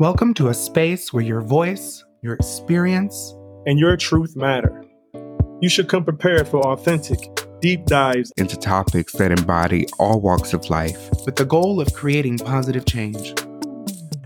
Welcome 0.00 0.32
to 0.36 0.48
a 0.48 0.54
space 0.54 1.12
where 1.12 1.22
your 1.22 1.42
voice, 1.42 2.02
your 2.22 2.32
experience, 2.32 3.36
and 3.66 3.78
your 3.78 3.98
truth 3.98 4.34
matter. 4.34 4.82
You 5.60 5.68
should 5.68 5.90
come 5.90 6.04
prepared 6.04 6.48
for 6.48 6.66
authentic, 6.68 7.18
deep 7.60 7.84
dives 7.84 8.32
into 8.38 8.56
topics 8.56 9.12
that 9.12 9.30
embody 9.30 9.86
all 9.98 10.18
walks 10.22 10.54
of 10.54 10.70
life 10.70 11.10
with 11.26 11.36
the 11.36 11.44
goal 11.44 11.82
of 11.82 11.92
creating 11.92 12.38
positive 12.38 12.86
change. 12.86 13.34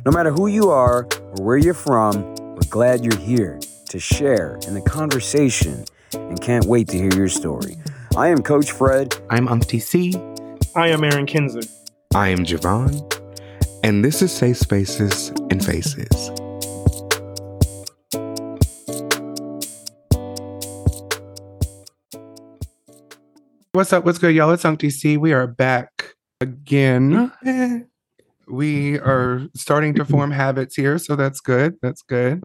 No 0.06 0.12
matter 0.12 0.31
who 0.31 0.47
you 0.47 0.71
are 0.71 1.08
or 1.10 1.45
where 1.45 1.58
you're 1.58 1.75
from, 1.75 2.22
we're 2.54 2.71
glad 2.71 3.04
you're 3.04 3.21
here 3.21 3.59
to 3.88 3.99
share 3.99 4.61
in 4.69 4.75
the 4.75 4.83
conversation 4.83 5.87
and 6.13 6.41
can't 6.41 6.67
wait 6.67 6.87
to 6.91 6.99
hear 6.99 7.13
your 7.17 7.29
story. 7.29 7.75
I 8.17 8.29
am 8.29 8.45
Coach 8.45 8.71
Fred. 8.71 9.17
I'm 9.29 9.49
Umpty 9.49 9.81
C. 9.81 10.15
I 10.77 10.91
am 10.91 11.03
Aaron 11.03 11.27
Kinzer. 11.27 11.69
I 12.15 12.29
am 12.29 12.45
Javon. 12.45 13.13
And 13.85 14.03
this 14.03 14.22
is 14.22 14.32
Safe 14.32 14.56
Spaces 14.56 15.28
and 15.50 15.62
Faces. 15.62 16.30
What's 23.73 23.92
up? 23.92 24.04
What's 24.04 24.18
good, 24.18 24.34
y'all? 24.34 24.52
It's 24.52 24.64
Umpty 24.64 24.90
C. 24.90 25.16
We 25.16 25.32
are 25.32 25.46
back 25.48 26.14
again. 26.40 27.32
we 28.48 28.98
are 29.00 29.42
starting 29.56 29.95
to 29.95 30.04
form 30.04 30.30
habits 30.42 30.76
here, 30.76 30.98
so 30.98 31.16
that's 31.16 31.40
good. 31.40 31.74
That's 31.82 32.02
good. 32.02 32.42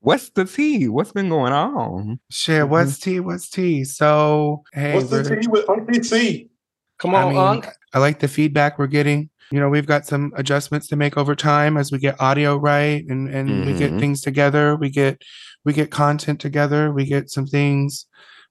What's 0.00 0.30
the 0.30 0.44
tea? 0.44 0.88
What's 0.88 1.12
been 1.12 1.28
going 1.28 1.52
on? 1.52 2.20
Shit, 2.30 2.62
Mm-hmm. 2.62 2.70
what's 2.70 2.98
tea? 2.98 3.20
What's 3.20 3.48
tea? 3.48 3.84
So, 3.84 4.62
hey, 4.72 4.94
What's 4.96 5.10
the 5.10 5.22
we're- 5.22 5.40
tea 5.40 5.48
with 5.48 5.68
Uncle 5.68 6.02
C? 6.02 6.50
Come 6.98 7.14
I 7.14 7.22
on, 7.22 7.28
mean, 7.28 7.38
Unc. 7.38 7.66
I 7.94 8.00
like 8.00 8.18
the 8.18 8.26
feedback 8.26 8.76
we're 8.76 8.88
getting. 8.88 9.30
You 9.50 9.60
know, 9.60 9.68
we've 9.68 9.86
got 9.86 10.06
some 10.06 10.32
adjustments 10.36 10.88
to 10.88 10.96
make 10.96 11.16
over 11.16 11.34
time 11.34 11.76
as 11.76 11.90
we 11.90 11.98
get 11.98 12.20
audio 12.20 12.56
right 12.56 13.04
and 13.08 13.28
and 13.28 13.66
we 13.66 13.74
get 13.74 13.92
Mhm. 13.92 14.00
things 14.00 14.20
together. 14.20 14.76
We 14.76 14.90
get 14.90 15.22
we 15.64 15.72
get 15.72 15.90
content 15.90 16.40
together. 16.40 16.92
We 16.92 17.04
get 17.06 17.30
some 17.30 17.46
things. 17.46 18.06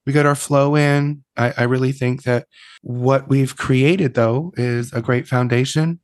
We 0.06 0.12
get 0.12 0.26
our 0.26 0.34
flow 0.34 0.74
in. 0.76 1.24
I, 1.36 1.52
I 1.56 1.62
really 1.64 1.92
think 1.92 2.22
that 2.24 2.46
what 2.82 3.28
we've 3.28 3.56
created 3.56 4.14
though 4.14 4.52
is 4.56 4.92
a 4.92 5.02
great 5.02 5.26
foundation. 5.28 6.00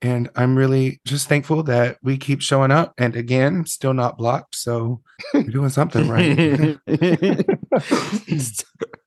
And 0.00 0.28
I'm 0.36 0.56
really 0.56 1.00
just 1.04 1.28
thankful 1.28 1.64
that 1.64 1.98
we 2.04 2.16
keep 2.18 2.40
showing 2.40 2.70
up. 2.70 2.94
And 2.98 3.16
again, 3.16 3.66
still 3.66 3.94
not 3.94 4.16
blocked. 4.16 4.54
So 4.54 5.00
we're 5.34 5.42
doing 5.42 5.70
something 5.70 6.08
right. 6.08 6.78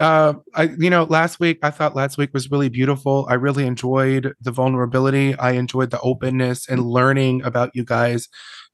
Uh, 0.00 0.34
I, 0.54 0.64
you 0.78 0.90
know, 0.90 1.04
last 1.04 1.40
week 1.40 1.58
I 1.62 1.70
thought 1.70 1.96
last 1.96 2.18
week 2.18 2.30
was 2.32 2.50
really 2.50 2.68
beautiful. 2.68 3.26
I 3.28 3.34
really 3.34 3.66
enjoyed 3.66 4.32
the 4.40 4.52
vulnerability. 4.52 5.34
I 5.36 5.52
enjoyed 5.52 5.90
the 5.90 6.00
openness 6.00 6.68
and 6.68 6.84
learning 6.84 7.42
about 7.42 7.70
you 7.74 7.84
guys. 7.84 8.28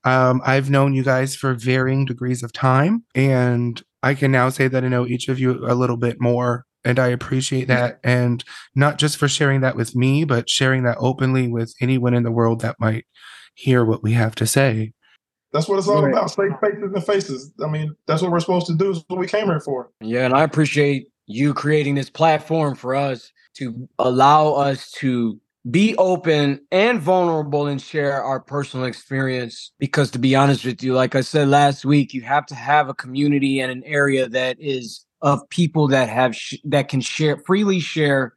Um, 0.05 0.42
I've 0.44 0.69
known 0.69 0.92
you 0.92 1.03
guys 1.03 1.34
for 1.34 1.55
varying 1.55 2.05
degrees 2.05 2.42
of 2.42 2.53
time, 2.53 3.05
and 3.14 3.83
I 4.03 4.12
can 4.12 4.31
now 4.31 4.50
say 4.50 4.69
that 4.69 4.84
I 4.84 4.89
know 4.89 5.06
each 5.06 5.28
of 5.28 5.41
you 5.41 5.66
a 5.66 5.72
little 5.75 5.97
bit 5.97 6.20
more, 6.20 6.66
and 6.84 6.98
I 6.98 7.06
appreciate 7.06 7.69
that. 7.69 8.00
And 8.05 8.44
not 8.75 8.98
just 8.98 9.16
for 9.16 9.28
sharing 9.28 9.62
that 9.62 9.77
with 9.77 9.97
me, 9.97 10.25
but 10.25 10.50
sharing 10.50 10.83
that 10.83 10.98
openly 11.00 11.48
with 11.48 11.75
anyone 11.81 12.12
in 12.12 12.22
the 12.22 12.31
world 12.31 12.61
that 12.61 12.77
might 12.78 13.06
hear 13.55 13.83
what 13.83 14.03
we 14.03 14.12
have 14.12 14.34
to 14.34 14.47
say. 14.47 14.92
That's 15.55 15.69
what 15.69 15.78
it's 15.78 15.88
all 15.88 16.03
Right. 16.03 16.12
about. 16.12 16.33
Safe 16.33 16.53
Spaces 16.59 16.92
and 16.92 17.06
faces. 17.06 17.53
I 17.64 17.69
mean, 17.70 17.94
that's 18.06 18.20
what 18.20 18.31
we're 18.31 18.41
supposed 18.41 18.66
to 18.66 18.75
do. 18.75 18.91
Is 18.91 19.05
what 19.06 19.19
we 19.19 19.27
came 19.27 19.47
here 19.47 19.61
for. 19.61 19.88
Yeah, 20.03 20.27
and 20.27 20.34
I 20.34 20.42
appreciate 20.42 21.06
you 21.27 21.55
creating 21.55 21.97
this 21.97 22.11
platform 22.11 22.77
for 22.77 22.94
us 22.94 23.33
to 23.56 23.89
allow 23.98 24.55
us 24.55 24.91
to 24.92 25.41
be 25.70 25.97
open 25.97 26.61
and 26.72 27.00
vulnerable 27.00 27.66
and 27.66 27.81
share 27.83 28.22
our 28.22 28.41
personal 28.41 28.86
experience. 28.86 29.72
Because 29.78 30.11
to 30.12 30.20
be 30.20 30.36
honest 30.36 30.64
with 30.64 30.83
you, 30.83 30.94
like 30.94 31.14
I 31.14 31.22
said 31.22 31.48
last 31.48 31.84
week, 31.84 32.14
you 32.14 32.22
have 32.22 32.47
to 32.48 32.56
have 32.56 32.89
a 32.89 32.94
community 32.94 33.61
and 33.61 33.72
an 33.72 33.84
area 33.84 34.28
that 34.28 34.59
is 34.60 35.06
of 35.22 35.48
people 35.50 35.88
that 35.88 36.10
have 36.10 36.37
sh- 36.37 36.56
that 36.65 36.88
can 36.88 37.00
share 37.00 37.38
freely 37.47 37.81
share 37.81 38.34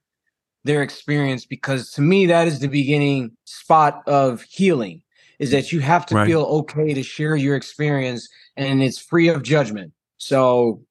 their 0.65 0.83
experience. 0.83 1.45
Because 1.45 1.91
to 1.93 2.01
me, 2.01 2.27
that 2.27 2.47
is 2.47 2.59
the 2.59 2.69
beginning 2.69 3.31
spot 3.45 4.03
of 4.07 4.43
healing. 4.43 5.03
Is 5.39 5.51
that 5.51 5.71
you 5.73 5.81
have 5.81 6.05
to 6.07 6.15
Right. 6.15 6.27
feel 6.27 6.43
okay 6.43 6.93
to 6.93 7.03
share 7.03 7.35
your 7.35 7.55
experience 7.57 8.29
and 8.57 8.83
it's 8.83 8.99
free 8.99 9.29
of 9.29 9.43
judgment. 9.43 9.93
So 10.17 10.83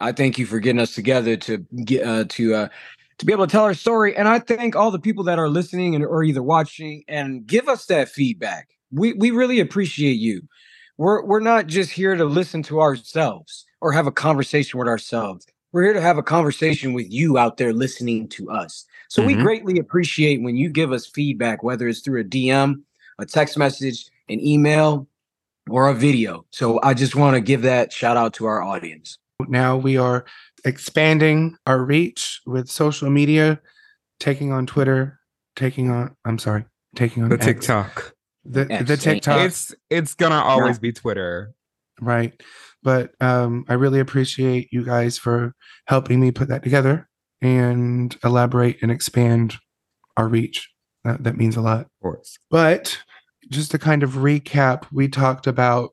I 0.00 0.12
thank 0.12 0.38
you 0.38 0.46
for 0.46 0.60
getting 0.60 0.80
us 0.80 0.94
together 0.94 1.36
to 1.38 1.58
get 1.84 2.06
uh, 2.06 2.24
to 2.30 2.54
uh, 2.54 2.68
to 3.18 3.26
be 3.26 3.32
able 3.32 3.46
to 3.46 3.52
tell 3.52 3.64
our 3.64 3.74
story. 3.74 4.16
And 4.16 4.28
I 4.28 4.38
thank 4.38 4.76
all 4.76 4.90
the 4.90 4.98
people 4.98 5.24
that 5.24 5.38
are 5.38 5.48
listening 5.48 5.94
and 5.94 6.04
or 6.04 6.24
either 6.24 6.42
watching 6.42 7.04
and 7.08 7.46
give 7.46 7.68
us 7.68 7.86
that 7.86 8.08
feedback. 8.08 8.68
We 8.92 9.14
we 9.14 9.30
really 9.30 9.60
appreciate 9.60 10.14
you. 10.18 10.42
We're 10.98 11.24
we're 11.24 11.40
not 11.40 11.66
just 11.66 11.90
here 11.90 12.16
to 12.16 12.24
listen 12.24 12.62
to 12.64 12.80
ourselves 12.80 13.66
or 13.80 13.92
have 13.92 14.06
a 14.06 14.12
conversation 14.12 14.78
with 14.78 14.88
ourselves. 14.88 15.46
We're 15.72 15.84
here 15.84 15.94
to 15.94 16.00
have 16.00 16.18
a 16.18 16.22
conversation 16.22 16.94
with 16.94 17.10
you 17.12 17.38
out 17.38 17.58
there 17.58 17.72
listening 17.72 18.28
to 18.30 18.50
us. 18.50 18.86
So 19.08 19.22
we 19.22 19.34
Mhm. 19.34 19.42
greatly 19.42 19.78
appreciate 19.78 20.42
when 20.42 20.56
you 20.56 20.70
give 20.70 20.92
us 20.92 21.06
feedback, 21.06 21.62
whether 21.62 21.88
it's 21.88 22.00
through 22.00 22.20
a 22.20 22.24
DM, 22.24 22.82
a 23.18 23.26
text 23.26 23.58
message, 23.58 24.06
an 24.28 24.40
email, 24.40 25.06
or 25.70 25.88
a 25.88 25.94
video. 25.94 26.46
So 26.50 26.80
I 26.82 26.94
just 26.94 27.16
want 27.16 27.34
to 27.36 27.40
give 27.40 27.62
that 27.62 27.92
shout 27.92 28.16
out 28.16 28.34
to 28.34 28.46
our 28.46 28.62
audience. 28.62 29.18
Now 29.48 29.76
we 29.76 29.96
are 29.96 30.24
expanding 30.64 31.56
our 31.66 31.82
reach 31.82 32.40
with 32.46 32.68
social 32.68 33.10
media, 33.10 33.60
taking 34.18 34.52
on 34.52 34.66
Twitter, 34.66 35.18
taking 35.56 35.90
on 35.90 36.14
I'm 36.24 36.38
sorry, 36.38 36.64
taking 36.94 37.22
on 37.22 37.28
the 37.28 37.36
X. 37.36 37.44
TikTok. 37.46 38.14
The, 38.44 38.66
X, 38.70 38.88
the 38.88 38.96
TikTok, 38.96 39.40
It's 39.40 39.74
it's 39.90 40.14
gonna 40.14 40.40
always 40.40 40.78
be 40.78 40.92
Twitter. 40.92 41.52
right? 42.00 42.40
But 42.82 43.12
um, 43.20 43.64
I 43.68 43.74
really 43.74 44.00
appreciate 44.00 44.68
you 44.72 44.84
guys 44.84 45.18
for 45.18 45.54
helping 45.86 46.18
me 46.20 46.30
put 46.30 46.48
that 46.48 46.62
together 46.62 47.08
and 47.42 48.16
elaborate 48.24 48.78
and 48.82 48.90
expand 48.90 49.56
our 50.16 50.26
reach. 50.26 50.70
That, 51.04 51.22
that 51.24 51.36
means 51.36 51.56
a 51.56 51.60
lot. 51.60 51.82
Of 51.82 51.86
course. 52.02 52.38
But 52.50 52.98
just 53.50 53.70
to 53.72 53.78
kind 53.78 54.02
of 54.02 54.12
recap, 54.12 54.86
we 54.92 55.08
talked 55.08 55.46
about 55.46 55.92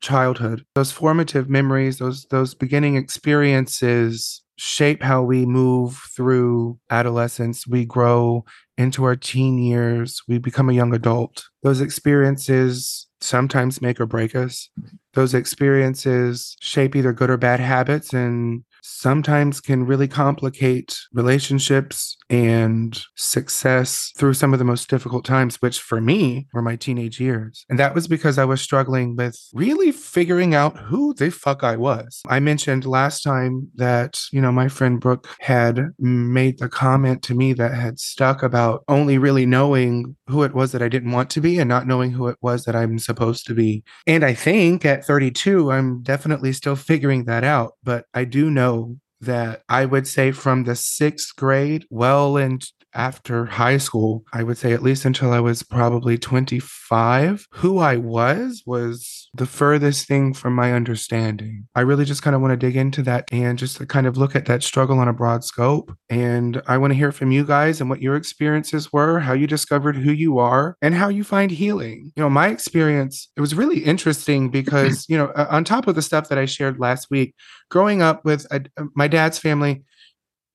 childhood. 0.00 0.64
Those 0.74 0.92
formative 0.92 1.48
memories, 1.48 1.98
those 1.98 2.26
those 2.30 2.54
beginning 2.54 2.96
experiences 2.96 4.42
shape 4.58 5.02
how 5.02 5.22
we 5.22 5.44
move 5.44 6.00
through 6.16 6.78
adolescence. 6.90 7.66
We 7.66 7.84
grow 7.84 8.44
into 8.78 9.04
our 9.04 9.16
teen 9.16 9.58
years, 9.58 10.20
we 10.28 10.38
become 10.38 10.68
a 10.68 10.74
young 10.74 10.94
adult. 10.94 11.44
Those 11.62 11.80
experiences 11.80 13.06
sometimes 13.20 13.80
make 13.80 14.00
or 14.00 14.06
break 14.06 14.34
us. 14.34 14.68
Those 15.14 15.34
experiences 15.34 16.56
shape 16.60 16.94
either 16.94 17.12
good 17.12 17.30
or 17.30 17.38
bad 17.38 17.60
habits 17.60 18.12
and 18.12 18.64
sometimes 18.86 19.60
can 19.60 19.84
really 19.84 20.08
complicate 20.08 20.96
relationships 21.12 22.16
and 22.30 23.02
success 23.16 24.12
through 24.16 24.34
some 24.34 24.52
of 24.52 24.58
the 24.58 24.64
most 24.64 24.88
difficult 24.88 25.24
times, 25.24 25.56
which 25.56 25.80
for 25.80 26.00
me 26.00 26.46
were 26.52 26.62
my 26.62 26.76
teenage 26.76 27.20
years. 27.20 27.64
And 27.68 27.78
that 27.78 27.94
was 27.94 28.06
because 28.08 28.38
I 28.38 28.44
was 28.44 28.60
struggling 28.60 29.16
with 29.16 29.38
really 29.52 29.92
figuring 29.92 30.54
out 30.54 30.78
who 30.78 31.14
the 31.14 31.30
fuck 31.30 31.64
I 31.64 31.76
was. 31.76 32.22
I 32.28 32.40
mentioned 32.40 32.84
last 32.84 33.22
time 33.22 33.68
that, 33.74 34.20
you 34.32 34.40
know, 34.40 34.52
my 34.52 34.68
friend 34.68 35.00
Brooke 35.00 35.28
had 35.40 35.80
made 35.98 36.58
the 36.58 36.68
comment 36.68 37.22
to 37.24 37.34
me 37.34 37.52
that 37.54 37.74
had 37.74 37.98
stuck 37.98 38.42
about 38.42 38.84
only 38.88 39.18
really 39.18 39.46
knowing 39.46 40.16
who 40.28 40.42
it 40.42 40.54
was 40.54 40.72
that 40.72 40.82
I 40.82 40.88
didn't 40.88 41.12
want 41.12 41.30
to 41.30 41.40
be 41.40 41.58
and 41.58 41.68
not 41.68 41.86
knowing 41.86 42.12
who 42.12 42.28
it 42.28 42.38
was 42.40 42.64
that 42.64 42.76
I'm 42.76 42.98
supposed 42.98 43.46
to 43.46 43.54
be. 43.54 43.82
And 44.06 44.24
I 44.24 44.34
think 44.34 44.84
at 44.84 45.04
32, 45.04 45.72
I'm 45.72 46.02
definitely 46.02 46.52
still 46.52 46.76
figuring 46.76 47.24
that 47.24 47.44
out. 47.44 47.72
But 47.82 48.06
I 48.14 48.24
do 48.24 48.50
know 48.50 48.75
that 49.20 49.62
I 49.68 49.86
would 49.86 50.06
say 50.06 50.32
from 50.32 50.64
the 50.64 50.76
sixth 50.76 51.34
grade, 51.36 51.84
well, 51.90 52.36
and 52.36 52.62
after 52.96 53.44
high 53.44 53.76
school, 53.76 54.24
I 54.32 54.42
would 54.42 54.58
say 54.58 54.72
at 54.72 54.82
least 54.82 55.04
until 55.04 55.32
I 55.32 55.40
was 55.40 55.62
probably 55.62 56.18
25, 56.18 57.46
who 57.52 57.78
I 57.78 57.96
was 57.96 58.62
was 58.66 59.28
the 59.34 59.46
furthest 59.46 60.08
thing 60.08 60.32
from 60.32 60.54
my 60.54 60.72
understanding. 60.72 61.68
I 61.74 61.82
really 61.82 62.06
just 62.06 62.22
kind 62.22 62.34
of 62.34 62.40
want 62.40 62.52
to 62.52 62.56
dig 62.56 62.74
into 62.74 63.02
that 63.02 63.26
and 63.30 63.58
just 63.58 63.76
to 63.76 63.86
kind 63.86 64.06
of 64.06 64.16
look 64.16 64.34
at 64.34 64.46
that 64.46 64.62
struggle 64.62 64.98
on 64.98 65.08
a 65.08 65.12
broad 65.12 65.44
scope. 65.44 65.94
And 66.08 66.62
I 66.66 66.78
want 66.78 66.92
to 66.92 66.96
hear 66.96 67.12
from 67.12 67.30
you 67.30 67.44
guys 67.44 67.80
and 67.80 67.90
what 67.90 68.00
your 68.00 68.16
experiences 68.16 68.92
were, 68.92 69.20
how 69.20 69.34
you 69.34 69.46
discovered 69.46 69.96
who 69.96 70.12
you 70.12 70.38
are, 70.38 70.76
and 70.80 70.94
how 70.94 71.08
you 71.08 71.22
find 71.22 71.50
healing. 71.50 72.12
You 72.16 72.22
know, 72.22 72.30
my 72.30 72.48
experience, 72.48 73.28
it 73.36 73.40
was 73.40 73.54
really 73.54 73.80
interesting 73.80 74.48
because, 74.50 75.06
you 75.08 75.18
know, 75.18 75.32
on 75.36 75.64
top 75.64 75.86
of 75.86 75.94
the 75.94 76.02
stuff 76.02 76.28
that 76.30 76.38
I 76.38 76.46
shared 76.46 76.80
last 76.80 77.08
week, 77.10 77.34
growing 77.70 78.00
up 78.00 78.24
with 78.24 78.46
a, 78.50 78.62
my 78.94 79.08
dad's 79.08 79.38
family, 79.38 79.84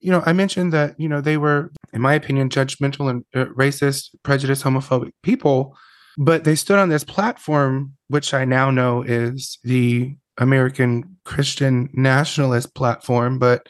you 0.01 0.11
know, 0.11 0.23
I 0.25 0.33
mentioned 0.33 0.73
that, 0.73 0.99
you 0.99 1.07
know, 1.07 1.21
they 1.21 1.37
were, 1.37 1.71
in 1.93 2.01
my 2.01 2.13
opinion, 2.13 2.49
judgmental 2.49 3.09
and 3.09 3.23
uh, 3.33 3.51
racist, 3.53 4.09
prejudiced, 4.23 4.63
homophobic 4.63 5.11
people, 5.23 5.77
but 6.17 6.43
they 6.43 6.55
stood 6.55 6.79
on 6.79 6.89
this 6.89 7.03
platform, 7.03 7.93
which 8.07 8.33
I 8.33 8.45
now 8.45 8.71
know 8.71 9.03
is 9.03 9.59
the 9.63 10.15
American 10.37 11.17
Christian 11.23 11.89
nationalist 11.93 12.73
platform. 12.73 13.39
But 13.39 13.67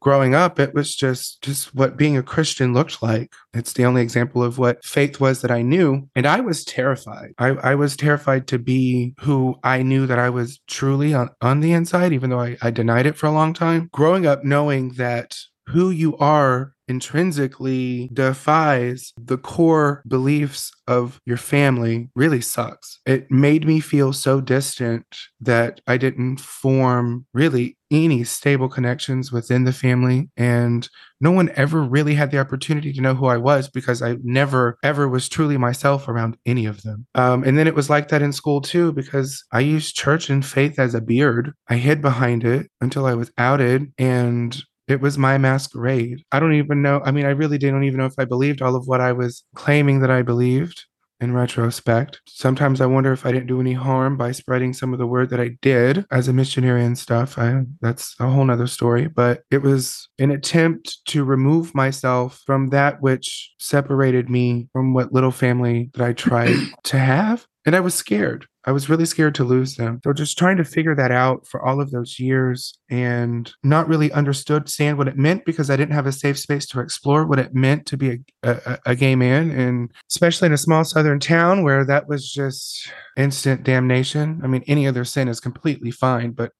growing 0.00 0.34
up, 0.34 0.58
it 0.58 0.74
was 0.74 0.94
just 0.94 1.42
just 1.42 1.74
what 1.74 1.96
being 1.96 2.16
a 2.16 2.22
Christian 2.22 2.74
looked 2.74 3.02
like. 3.02 3.32
It's 3.52 3.74
the 3.74 3.84
only 3.84 4.02
example 4.02 4.42
of 4.42 4.58
what 4.58 4.84
faith 4.84 5.20
was 5.20 5.42
that 5.42 5.50
I 5.50 5.62
knew. 5.62 6.08
And 6.14 6.26
I 6.26 6.40
was 6.40 6.64
terrified. 6.64 7.32
I, 7.38 7.48
I 7.48 7.74
was 7.74 7.96
terrified 7.96 8.46
to 8.48 8.58
be 8.58 9.14
who 9.20 9.56
I 9.62 9.82
knew 9.82 10.06
that 10.06 10.18
I 10.18 10.30
was 10.30 10.60
truly 10.66 11.14
on, 11.14 11.30
on 11.40 11.60
the 11.60 11.72
inside, 11.72 12.12
even 12.12 12.30
though 12.30 12.40
I, 12.40 12.56
I 12.62 12.70
denied 12.70 13.06
it 13.06 13.16
for 13.16 13.26
a 13.26 13.32
long 13.32 13.54
time. 13.54 13.88
Growing 13.92 14.26
up 14.26 14.44
knowing 14.44 14.90
that 14.94 15.36
who 15.66 15.90
you 15.90 16.16
are 16.18 16.74
intrinsically 16.88 18.10
defies 18.12 19.12
the 19.16 19.38
core 19.38 20.02
beliefs 20.06 20.70
of 20.86 21.18
your 21.24 21.36
family 21.36 22.10
really 22.14 22.40
sucks. 22.40 23.00
It 23.06 23.30
made 23.30 23.66
me 23.66 23.80
feel 23.80 24.12
so 24.12 24.40
distant 24.40 25.06
that 25.40 25.80
I 25.86 25.96
didn't 25.96 26.40
form 26.40 27.26
really 27.32 27.78
any 27.90 28.24
stable 28.24 28.68
connections 28.68 29.32
within 29.32 29.64
the 29.64 29.72
family. 29.72 30.28
And 30.36 30.88
no 31.20 31.30
one 31.30 31.50
ever 31.54 31.80
really 31.80 32.14
had 32.14 32.30
the 32.30 32.40
opportunity 32.40 32.92
to 32.92 33.00
know 33.00 33.14
who 33.14 33.26
I 33.26 33.36
was 33.36 33.68
because 33.68 34.02
I 34.02 34.16
never, 34.22 34.78
ever 34.82 35.08
was 35.08 35.28
truly 35.28 35.56
myself 35.56 36.08
around 36.08 36.36
any 36.44 36.66
of 36.66 36.82
them. 36.82 37.06
Um, 37.14 37.44
and 37.44 37.56
then 37.56 37.66
it 37.66 37.74
was 37.74 37.88
like 37.88 38.08
that 38.08 38.22
in 38.22 38.32
school 38.32 38.60
too, 38.60 38.92
because 38.92 39.42
I 39.52 39.60
used 39.60 39.96
church 39.96 40.28
and 40.28 40.44
faith 40.44 40.78
as 40.78 40.94
a 40.94 41.00
beard. 41.00 41.52
I 41.68 41.76
hid 41.76 42.02
behind 42.02 42.44
it 42.44 42.66
until 42.80 43.06
I 43.06 43.14
was 43.14 43.30
outed. 43.38 43.92
And 43.96 44.60
it 44.88 45.00
was 45.00 45.18
my 45.18 45.38
masquerade. 45.38 46.22
I 46.32 46.40
don't 46.40 46.54
even 46.54 46.82
know. 46.82 47.00
I 47.04 47.10
mean, 47.10 47.26
I 47.26 47.30
really 47.30 47.58
don't 47.58 47.84
even 47.84 47.98
know 47.98 48.06
if 48.06 48.18
I 48.18 48.24
believed 48.24 48.62
all 48.62 48.76
of 48.76 48.86
what 48.86 49.00
I 49.00 49.12
was 49.12 49.44
claiming 49.54 50.00
that 50.00 50.10
I 50.10 50.22
believed 50.22 50.84
in 51.20 51.32
retrospect. 51.32 52.20
Sometimes 52.28 52.80
I 52.80 52.86
wonder 52.86 53.12
if 53.12 53.24
I 53.24 53.32
didn't 53.32 53.46
do 53.46 53.60
any 53.60 53.72
harm 53.72 54.16
by 54.16 54.32
spreading 54.32 54.72
some 54.72 54.92
of 54.92 54.98
the 54.98 55.06
word 55.06 55.30
that 55.30 55.40
I 55.40 55.56
did 55.62 56.04
as 56.10 56.28
a 56.28 56.32
missionary 56.32 56.84
and 56.84 56.98
stuff. 56.98 57.38
I, 57.38 57.62
that's 57.80 58.14
a 58.20 58.28
whole 58.28 58.44
nother 58.44 58.66
story, 58.66 59.08
but 59.08 59.42
it 59.50 59.62
was 59.62 60.08
an 60.18 60.30
attempt 60.30 60.98
to 61.06 61.24
remove 61.24 61.74
myself 61.74 62.42
from 62.44 62.68
that 62.68 63.00
which 63.00 63.52
separated 63.58 64.28
me 64.28 64.68
from 64.72 64.92
what 64.92 65.12
little 65.12 65.30
family 65.30 65.90
that 65.94 66.04
I 66.04 66.12
tried 66.12 66.56
to 66.84 66.98
have. 66.98 67.46
And 67.66 67.74
I 67.74 67.80
was 67.80 67.94
scared. 67.94 68.46
I 68.66 68.72
was 68.72 68.88
really 68.88 69.04
scared 69.04 69.34
to 69.36 69.44
lose 69.44 69.74
them. 69.74 70.00
So 70.02 70.12
just 70.12 70.38
trying 70.38 70.56
to 70.56 70.64
figure 70.64 70.94
that 70.94 71.10
out 71.10 71.46
for 71.46 71.64
all 71.64 71.80
of 71.80 71.90
those 71.90 72.18
years 72.18 72.78
and 72.88 73.52
not 73.62 73.88
really 73.88 74.10
understood 74.12 74.70
what 74.78 75.08
it 75.08 75.18
meant 75.18 75.44
because 75.44 75.68
I 75.68 75.76
didn't 75.76 75.94
have 75.94 76.06
a 76.06 76.12
safe 76.12 76.38
space 76.38 76.66
to 76.66 76.80
explore 76.80 77.26
what 77.26 77.38
it 77.38 77.54
meant 77.54 77.86
to 77.86 77.96
be 77.96 78.10
a, 78.42 78.50
a, 78.50 78.78
a 78.86 78.96
gay 78.96 79.16
man. 79.16 79.50
And 79.50 79.90
especially 80.10 80.46
in 80.46 80.52
a 80.52 80.58
small 80.58 80.84
southern 80.84 81.20
town 81.20 81.62
where 81.62 81.84
that 81.84 82.08
was 82.08 82.32
just 82.32 82.90
instant 83.16 83.64
damnation. 83.64 84.40
I 84.42 84.46
mean, 84.46 84.64
any 84.66 84.86
other 84.86 85.04
sin 85.04 85.28
is 85.28 85.40
completely 85.40 85.90
fine, 85.90 86.30
but 86.30 86.52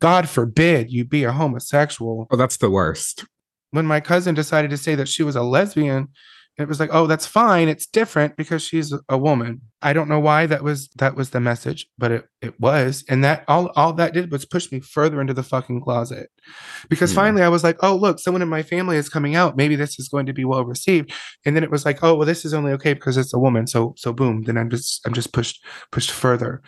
God 0.00 0.28
forbid 0.28 0.92
you 0.92 1.04
be 1.04 1.24
a 1.24 1.32
homosexual. 1.32 2.28
Oh, 2.30 2.36
that's 2.36 2.58
the 2.58 2.70
worst. 2.70 3.24
When 3.70 3.84
my 3.86 4.00
cousin 4.00 4.34
decided 4.34 4.70
to 4.70 4.78
say 4.78 4.94
that 4.94 5.08
she 5.08 5.22
was 5.22 5.36
a 5.36 5.42
lesbian, 5.42 6.08
it 6.58 6.66
was 6.68 6.80
like, 6.80 6.90
oh, 6.92 7.06
that's 7.06 7.26
fine. 7.26 7.68
It's 7.68 7.86
different 7.86 8.36
because 8.36 8.62
she's 8.62 8.92
a 9.08 9.16
woman. 9.18 9.60
I 9.80 9.92
don't 9.92 10.08
know 10.08 10.18
why 10.18 10.46
that 10.46 10.64
was 10.64 10.88
that 10.96 11.14
was 11.14 11.30
the 11.30 11.40
message, 11.40 11.86
but 11.98 12.10
it 12.10 12.24
it 12.42 12.58
was. 12.60 13.04
And 13.08 13.22
that 13.24 13.44
all 13.46 13.68
all 13.76 13.92
that 13.94 14.12
did 14.12 14.32
was 14.32 14.44
push 14.44 14.72
me 14.72 14.80
further 14.80 15.20
into 15.20 15.34
the 15.34 15.42
fucking 15.44 15.82
closet. 15.82 16.30
Because 16.88 17.12
Yeah. 17.12 17.16
finally 17.22 17.42
I 17.42 17.48
was 17.48 17.62
like, 17.64 17.76
oh 17.82 17.94
look, 17.96 18.18
someone 18.18 18.42
in 18.42 18.48
my 18.48 18.62
family 18.62 18.96
is 18.96 19.08
coming 19.08 19.36
out. 19.36 19.56
Maybe 19.56 19.76
this 19.76 19.98
is 19.98 20.08
going 20.08 20.26
to 20.26 20.32
be 20.32 20.44
well 20.44 20.64
received. 20.64 21.12
And 21.46 21.54
then 21.54 21.62
it 21.62 21.70
was 21.70 21.84
like, 21.84 22.02
oh 22.02 22.14
well, 22.16 22.26
this 22.26 22.44
is 22.44 22.54
only 22.54 22.72
okay 22.72 22.94
because 22.94 23.16
it's 23.16 23.34
a 23.34 23.38
woman. 23.38 23.66
So 23.66 23.94
so 23.96 24.12
boom. 24.12 24.42
Then 24.42 24.58
I'm 24.58 24.70
just 24.70 25.00
I'm 25.06 25.12
just 25.14 25.32
pushed 25.32 25.64
pushed 25.92 26.10
further. 26.10 26.62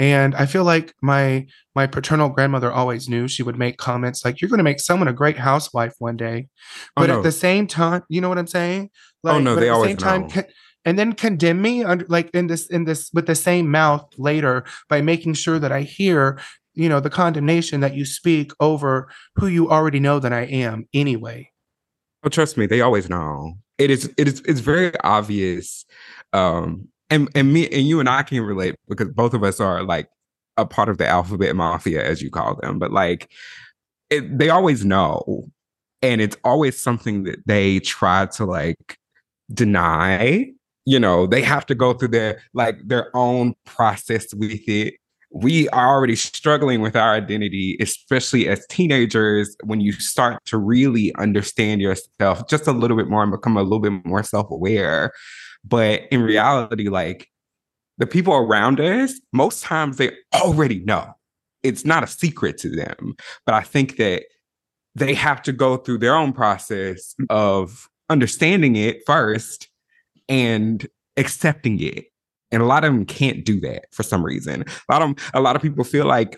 And 0.00 0.34
I 0.34 0.46
feel 0.46 0.64
like 0.64 0.94
my 1.02 1.46
my 1.76 1.86
paternal 1.86 2.30
grandmother 2.30 2.72
always 2.72 3.06
knew 3.08 3.28
she 3.28 3.42
would 3.42 3.58
make 3.58 3.76
comments 3.76 4.24
like, 4.24 4.40
"You're 4.40 4.48
going 4.48 4.58
to 4.58 4.64
make 4.64 4.80
someone 4.80 5.08
a 5.08 5.12
great 5.12 5.36
housewife 5.36 5.94
one 5.98 6.16
day," 6.16 6.48
Oh, 6.96 7.02
but 7.02 7.08
no. 7.08 7.18
at 7.18 7.22
the 7.22 7.30
same 7.30 7.66
time, 7.66 8.02
you 8.08 8.22
know 8.22 8.30
what 8.30 8.38
I'm 8.38 8.46
saying? 8.46 8.90
Oh, 9.24 9.38
no, 9.38 9.54
but 9.54 9.60
they 9.60 9.68
at 9.68 9.72
the 9.72 9.74
always 9.74 9.90
same 9.90 9.96
time, 9.98 10.22
know. 10.22 10.28
con- 10.28 10.44
and 10.86 10.98
then 10.98 11.12
condemn 11.12 11.60
me 11.60 11.84
under 11.84 12.06
like 12.08 12.30
in 12.30 12.46
this 12.46 12.66
in 12.68 12.84
this 12.84 13.10
with 13.12 13.26
the 13.26 13.34
same 13.34 13.70
mouth 13.70 14.08
later 14.16 14.64
by 14.88 15.02
making 15.02 15.34
sure 15.34 15.58
that 15.58 15.70
I 15.70 15.82
hear, 15.82 16.40
you 16.72 16.88
know, 16.88 17.00
the 17.00 17.10
condemnation 17.10 17.80
that 17.80 17.94
you 17.94 18.06
speak 18.06 18.52
over 18.58 19.10
who 19.36 19.48
you 19.48 19.70
already 19.70 20.00
know 20.00 20.18
that 20.18 20.32
I 20.32 20.44
am 20.46 20.88
anyway. 20.94 21.50
Oh, 22.24 22.30
trust 22.30 22.56
me, 22.56 22.64
they 22.64 22.80
always 22.80 23.10
know. 23.10 23.58
It 23.76 23.90
is 23.90 24.10
it 24.16 24.28
is 24.28 24.40
it's 24.46 24.60
very 24.60 24.98
obvious. 25.00 25.84
Um 26.32 26.88
and 27.10 27.28
and 27.34 27.52
me 27.52 27.68
and 27.68 27.86
you 27.86 28.00
and 28.00 28.08
I 28.08 28.22
can 28.22 28.40
relate 28.42 28.76
because 28.88 29.08
both 29.08 29.34
of 29.34 29.42
us 29.42 29.60
are 29.60 29.82
like 29.82 30.08
a 30.56 30.66
part 30.66 30.88
of 30.88 30.98
the 30.98 31.06
alphabet 31.06 31.54
mafia, 31.56 32.04
as 32.04 32.22
you 32.22 32.30
call 32.30 32.56
them. 32.56 32.78
But 32.78 32.92
like 32.92 33.30
it, 34.10 34.38
they 34.38 34.50
always 34.50 34.84
know. 34.84 35.48
And 36.02 36.20
it's 36.22 36.36
always 36.44 36.80
something 36.80 37.24
that 37.24 37.40
they 37.46 37.80
try 37.80 38.26
to 38.26 38.44
like 38.46 38.98
deny. 39.52 40.46
You 40.86 40.98
know, 40.98 41.26
they 41.26 41.42
have 41.42 41.66
to 41.66 41.74
go 41.74 41.92
through 41.92 42.08
their 42.08 42.40
like 42.54 42.76
their 42.86 43.14
own 43.14 43.54
process 43.66 44.32
with 44.34 44.66
it 44.68 44.94
we 45.32 45.68
are 45.68 45.88
already 45.88 46.16
struggling 46.16 46.80
with 46.80 46.96
our 46.96 47.14
identity, 47.14 47.76
especially 47.80 48.48
as 48.48 48.66
teenagers, 48.66 49.56
when 49.62 49.80
you 49.80 49.92
start 49.92 50.44
to 50.46 50.58
really 50.58 51.14
understand 51.16 51.80
yourself 51.80 52.48
just 52.48 52.66
a 52.66 52.72
little 52.72 52.96
bit 52.96 53.08
more 53.08 53.22
and 53.22 53.30
become 53.30 53.56
a 53.56 53.62
little 53.62 53.78
bit 53.78 54.04
more 54.04 54.24
self 54.24 54.50
aware. 54.50 55.12
But 55.64 56.02
in 56.10 56.22
reality, 56.22 56.88
like 56.88 57.28
the 57.98 58.06
people 58.06 58.34
around 58.34 58.80
us, 58.80 59.20
most 59.32 59.62
times 59.62 59.96
they 59.96 60.12
already 60.34 60.80
know. 60.80 61.14
It's 61.62 61.84
not 61.84 62.02
a 62.02 62.06
secret 62.06 62.56
to 62.58 62.70
them. 62.70 63.14
But 63.44 63.54
I 63.54 63.62
think 63.62 63.96
that 63.96 64.24
they 64.94 65.14
have 65.14 65.42
to 65.42 65.52
go 65.52 65.76
through 65.76 65.98
their 65.98 66.14
own 66.14 66.32
process 66.32 67.14
of 67.28 67.88
understanding 68.08 68.76
it 68.76 69.02
first 69.06 69.68
and 70.28 70.86
accepting 71.16 71.80
it 71.80 72.06
and 72.50 72.62
a 72.62 72.66
lot 72.66 72.84
of 72.84 72.92
them 72.92 73.04
can't 73.04 73.44
do 73.44 73.60
that 73.60 73.86
for 73.92 74.02
some 74.02 74.24
reason. 74.24 74.64
A 74.88 74.92
lot 74.92 75.02
of 75.02 75.14
a 75.34 75.40
lot 75.40 75.56
of 75.56 75.62
people 75.62 75.84
feel 75.84 76.06
like, 76.06 76.36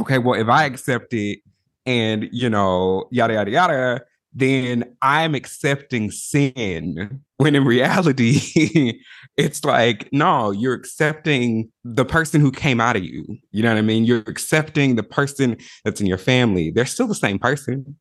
okay, 0.00 0.18
well, 0.18 0.40
if 0.40 0.48
I 0.48 0.64
accept 0.64 1.12
it 1.12 1.40
and 1.86 2.28
you 2.32 2.48
know, 2.48 3.08
yada 3.10 3.34
yada 3.34 3.50
yada, 3.50 4.04
then 4.34 4.96
I'm 5.02 5.34
accepting 5.34 6.10
sin. 6.10 7.20
When 7.36 7.54
in 7.54 7.64
reality, 7.64 9.00
it's 9.36 9.64
like, 9.64 10.08
no, 10.12 10.50
you're 10.50 10.74
accepting 10.74 11.70
the 11.84 12.04
person 12.04 12.40
who 12.40 12.50
came 12.50 12.80
out 12.80 12.96
of 12.96 13.04
you. 13.04 13.24
You 13.50 13.62
know 13.62 13.70
what 13.70 13.78
I 13.78 13.82
mean? 13.82 14.04
You're 14.04 14.24
accepting 14.26 14.96
the 14.96 15.02
person 15.02 15.56
that's 15.84 16.00
in 16.00 16.06
your 16.06 16.18
family. 16.18 16.70
They're 16.70 16.86
still 16.86 17.06
the 17.06 17.14
same 17.14 17.38
person. 17.38 17.96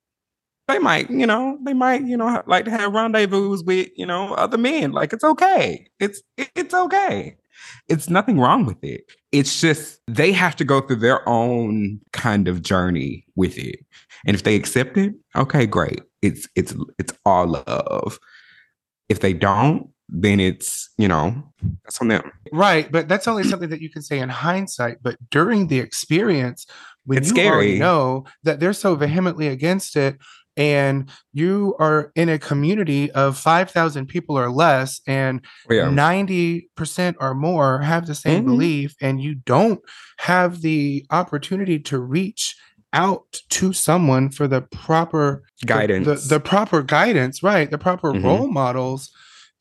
They 0.67 0.79
might, 0.79 1.09
you 1.09 1.25
know, 1.25 1.57
they 1.65 1.73
might, 1.73 2.05
you 2.05 2.15
know, 2.15 2.41
like 2.45 2.65
to 2.65 2.71
have 2.71 2.93
rendezvous 2.93 3.61
with, 3.65 3.89
you 3.95 4.05
know, 4.05 4.33
other 4.35 4.57
men. 4.57 4.91
Like 4.91 5.11
it's 5.11 5.23
okay. 5.23 5.87
It's 5.99 6.21
it's 6.37 6.73
okay. 6.73 7.35
It's 7.89 8.09
nothing 8.09 8.39
wrong 8.39 8.65
with 8.65 8.81
it. 8.83 9.03
It's 9.31 9.59
just 9.59 9.99
they 10.07 10.31
have 10.31 10.55
to 10.57 10.63
go 10.63 10.81
through 10.81 10.97
their 10.97 11.27
own 11.27 11.99
kind 12.13 12.47
of 12.47 12.61
journey 12.61 13.25
with 13.35 13.57
it. 13.57 13.79
And 14.25 14.35
if 14.35 14.43
they 14.43 14.55
accept 14.55 14.97
it, 14.97 15.13
okay, 15.35 15.65
great. 15.65 16.01
It's 16.21 16.47
it's 16.55 16.75
it's 16.99 17.13
all 17.25 17.47
love. 17.47 18.19
If 19.09 19.19
they 19.19 19.33
don't, 19.33 19.89
then 20.07 20.39
it's, 20.39 20.89
you 20.97 21.07
know, 21.07 21.51
that's 21.83 21.99
on 22.01 22.07
them. 22.07 22.31
Right, 22.53 22.89
but 22.91 23.07
that's 23.09 23.27
only 23.27 23.43
something 23.43 23.69
that 23.69 23.81
you 23.81 23.89
can 23.89 24.01
say 24.01 24.19
in 24.19 24.29
hindsight. 24.29 24.97
But 25.01 25.17
during 25.29 25.67
the 25.67 25.79
experience, 25.79 26.65
when 27.05 27.17
It's 27.17 27.31
you 27.31 27.43
already 27.45 27.69
scary. 27.71 27.79
know 27.79 28.25
that 28.43 28.59
they're 28.59 28.73
so 28.73 28.95
vehemently 28.95 29.47
against 29.47 29.95
it, 29.97 30.17
and 30.57 31.09
you 31.33 31.75
are 31.79 32.11
in 32.15 32.29
a 32.29 32.37
community 32.39 33.09
of 33.11 33.37
five 33.37 33.71
thousand 33.71 34.07
people 34.07 34.37
or 34.37 34.49
less, 34.51 35.01
and 35.07 35.41
Yeah. 35.69 35.89
ninety 35.89 36.69
percent 36.75 37.17
or 37.19 37.33
more 37.33 37.81
have 37.81 38.05
the 38.05 38.15
same 38.15 38.43
Mhm. 38.43 38.47
belief, 38.47 38.95
and 39.01 39.21
you 39.21 39.35
don't 39.35 39.79
have 40.19 40.61
the 40.61 41.05
opportunity 41.09 41.79
to 41.79 41.99
reach 41.99 42.55
out 42.93 43.41
to 43.49 43.73
someone 43.73 44.29
for 44.29 44.47
the 44.47 44.61
proper 44.61 45.43
Guidance. 45.65 46.05
the, 46.27 46.35
the 46.35 46.39
proper 46.39 46.81
guidance, 46.83 47.41
right? 47.43 47.69
The 47.69 47.77
proper 47.77 48.11
Mhm. 48.13 48.23
role 48.23 48.47
models. 48.51 49.09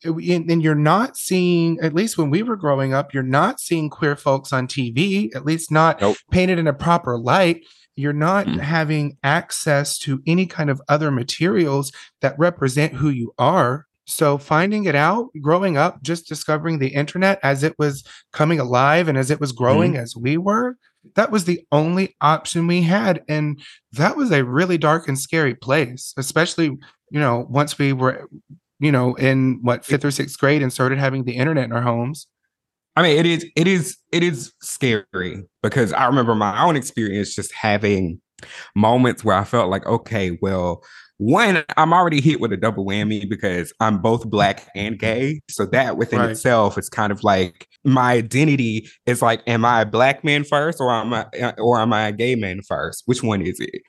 And, 0.03 0.49
and 0.49 0.63
you're 0.63 0.73
not 0.73 1.15
seeing, 1.15 1.77
at 1.79 1.93
least 1.93 2.17
when 2.17 2.31
we 2.31 2.41
were 2.41 2.55
growing 2.55 2.91
up, 2.93 3.13
you're 3.13 3.21
not 3.21 3.59
seeing 3.59 3.89
queer 3.89 4.15
folks 4.15 4.51
on 4.51 4.67
TV, 4.67 5.29
at 5.35 5.45
least 5.45 5.71
not 5.71 6.01
Nope. 6.01 6.17
painted 6.31 6.57
in 6.57 6.65
a 6.67 6.73
proper 6.73 7.17
light. 7.19 7.61
You're 7.95 8.11
not 8.13 8.47
Mm. 8.47 8.59
having 8.61 9.17
access 9.21 9.99
to 9.99 10.21
any 10.25 10.47
kind 10.47 10.69
of 10.71 10.81
other 10.89 11.11
materials 11.11 11.91
that 12.21 12.33
represent 12.39 12.93
who 12.95 13.09
you 13.09 13.33
are. 13.37 13.85
So 14.07 14.39
finding 14.39 14.85
it 14.85 14.95
out, 14.95 15.27
growing 15.39 15.77
up, 15.77 16.01
just 16.01 16.27
discovering 16.27 16.79
the 16.79 16.89
internet 16.95 17.39
as 17.43 17.61
it 17.63 17.75
was 17.77 18.03
coming 18.33 18.59
alive 18.59 19.07
and 19.07 19.17
as 19.17 19.29
it 19.29 19.39
was 19.39 19.51
growing 19.51 19.95
as 19.95 20.15
we 20.15 20.35
were, 20.35 20.77
that 21.15 21.31
was 21.31 21.45
the 21.45 21.65
only 21.71 22.15
option 22.21 22.67
we 22.67 22.81
had. 22.81 23.23
And 23.27 23.61
that 23.93 24.15
was 24.15 24.31
a 24.31 24.43
really 24.43 24.77
dark 24.77 25.07
and 25.07 25.19
scary 25.19 25.55
place, 25.55 26.13
especially, 26.17 26.65
you 26.65 27.19
know, 27.19 27.45
once 27.49 27.77
we 27.77 27.93
were, 27.93 28.27
you 28.79 28.91
know, 28.91 29.15
in 29.15 29.59
what 29.61 29.85
fifth 29.85 30.05
or 30.05 30.11
sixth 30.11 30.39
grade 30.39 30.61
and 30.61 30.71
started 30.71 30.97
having 30.99 31.23
the 31.23 31.35
internet 31.37 31.65
in 31.65 31.71
our 31.71 31.81
homes. 31.81 32.27
I 32.95 33.03
mean, 33.03 33.17
it 33.17 33.25
is, 33.25 33.45
it 33.55 33.67
is, 33.67 33.97
it 34.11 34.21
is 34.21 34.53
scary 34.61 35.43
because 35.63 35.93
I 35.93 36.05
remember 36.07 36.35
my 36.35 36.63
own 36.63 36.75
experience 36.75 37.35
just 37.35 37.53
having 37.53 38.21
moments 38.75 39.23
where 39.23 39.35
I 39.35 39.43
felt 39.43 39.69
like, 39.69 39.85
okay, 39.85 40.37
well, 40.41 40.83
one, 41.17 41.63
I'm 41.77 41.93
already 41.93 42.19
hit 42.19 42.41
with 42.41 42.51
a 42.51 42.57
double 42.57 42.83
whammy 42.85 43.29
because 43.29 43.71
I'm 43.79 44.01
both 44.01 44.29
black 44.29 44.67
and 44.75 44.97
gay. 44.97 45.41
So 45.49 45.65
that 45.67 45.95
within 45.95 46.19
Right. 46.19 46.31
itself 46.31 46.77
is 46.77 46.89
kind 46.89 47.11
of 47.11 47.23
like 47.23 47.67
my 47.83 48.13
identity 48.13 48.89
is 49.05 49.21
like, 49.21 49.41
am 49.47 49.65
I 49.65 49.81
a 49.81 49.85
black 49.85 50.23
man 50.23 50.43
first 50.43 50.79
or 50.79 50.91
am 50.91 51.13
I 51.13 51.25
or 51.57 51.79
am 51.79 51.93
I 51.93 52.07
a 52.07 52.11
gay 52.11 52.35
man 52.35 52.61
first? 52.61 53.03
Which 53.05 53.23
one 53.23 53.41
is 53.41 53.59
it? 53.59 53.81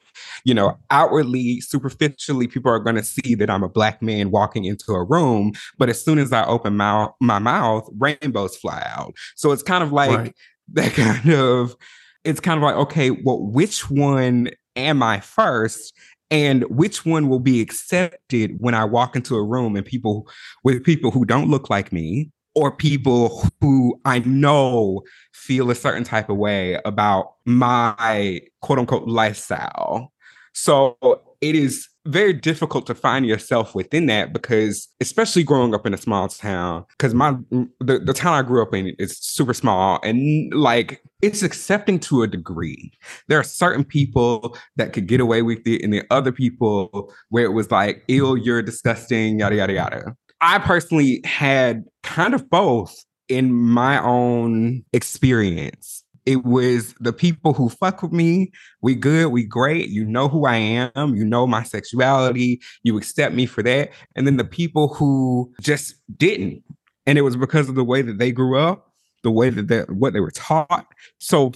You 0.45 0.55
know, 0.55 0.79
outwardly, 0.91 1.61
superficially, 1.61 2.49
people 2.49 2.71
are 2.73 2.79
gonna 2.79 3.03
see 3.03 3.35
that 3.37 3.51
I'm 3.51 3.63
a 3.63 3.69
black 3.69 4.03
man 4.03 4.31
walking 4.31 4.65
into 4.65 4.93
a 4.93 5.05
room, 5.05 5.53
but 5.79 5.89
as 5.89 6.03
soon 6.03 6.19
as 6.19 6.33
I 6.33 6.45
open 6.47 6.77
my, 6.77 7.09
my 7.21 7.39
mouth, 7.39 7.89
rainbows 7.99 8.57
fly 8.57 8.83
out. 8.97 9.15
So 9.37 9.53
it's 9.53 9.63
kind 9.63 9.85
of 9.85 9.93
like 9.93 10.11
Right. 10.11 10.35
that 10.75 10.93
kind 10.95 11.31
of 11.33 11.77
it's 12.25 12.41
kind 12.41 12.57
of 12.59 12.63
like 12.63 12.77
okay 12.77 13.11
well 13.11 13.43
which 13.43 13.91
one 13.91 14.49
am 14.77 15.03
i 15.03 15.19
first 15.21 15.93
and 16.31 16.63
which 16.65 17.05
one 17.05 17.29
will 17.29 17.41
be 17.41 17.61
accepted 17.61 18.55
when 18.59 18.75
i 18.75 18.85
walk 18.85 19.17
into 19.17 19.35
a 19.35 19.43
room 19.43 19.77
and 19.77 19.85
people 19.85 20.29
with 20.65 20.83
people 20.85 21.11
who 21.11 21.25
don't 21.25 21.51
look 21.51 21.69
like 21.69 21.93
me 21.93 22.31
or 22.55 22.71
people 22.71 23.49
who 23.61 23.99
i 24.05 24.19
know 24.21 25.03
feel 25.43 25.71
a 25.71 25.75
certain 25.75 26.05
type 26.05 26.29
of 26.29 26.37
way 26.37 26.79
about 26.85 27.35
my 27.45 28.41
quote 28.61 28.79
unquote 28.79 29.09
lifestyle. 29.09 30.13
So 30.55 30.97
it 31.41 31.57
is 31.57 31.89
very 32.07 32.33
difficult 32.33 32.87
to 32.87 32.95
find 32.95 33.27
yourself 33.27 33.75
within 33.75 34.07
that 34.07 34.33
because 34.33 34.89
especially 35.01 35.43
growing 35.43 35.75
up 35.75 35.87
in 35.87 35.95
a 35.95 35.97
small 35.97 36.29
town 36.29 36.85
because 36.99 37.15
my 37.15 37.33
the, 37.79 38.01
the 38.05 38.13
town 38.13 38.35
i 38.35 38.43
grew 38.43 38.61
up 38.61 38.75
in 38.75 38.89
is 38.99 39.17
super 39.19 39.55
small 39.55 40.01
and 40.03 40.53
like 40.53 41.01
it's 41.23 41.45
accepting 41.45 42.01
to 42.01 42.23
a 42.23 42.27
degree. 42.27 42.91
There 43.29 43.39
are 43.39 43.45
certain 43.45 43.85
people 43.85 44.57
that 44.75 44.93
could 44.93 45.07
get 45.07 45.21
away 45.21 45.43
with 45.43 45.65
it 45.67 45.83
and 45.83 45.93
then 45.93 46.03
other 46.11 46.33
people 46.33 47.13
where 47.29 47.45
it 47.45 47.53
was 47.53 47.71
like 47.71 48.05
ill 48.09 48.37
you're 48.37 48.63
disgusting 48.63 49.39
yada 49.39 49.57
yada 49.57 49.73
yada 49.73 50.17
i 50.43 50.59
personally 50.59 51.21
had 51.25 51.85
kind 52.03 52.35
of 52.35 52.49
both 52.51 52.95
in 53.29 53.53
my 53.53 54.03
own 54.03 54.85
experience 54.93 56.03
it 56.25 56.45
was 56.45 56.95
the 57.01 57.13
people 57.13 57.53
who 57.53 57.69
fuck 57.69 58.03
with 58.03 58.13
me 58.13 58.53
we 58.81 58.95
good, 58.95 59.29
we 59.29 59.45
great. 59.45 59.89
You 59.89 60.05
know 60.05 60.29
who 60.29 60.47
I 60.47 60.57
am, 60.57 61.15
you 61.15 61.25
know 61.25 61.47
my 61.47 61.63
sexuality, 61.63 62.61
you 62.83 62.97
accept 62.97 63.35
me 63.35 63.47
for 63.47 63.63
that. 63.63 63.91
And 64.15 64.27
then 64.27 64.37
the 64.37 64.45
people 64.45 64.89
who 64.95 65.53
just 65.61 65.95
didn't. 66.17 66.63
And 67.07 67.19
it 67.19 67.23
was 67.23 67.37
because 67.37 67.69
of 67.69 67.75
the 67.75 67.85
way 67.85 68.03
that 68.03 68.19
they 68.19 68.31
grew 68.31 68.59
up, 68.59 68.93
the 69.25 69.31
way 69.31 69.51
that 69.51 69.67
they, 69.67 69.81
what 69.93 70.13
they 70.13 70.21
were 70.21 70.31
taught. 70.31 70.87
So 71.19 71.53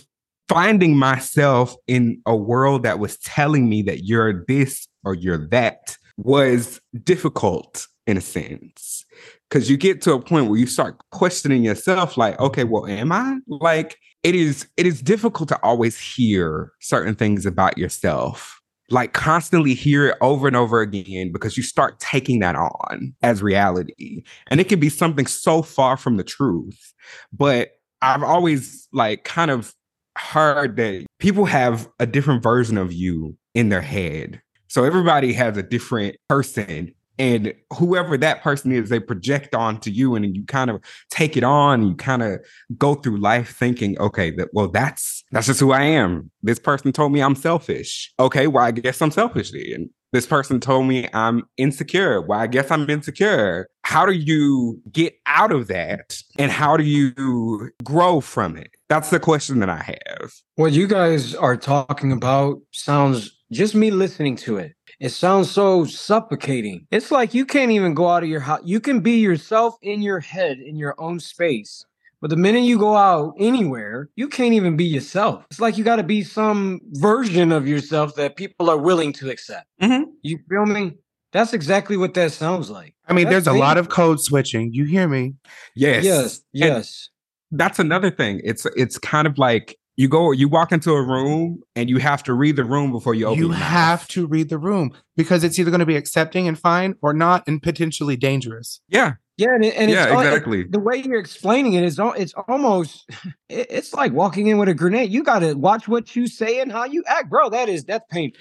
finding 0.48 0.96
myself 0.96 1.76
in 1.86 2.20
a 2.26 2.34
world 2.34 2.82
that 2.82 2.98
was 2.98 3.18
telling 3.18 3.68
me 3.68 3.82
that 3.82 4.04
you're 4.04 4.44
this 4.46 4.88
or 5.04 5.14
you're 5.14 5.48
that 5.48 5.96
was 6.16 6.80
difficult 7.04 7.86
in 8.06 8.16
a 8.16 8.20
sense. 8.20 9.04
Cause 9.50 9.70
you 9.70 9.76
get 9.76 10.02
to 10.02 10.12
a 10.12 10.20
point 10.20 10.48
where 10.48 10.58
you 10.58 10.66
start 10.66 10.96
questioning 11.12 11.64
yourself, 11.64 12.16
like, 12.16 12.38
okay, 12.40 12.64
well, 12.64 12.86
am 12.86 13.12
I? 13.12 13.38
Like, 13.46 13.96
it 14.26 14.34
is 14.34 14.66
it 14.76 14.86
is 14.86 15.00
difficult 15.00 15.48
to 15.48 15.62
always 15.62 15.98
hear 15.98 16.72
certain 16.80 17.14
things 17.14 17.46
about 17.46 17.78
yourself 17.78 18.60
like 18.90 19.12
constantly 19.12 19.72
hear 19.72 20.08
it 20.08 20.18
over 20.20 20.46
and 20.48 20.56
over 20.56 20.80
again 20.80 21.30
because 21.32 21.56
you 21.56 21.62
start 21.62 21.98
taking 22.00 22.40
that 22.40 22.56
on 22.56 23.14
as 23.22 23.40
reality 23.40 24.24
and 24.48 24.60
it 24.60 24.68
can 24.68 24.80
be 24.80 24.88
something 24.88 25.26
so 25.26 25.62
far 25.62 25.96
from 25.96 26.16
the 26.16 26.24
truth 26.24 26.92
but 27.32 27.70
i've 28.02 28.24
always 28.24 28.88
like 28.92 29.22
kind 29.22 29.50
of 29.50 29.72
heard 30.18 30.76
that 30.76 31.06
people 31.20 31.44
have 31.44 31.88
a 32.00 32.06
different 32.06 32.42
version 32.42 32.76
of 32.76 32.92
you 32.92 33.36
in 33.54 33.68
their 33.68 33.80
head 33.80 34.42
so 34.66 34.82
everybody 34.82 35.32
has 35.32 35.56
a 35.56 35.62
different 35.62 36.16
person 36.28 36.92
and 37.18 37.54
whoever 37.74 38.16
that 38.18 38.42
person 38.42 38.72
is 38.72 38.88
they 38.88 39.00
project 39.00 39.54
onto 39.54 39.90
you 39.90 40.14
and 40.14 40.36
you 40.36 40.44
kind 40.44 40.70
of 40.70 40.82
take 41.10 41.36
it 41.36 41.44
on 41.44 41.80
and 41.80 41.88
you 41.90 41.96
kind 41.96 42.22
of 42.22 42.40
go 42.76 42.94
through 42.94 43.18
life 43.18 43.56
thinking 43.56 43.98
okay 43.98 44.30
that 44.30 44.48
well 44.52 44.68
that's 44.68 45.24
that's 45.32 45.46
just 45.46 45.60
who 45.60 45.72
i 45.72 45.82
am. 45.82 46.30
This 46.42 46.58
person 46.58 46.92
told 46.92 47.12
me 47.12 47.20
i'm 47.22 47.34
selfish. 47.34 48.12
Okay 48.18 48.46
well 48.46 48.64
i 48.64 48.70
guess 48.70 49.00
i'm 49.00 49.10
selfish 49.10 49.50
then. 49.50 49.90
This 50.12 50.26
person 50.26 50.60
told 50.60 50.86
me 50.86 51.08
i'm 51.12 51.44
insecure. 51.56 52.20
Well 52.20 52.38
i 52.38 52.46
guess 52.46 52.70
i'm 52.70 52.88
insecure. 52.88 53.68
How 53.82 54.06
do 54.06 54.12
you 54.12 54.80
get 54.90 55.14
out 55.26 55.52
of 55.52 55.68
that 55.68 56.18
and 56.38 56.50
how 56.50 56.76
do 56.76 56.84
you 56.84 57.70
grow 57.82 58.20
from 58.20 58.56
it? 58.56 58.70
That's 58.88 59.10
the 59.10 59.20
question 59.20 59.60
that 59.60 59.70
i 59.70 59.78
have. 59.78 60.32
What 60.56 60.72
you 60.72 60.86
guys 60.86 61.34
are 61.34 61.56
talking 61.56 62.12
about 62.12 62.60
sounds 62.72 63.36
just 63.52 63.74
me 63.74 63.90
listening 63.90 64.36
to 64.36 64.58
it. 64.58 64.75
It 64.98 65.10
sounds 65.10 65.50
so 65.50 65.84
suffocating. 65.84 66.86
It's 66.90 67.10
like 67.10 67.34
you 67.34 67.44
can't 67.44 67.70
even 67.70 67.94
go 67.94 68.08
out 68.08 68.22
of 68.22 68.28
your 68.28 68.40
house. 68.40 68.60
You 68.64 68.80
can 68.80 69.00
be 69.00 69.18
yourself 69.18 69.74
in 69.82 70.00
your 70.02 70.20
head 70.20 70.58
in 70.58 70.76
your 70.76 70.94
own 70.98 71.20
space. 71.20 71.84
But 72.22 72.30
the 72.30 72.36
minute 72.36 72.62
you 72.62 72.78
go 72.78 72.96
out 72.96 73.34
anywhere, 73.38 74.08
you 74.16 74.28
can't 74.28 74.54
even 74.54 74.74
be 74.76 74.86
yourself. 74.86 75.44
It's 75.50 75.60
like 75.60 75.76
you 75.76 75.84
got 75.84 75.96
to 75.96 76.02
be 76.02 76.22
some 76.22 76.80
version 76.92 77.52
of 77.52 77.68
yourself 77.68 78.14
that 78.14 78.36
people 78.36 78.70
are 78.70 78.78
willing 78.78 79.12
to 79.14 79.28
accept. 79.30 79.66
Mhm. 79.82 80.04
You 80.22 80.38
feel 80.48 80.64
me? 80.64 80.92
That's 81.32 81.52
exactly 81.52 81.98
what 81.98 82.14
that 82.14 82.32
sounds 82.32 82.70
like. 82.70 82.94
I 83.06 83.12
mean, 83.12 83.26
That's 83.26 83.44
there's 83.44 83.54
a 83.54 83.58
lot 83.58 83.76
of 83.76 83.90
code 83.90 84.20
switching. 84.20 84.72
You 84.72 84.84
hear 84.86 85.06
me? 85.08 85.34
yes 85.74 86.04
Yes, 86.04 86.36
And 86.36 86.42
yes. 86.54 87.10
that's 87.50 87.78
another 87.78 88.10
thing 88.10 88.40
it's 88.42 88.64
it's 88.76 88.98
kind 88.98 89.26
of 89.26 89.36
like 89.36 89.76
you 89.96 90.08
go 90.08 90.30
you 90.32 90.48
walk 90.48 90.72
into 90.72 90.92
a 90.92 91.02
room 91.02 91.62
and 91.74 91.88
you 91.88 91.96
have 91.98 92.22
to 92.24 92.34
read 92.34 92.56
the 92.56 92.64
room 92.64 92.92
before 92.92 93.14
you 93.14 93.26
open 93.26 93.38
it. 93.38 93.42
You 93.42 93.48
your 93.48 93.58
mouth. 93.58 93.62
have 93.68 94.08
to 94.08 94.26
read 94.26 94.48
the 94.50 94.58
room 94.58 94.92
because 95.16 95.42
it's 95.44 95.58
either 95.58 95.70
going 95.70 95.80
to 95.80 95.86
be 95.86 95.96
accepting 95.96 96.46
and 96.46 96.58
fine 96.58 96.94
or 97.02 97.12
not 97.14 97.42
and 97.46 97.62
potentially 97.62 98.16
dangerous. 98.16 98.80
yeah 98.88 99.14
Yeah, 99.38 99.54
and, 99.54 99.64
it- 99.64 99.74
and 99.76 99.90
yeah 99.90 100.04
it's 100.04 100.12
al- 100.12 100.20
exactly 100.20 100.64
the 100.64 100.78
way 100.80 100.96
you're 100.96 101.18
explaining 101.18 101.72
it 101.74 101.82
is 101.84 101.98
al- 101.98 102.12
it's 102.12 102.34
almost 102.48 103.08
it- 103.48 103.68
it's 103.70 103.94
like 103.94 104.12
walking 104.12 104.48
in 104.48 104.58
with 104.58 104.68
a 104.68 104.74
grenade. 104.74 105.10
You 105.10 105.22
got 105.22 105.38
to 105.40 105.54
watch 105.54 105.88
what 105.88 106.14
you 106.14 106.26
say 106.26 106.60
and 106.60 106.70
how 106.70 106.84
you 106.84 107.02
act, 107.06 107.30
bro. 107.30 107.48
That 107.50 107.68
is 107.68 107.84
that's 107.84 108.04
painful. 108.10 108.40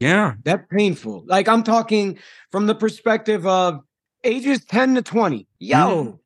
yeah 0.00 0.34
That's 0.44 0.64
painful. 0.70 1.24
Like 1.26 1.48
I'm 1.48 1.62
talking 1.64 2.18
from 2.52 2.66
the 2.66 2.74
perspective 2.74 3.46
of 3.46 3.80
ages 4.24 4.64
10 4.64 4.94
to 4.96 5.02
20. 5.02 5.46
Yo, 5.58 5.76
Mm-hmm. 5.76 6.16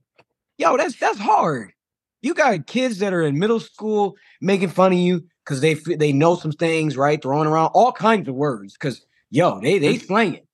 yo, 0.59 0.77
that's 0.77 0.97
that's 0.97 1.19
hard. 1.19 1.73
You 2.23 2.35
got 2.35 2.67
kids 2.67 2.99
that 2.99 3.13
are 3.13 3.23
in 3.23 3.39
middle 3.39 3.61
school 3.61 4.17
making 4.41 4.69
fun 4.71 4.93
of 4.93 4.99
you 4.99 5.25
because 5.45 5.61
they 5.61 5.75
they 5.75 6.13
know 6.13 6.37
some 6.37 6.53
things, 6.53 6.97
right? 6.97 7.21
Throwing 7.21 7.49
around 7.49 7.73
all 7.75 7.93
kinds 7.93 8.29
of 8.29 8.35
words 8.35 8.75
because 8.75 9.05
yo, 9.31 9.61
they 9.61 9.79
they 9.79 9.99
slang 9.99 10.35
it. 10.35 10.47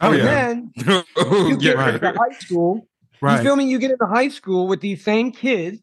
Oh, 0.00 0.12
and 0.12 0.18
yeah. 0.18 0.24
then 0.24 0.72
oh, 1.16 1.48
you 1.48 1.54
yeah 1.54 1.56
get 1.56 1.76
right. 1.76 1.94
into 1.94 2.12
high 2.12 2.38
school 2.38 2.88
Right. 3.20 3.38
you 3.38 3.42
feel 3.42 3.56
me? 3.56 3.64
You 3.64 3.78
get 3.78 3.90
into 3.90 4.06
high 4.06 4.28
school 4.28 4.68
with 4.68 4.80
these 4.80 5.02
same 5.02 5.32
kids 5.32 5.80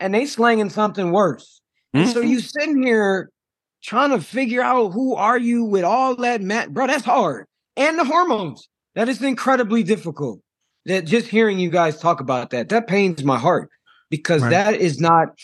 and 0.00 0.14
they 0.14 0.26
slanging 0.26 0.70
something 0.70 1.12
worse. 1.12 1.60
And 1.92 2.08
so 2.08 2.20
mm-hmm. 2.20 2.30
you 2.30 2.40
sitting 2.40 2.82
here 2.82 3.30
trying 3.82 4.10
to 4.10 4.20
figure 4.20 4.62
out 4.62 4.90
who 4.90 5.14
are 5.14 5.38
you 5.38 5.64
with 5.64 5.84
all 5.84 6.14
that 6.16 6.40
mat 6.40 6.72
bro, 6.72 6.86
that's 6.86 7.04
hard. 7.04 7.46
And 7.76 7.98
the 7.98 8.04
hormones. 8.04 8.68
That 8.94 9.08
is 9.08 9.22
incredibly 9.22 9.82
difficult. 9.82 10.40
That 10.86 11.04
just 11.04 11.28
hearing 11.28 11.58
you 11.58 11.70
guys 11.70 12.00
talk 12.00 12.20
about 12.20 12.50
that, 12.50 12.70
that 12.70 12.88
pains 12.88 13.22
my 13.22 13.38
heart 13.38 13.70
because 14.10 14.42
Right. 14.42 14.50
that 14.50 14.74
is 14.76 15.00
not 15.00 15.38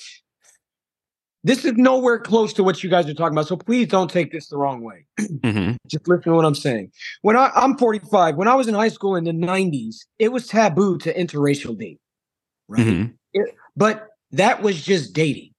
this 1.44 1.64
is 1.64 1.72
nowhere 1.76 2.18
close 2.18 2.52
to 2.54 2.64
what 2.64 2.82
you 2.84 2.90
guys 2.90 3.08
are 3.08 3.14
talking 3.14 3.34
about. 3.36 3.48
So 3.48 3.56
please 3.56 3.88
don't 3.88 4.10
take 4.10 4.32
this 4.32 4.48
the 4.48 4.58
wrong 4.58 4.82
way 4.82 5.06
Mhm. 5.44 5.76
just 5.88 6.08
listen 6.08 6.32
to 6.32 6.34
what 6.36 6.44
I'm 6.44 6.54
saying. 6.56 6.92
When 7.22 7.36
I, 7.36 7.50
I'm 7.54 7.78
45, 7.78 8.36
when 8.36 8.48
I 8.48 8.54
was 8.56 8.68
in 8.68 8.74
high 8.74 8.88
school 8.88 9.16
in 9.16 9.24
the 9.24 9.32
90s, 9.32 10.06
it 10.18 10.32
was 10.32 10.48
taboo 10.48 10.98
to 10.98 11.14
interracial 11.14 11.78
date, 11.78 12.00
right? 12.68 12.86
Mhm. 12.86 13.14
But 13.76 14.08
that 14.32 14.62
was 14.62 14.82
just 14.84 15.14
dating. 15.14 15.52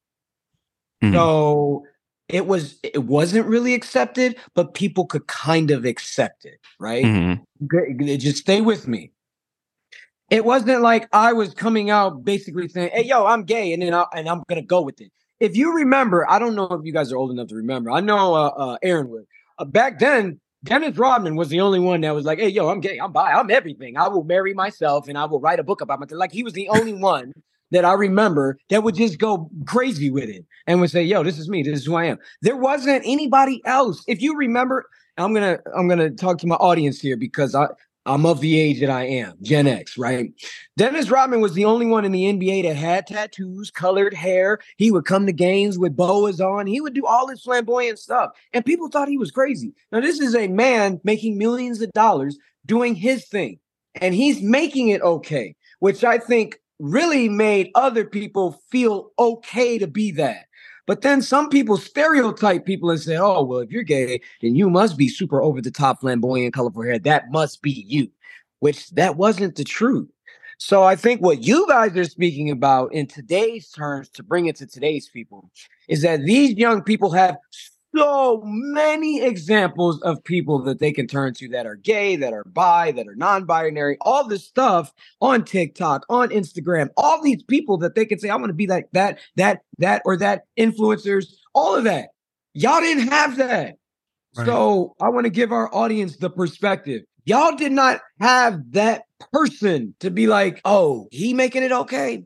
Mhm. 1.03 1.13
So 1.13 1.85
it 2.29 2.47
was 2.47 2.79
it 2.83 3.03
wasn't 3.05 3.47
really 3.47 3.73
accepted, 3.75 4.37
but 4.55 4.73
people 4.75 5.05
could 5.07 5.27
kind 5.27 5.71
of 5.71 5.85
accept 5.85 6.45
it, 6.45 6.59
right? 6.79 7.05
Mhm. 7.05 7.43
G- 7.99 8.17
Just 8.17 8.39
stay 8.39 8.61
with 8.61 8.87
me. 8.87 9.11
It 10.29 10.43
wasn't 10.43 10.81
like 10.81 11.07
I 11.13 11.33
was 11.33 11.53
coming 11.53 11.89
out 11.89 12.25
basically 12.25 12.67
saying, 12.67 12.89
"Hey, 12.93 13.05
yo, 13.05 13.25
I'm 13.25 13.43
gay," 13.43 13.71
and 13.71 13.81
then 13.81 13.93
I, 13.93 14.05
and 14.13 14.27
I'm 14.27 14.43
gonna 14.49 14.61
go 14.61 14.81
with 14.81 14.99
it. 14.99 15.11
If 15.39 15.55
you 15.55 15.73
remember, 15.73 16.29
I 16.29 16.39
don't 16.39 16.55
know 16.55 16.65
if 16.65 16.81
you 16.83 16.91
guys 16.91 17.11
are 17.11 17.17
old 17.17 17.31
enough 17.31 17.47
to 17.49 17.55
remember. 17.55 17.91
I 17.91 18.01
know 18.01 18.33
uh, 18.35 18.47
uh, 18.49 18.77
Aaron 18.83 19.09
would. 19.09 19.25
Uh, 19.59 19.65
back 19.65 19.99
then, 19.99 20.39
Dennis 20.63 20.97
Rodman 20.97 21.35
was 21.35 21.49
the 21.49 21.61
only 21.61 21.79
one 21.79 22.01
that 22.01 22.13
was 22.13 22.25
like, 22.25 22.39
"Hey, 22.39 22.49
yo, 22.49 22.67
I'm 22.69 22.81
gay. 22.81 22.97
I'm 22.97 23.13
bi. 23.13 23.31
I'm 23.31 23.49
everything. 23.49 23.97
I 23.97 24.09
will 24.09 24.23
marry 24.23 24.53
myself 24.53 25.07
and 25.07 25.17
I 25.17 25.25
will 25.25 25.39
write 25.39 25.59
a 25.59 25.63
book 25.63 25.79
about 25.79 25.99
myself." 25.99 26.19
Like 26.19 26.33
he 26.33 26.43
was 26.43 26.53
the 26.53 26.67
only 26.69 26.93
one 26.93 27.33
that 27.71 27.85
I 27.85 27.93
remember 27.93 28.57
that 28.69 28.83
would 28.83 28.95
just 28.95 29.19
go 29.19 29.49
crazy 29.65 30.09
with 30.09 30.29
it 30.29 30.45
and 30.65 30.81
would 30.81 30.91
say, 30.91 31.03
"Yo, 31.03 31.23
this 31.23 31.39
is 31.39 31.47
me. 31.47 31.63
This 31.63 31.79
is 31.79 31.85
who 31.85 31.95
I 31.95 32.05
am." 32.05 32.17
There 32.41 32.57
wasn't 32.57 33.03
anybody 33.05 33.61
else. 33.65 34.03
If 34.07 34.21
you 34.21 34.35
remember, 34.35 34.89
I'm 35.17 35.33
gonna 35.33 35.59
I'm 35.75 35.87
gonna 35.87 36.09
talk 36.09 36.37
to 36.39 36.47
my 36.47 36.55
audience 36.55 36.99
here 36.99 37.15
because 37.15 37.55
I 37.55 37.67
I'm 38.07 38.25
of 38.25 38.39
the 38.39 38.57
age 38.57 38.79
that 38.79 38.89
I 38.89 39.03
am, 39.03 39.33
Gen 39.41 39.67
X, 39.67 39.97
right? 39.97 40.31
Dennis 40.77 41.09
Rodman 41.09 41.41
was 41.41 41.53
the 41.53 41.65
only 41.65 41.85
one 41.85 42.05
in 42.05 42.13
the 42.13 42.23
NBA 42.23 42.63
that 42.63 42.75
had 42.77 43.05
tattoos, 43.05 43.69
colored 43.69 44.13
hair. 44.13 44.59
He 44.77 44.91
would 44.91 45.05
come 45.05 45.25
to 45.25 45.33
games 45.33 45.77
with 45.77 45.95
boas 45.95 46.39
on. 46.39 46.67
He 46.67 46.79
would 46.79 46.93
do 46.93 47.05
all 47.05 47.27
this 47.27 47.43
flamboyant 47.43 47.99
stuff. 47.99 48.31
And 48.53 48.65
people 48.65 48.87
thought 48.87 49.09
he 49.09 49.17
was 49.17 49.29
crazy. 49.29 49.73
Now, 49.91 49.99
this 49.99 50.21
is 50.21 50.35
a 50.35 50.47
man 50.47 51.01
making 51.03 51.37
millions 51.37 51.81
of 51.81 51.91
dollars 51.91 52.37
doing 52.65 52.95
his 52.95 53.25
thing, 53.25 53.59
and 53.95 54.15
he's 54.15 54.41
making 54.41 54.87
it 54.87 55.01
okay, 55.01 55.55
which 55.79 56.03
I 56.03 56.17
think 56.17 56.59
really 56.79 57.27
made 57.27 57.71
other 57.75 58.05
people 58.05 58.61
feel 58.71 59.11
okay 59.19 59.77
to 59.79 59.87
be 59.87 60.11
that. 60.11 60.46
But 60.87 61.01
then 61.01 61.21
some 61.21 61.49
people 61.49 61.77
stereotype 61.77 62.65
people 62.65 62.89
and 62.89 62.99
say, 62.99 63.17
oh, 63.17 63.43
well, 63.43 63.59
if 63.59 63.69
you're 63.69 63.83
gay, 63.83 64.21
then 64.41 64.55
you 64.55 64.69
must 64.69 64.97
be 64.97 65.09
super 65.09 65.41
over 65.41 65.61
the 65.61 65.69
top, 65.69 65.99
flamboyant, 65.99 66.53
colorful 66.53 66.81
hair. 66.81 66.97
That 66.97 67.29
must 67.29 67.61
be 67.61 67.85
you, 67.87 68.09
which 68.59 68.89
that 68.91 69.17
wasn't 69.17 69.55
the 69.55 69.65
truth. 69.65 70.07
So 70.59 70.83
I 70.83 70.95
think 70.95 71.21
what 71.21 71.43
you 71.43 71.67
guys 71.67 71.95
are 71.97 72.03
speaking 72.05 72.49
about 72.49 72.93
in 72.93 73.05
today's 73.05 73.69
terms 73.69 74.09
to 74.11 74.23
bring 74.23 74.47
it 74.47 74.55
to 74.55 74.65
today's 74.65 75.07
people 75.09 75.51
is 75.87 76.01
that 76.01 76.23
these 76.23 76.57
young 76.57 76.81
people 76.81 77.11
have 77.11 77.37
so 77.97 78.41
many 78.45 79.21
examples 79.21 80.01
of 80.01 80.23
people 80.23 80.59
that 80.59 80.79
they 80.79 80.91
can 80.91 81.07
turn 81.07 81.33
to 81.35 81.49
that 81.49 81.65
are 81.65 81.75
gay, 81.75 82.15
that 82.15 82.33
are 82.33 82.43
bi, 82.45 82.91
that 82.91 83.07
are 83.07 83.15
non-binary, 83.15 83.97
all 84.01 84.27
this 84.27 84.45
stuff 84.45 84.93
on 85.21 85.43
TikTok, 85.43 86.05
on 86.09 86.29
Instagram, 86.29 86.89
all 86.97 87.21
these 87.21 87.43
people 87.43 87.77
that 87.79 87.95
they 87.95 88.05
can 88.05 88.19
say, 88.19 88.29
I 88.29 88.35
want 88.35 88.47
to 88.49 88.53
be 88.53 88.67
like 88.67 88.87
that, 88.93 89.19
that, 89.35 89.61
that, 89.79 90.01
or 90.05 90.17
that 90.17 90.43
influencers, 90.57 91.25
all 91.53 91.75
of 91.75 91.85
that. 91.85 92.09
Y'all 92.53 92.81
didn't 92.81 93.07
have 93.07 93.37
that. 93.37 93.75
Right. 94.35 94.45
So 94.45 94.95
I 95.01 95.09
want 95.09 95.25
to 95.25 95.31
give 95.31 95.51
our 95.51 95.73
audience 95.73 96.17
the 96.17 96.29
perspective. 96.29 97.03
Y'all 97.25 97.55
did 97.55 97.71
not 97.71 98.01
have 98.19 98.71
that 98.71 99.03
person 99.33 99.95
to 99.99 100.11
be 100.11 100.27
like, 100.27 100.61
oh, 100.65 101.07
he 101.11 101.33
making 101.33 101.63
it 101.63 101.71
okay. 101.71 102.25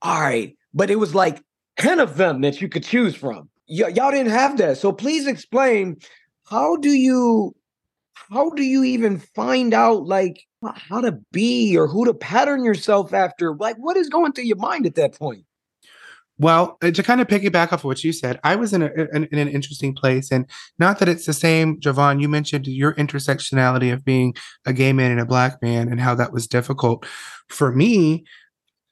All 0.00 0.20
right. 0.20 0.56
But 0.72 0.90
it 0.90 0.96
was 0.96 1.14
like 1.14 1.42
10 1.78 2.00
of 2.00 2.16
them 2.16 2.40
that 2.42 2.60
you 2.60 2.68
could 2.68 2.84
choose 2.84 3.14
from 3.14 3.50
y- 3.68 3.88
y'all 3.88 4.10
didn't 4.10 4.32
have 4.32 4.56
that. 4.58 4.78
So 4.78 4.92
please 4.92 5.26
explain 5.26 5.96
how 6.48 6.76
do 6.76 6.90
you 6.90 7.54
how 8.30 8.50
do 8.50 8.62
you 8.62 8.84
even 8.84 9.18
find 9.18 9.72
out 9.72 10.06
like 10.06 10.44
how 10.74 11.00
to 11.00 11.12
be 11.32 11.78
or 11.78 11.86
who 11.86 12.04
to 12.04 12.14
pattern 12.14 12.64
yourself 12.64 13.14
after? 13.14 13.54
Like 13.54 13.76
what 13.76 13.96
is 13.96 14.08
going 14.08 14.32
through 14.32 14.44
your 14.44 14.56
mind 14.56 14.86
at 14.86 14.96
that 14.96 15.18
point? 15.18 15.44
Well, 16.40 16.78
uh, 16.82 16.92
to 16.92 17.02
kind 17.02 17.20
of 17.20 17.26
piggyback 17.26 17.72
off 17.72 17.80
of 17.80 17.84
what 17.84 18.04
you 18.04 18.12
said, 18.12 18.38
I 18.44 18.54
was 18.54 18.72
in, 18.72 18.82
a, 18.82 18.92
in, 19.12 19.24
in 19.24 19.38
an 19.38 19.48
interesting 19.48 19.92
place, 19.92 20.30
and 20.30 20.48
not 20.78 21.00
that 21.00 21.08
it's 21.08 21.26
the 21.26 21.32
same, 21.32 21.80
Javon. 21.80 22.20
You 22.20 22.28
mentioned 22.28 22.68
your 22.68 22.94
intersectionality 22.94 23.92
of 23.92 24.04
being 24.04 24.34
a 24.64 24.72
gay 24.72 24.92
man 24.92 25.10
and 25.10 25.20
a 25.20 25.26
black 25.26 25.60
man, 25.62 25.88
and 25.88 26.00
how 26.00 26.14
that 26.14 26.32
was 26.32 26.46
difficult. 26.46 27.04
For 27.48 27.72
me, 27.72 28.24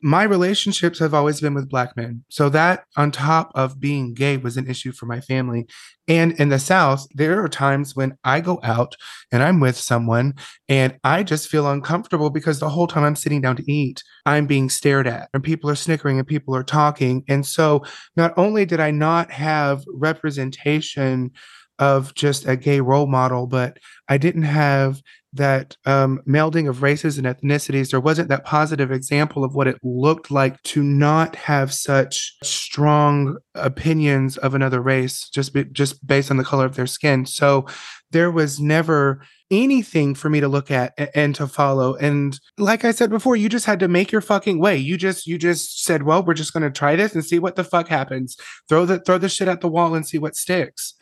my 0.02 0.22
relationships 0.22 0.98
have 0.98 1.14
always 1.14 1.40
been 1.40 1.54
with 1.54 1.70
black 1.70 1.96
men. 1.96 2.22
So 2.28 2.48
that 2.50 2.84
on 2.96 3.10
top 3.10 3.50
of 3.54 3.80
being 3.80 4.14
gay 4.14 4.36
was 4.36 4.56
an 4.56 4.68
issue 4.68 4.92
for 4.92 5.06
my 5.06 5.20
family. 5.20 5.66
And 6.06 6.32
in 6.32 6.50
the 6.50 6.58
South, 6.58 7.06
there 7.14 7.42
are 7.42 7.48
times 7.48 7.96
when 7.96 8.16
I 8.22 8.40
go 8.40 8.60
out 8.62 8.94
and 9.32 9.42
I'm 9.42 9.58
with 9.58 9.76
someone 9.76 10.34
and 10.68 10.98
I 11.02 11.22
just 11.22 11.48
feel 11.48 11.68
uncomfortable 11.68 12.30
because 12.30 12.60
the 12.60 12.68
whole 12.68 12.86
time 12.86 13.04
I'm 13.04 13.16
sitting 13.16 13.40
down 13.40 13.56
to 13.56 13.72
eat, 13.72 14.02
I'm 14.26 14.46
being 14.46 14.68
stared 14.68 15.06
at 15.06 15.30
and 15.32 15.42
people 15.42 15.70
are 15.70 15.74
snickering 15.74 16.18
and 16.18 16.28
people 16.28 16.54
are 16.54 16.62
talking. 16.62 17.24
And 17.26 17.44
so 17.44 17.82
not 18.16 18.34
only 18.36 18.66
did 18.66 18.80
I 18.80 18.90
not 18.90 19.30
have 19.30 19.82
representation 19.88 21.32
of 21.78 22.14
just 22.14 22.46
a 22.46 22.56
gay 22.56 22.80
role 22.80 23.06
model, 23.06 23.46
but 23.46 23.78
I 24.08 24.18
didn't 24.18 24.42
have 24.42 25.02
that 25.36 25.76
um, 25.86 26.20
melding 26.28 26.68
of 26.68 26.82
races 26.82 27.18
and 27.18 27.26
ethnicities. 27.26 27.90
There 27.90 28.00
wasn't 28.00 28.28
that 28.28 28.44
positive 28.44 28.90
example 28.90 29.44
of 29.44 29.54
what 29.54 29.68
it 29.68 29.78
looked 29.82 30.30
like 30.30 30.62
to 30.64 30.82
not 30.82 31.36
have 31.36 31.72
such 31.72 32.36
strong 32.42 33.36
opinions 33.54 34.36
of 34.38 34.54
another 34.54 34.80
race 34.80 35.28
just 35.28 35.54
be, 35.54 35.64
just 35.64 36.06
based 36.06 36.30
on 36.30 36.36
the 36.36 36.44
color 36.44 36.64
of 36.64 36.76
their 36.76 36.86
skin. 36.86 37.26
So 37.26 37.66
there 38.10 38.30
was 38.30 38.60
never 38.60 39.20
anything 39.50 40.14
for 40.14 40.28
me 40.28 40.40
to 40.40 40.48
look 40.48 40.70
at 40.70 40.92
and, 41.14 41.34
to 41.36 41.46
follow 41.46 41.94
and 41.96 42.40
like 42.58 42.84
i 42.84 42.90
said 42.90 43.10
before 43.10 43.36
you 43.36 43.48
just 43.48 43.66
had 43.66 43.78
to 43.78 43.86
make 43.86 44.10
your 44.10 44.20
fucking 44.20 44.58
way 44.58 44.76
you 44.76 44.96
just 44.96 45.26
you 45.26 45.38
just 45.38 45.84
said 45.84 46.02
well 46.02 46.20
we're 46.20 46.34
just 46.34 46.52
going 46.52 46.62
to 46.64 46.70
try 46.70 46.96
this 46.96 47.14
and 47.14 47.24
see 47.24 47.38
what 47.38 47.54
the 47.54 47.62
fuck 47.62 47.86
happens 47.86 48.36
throw 48.68 48.84
the 48.84 48.98
throw 48.98 49.18
the 49.18 49.28
shit 49.28 49.46
at 49.46 49.60
the 49.60 49.68
wall 49.68 49.94
and 49.94 50.06
see 50.06 50.18
what 50.18 50.34
sticks 50.34 50.94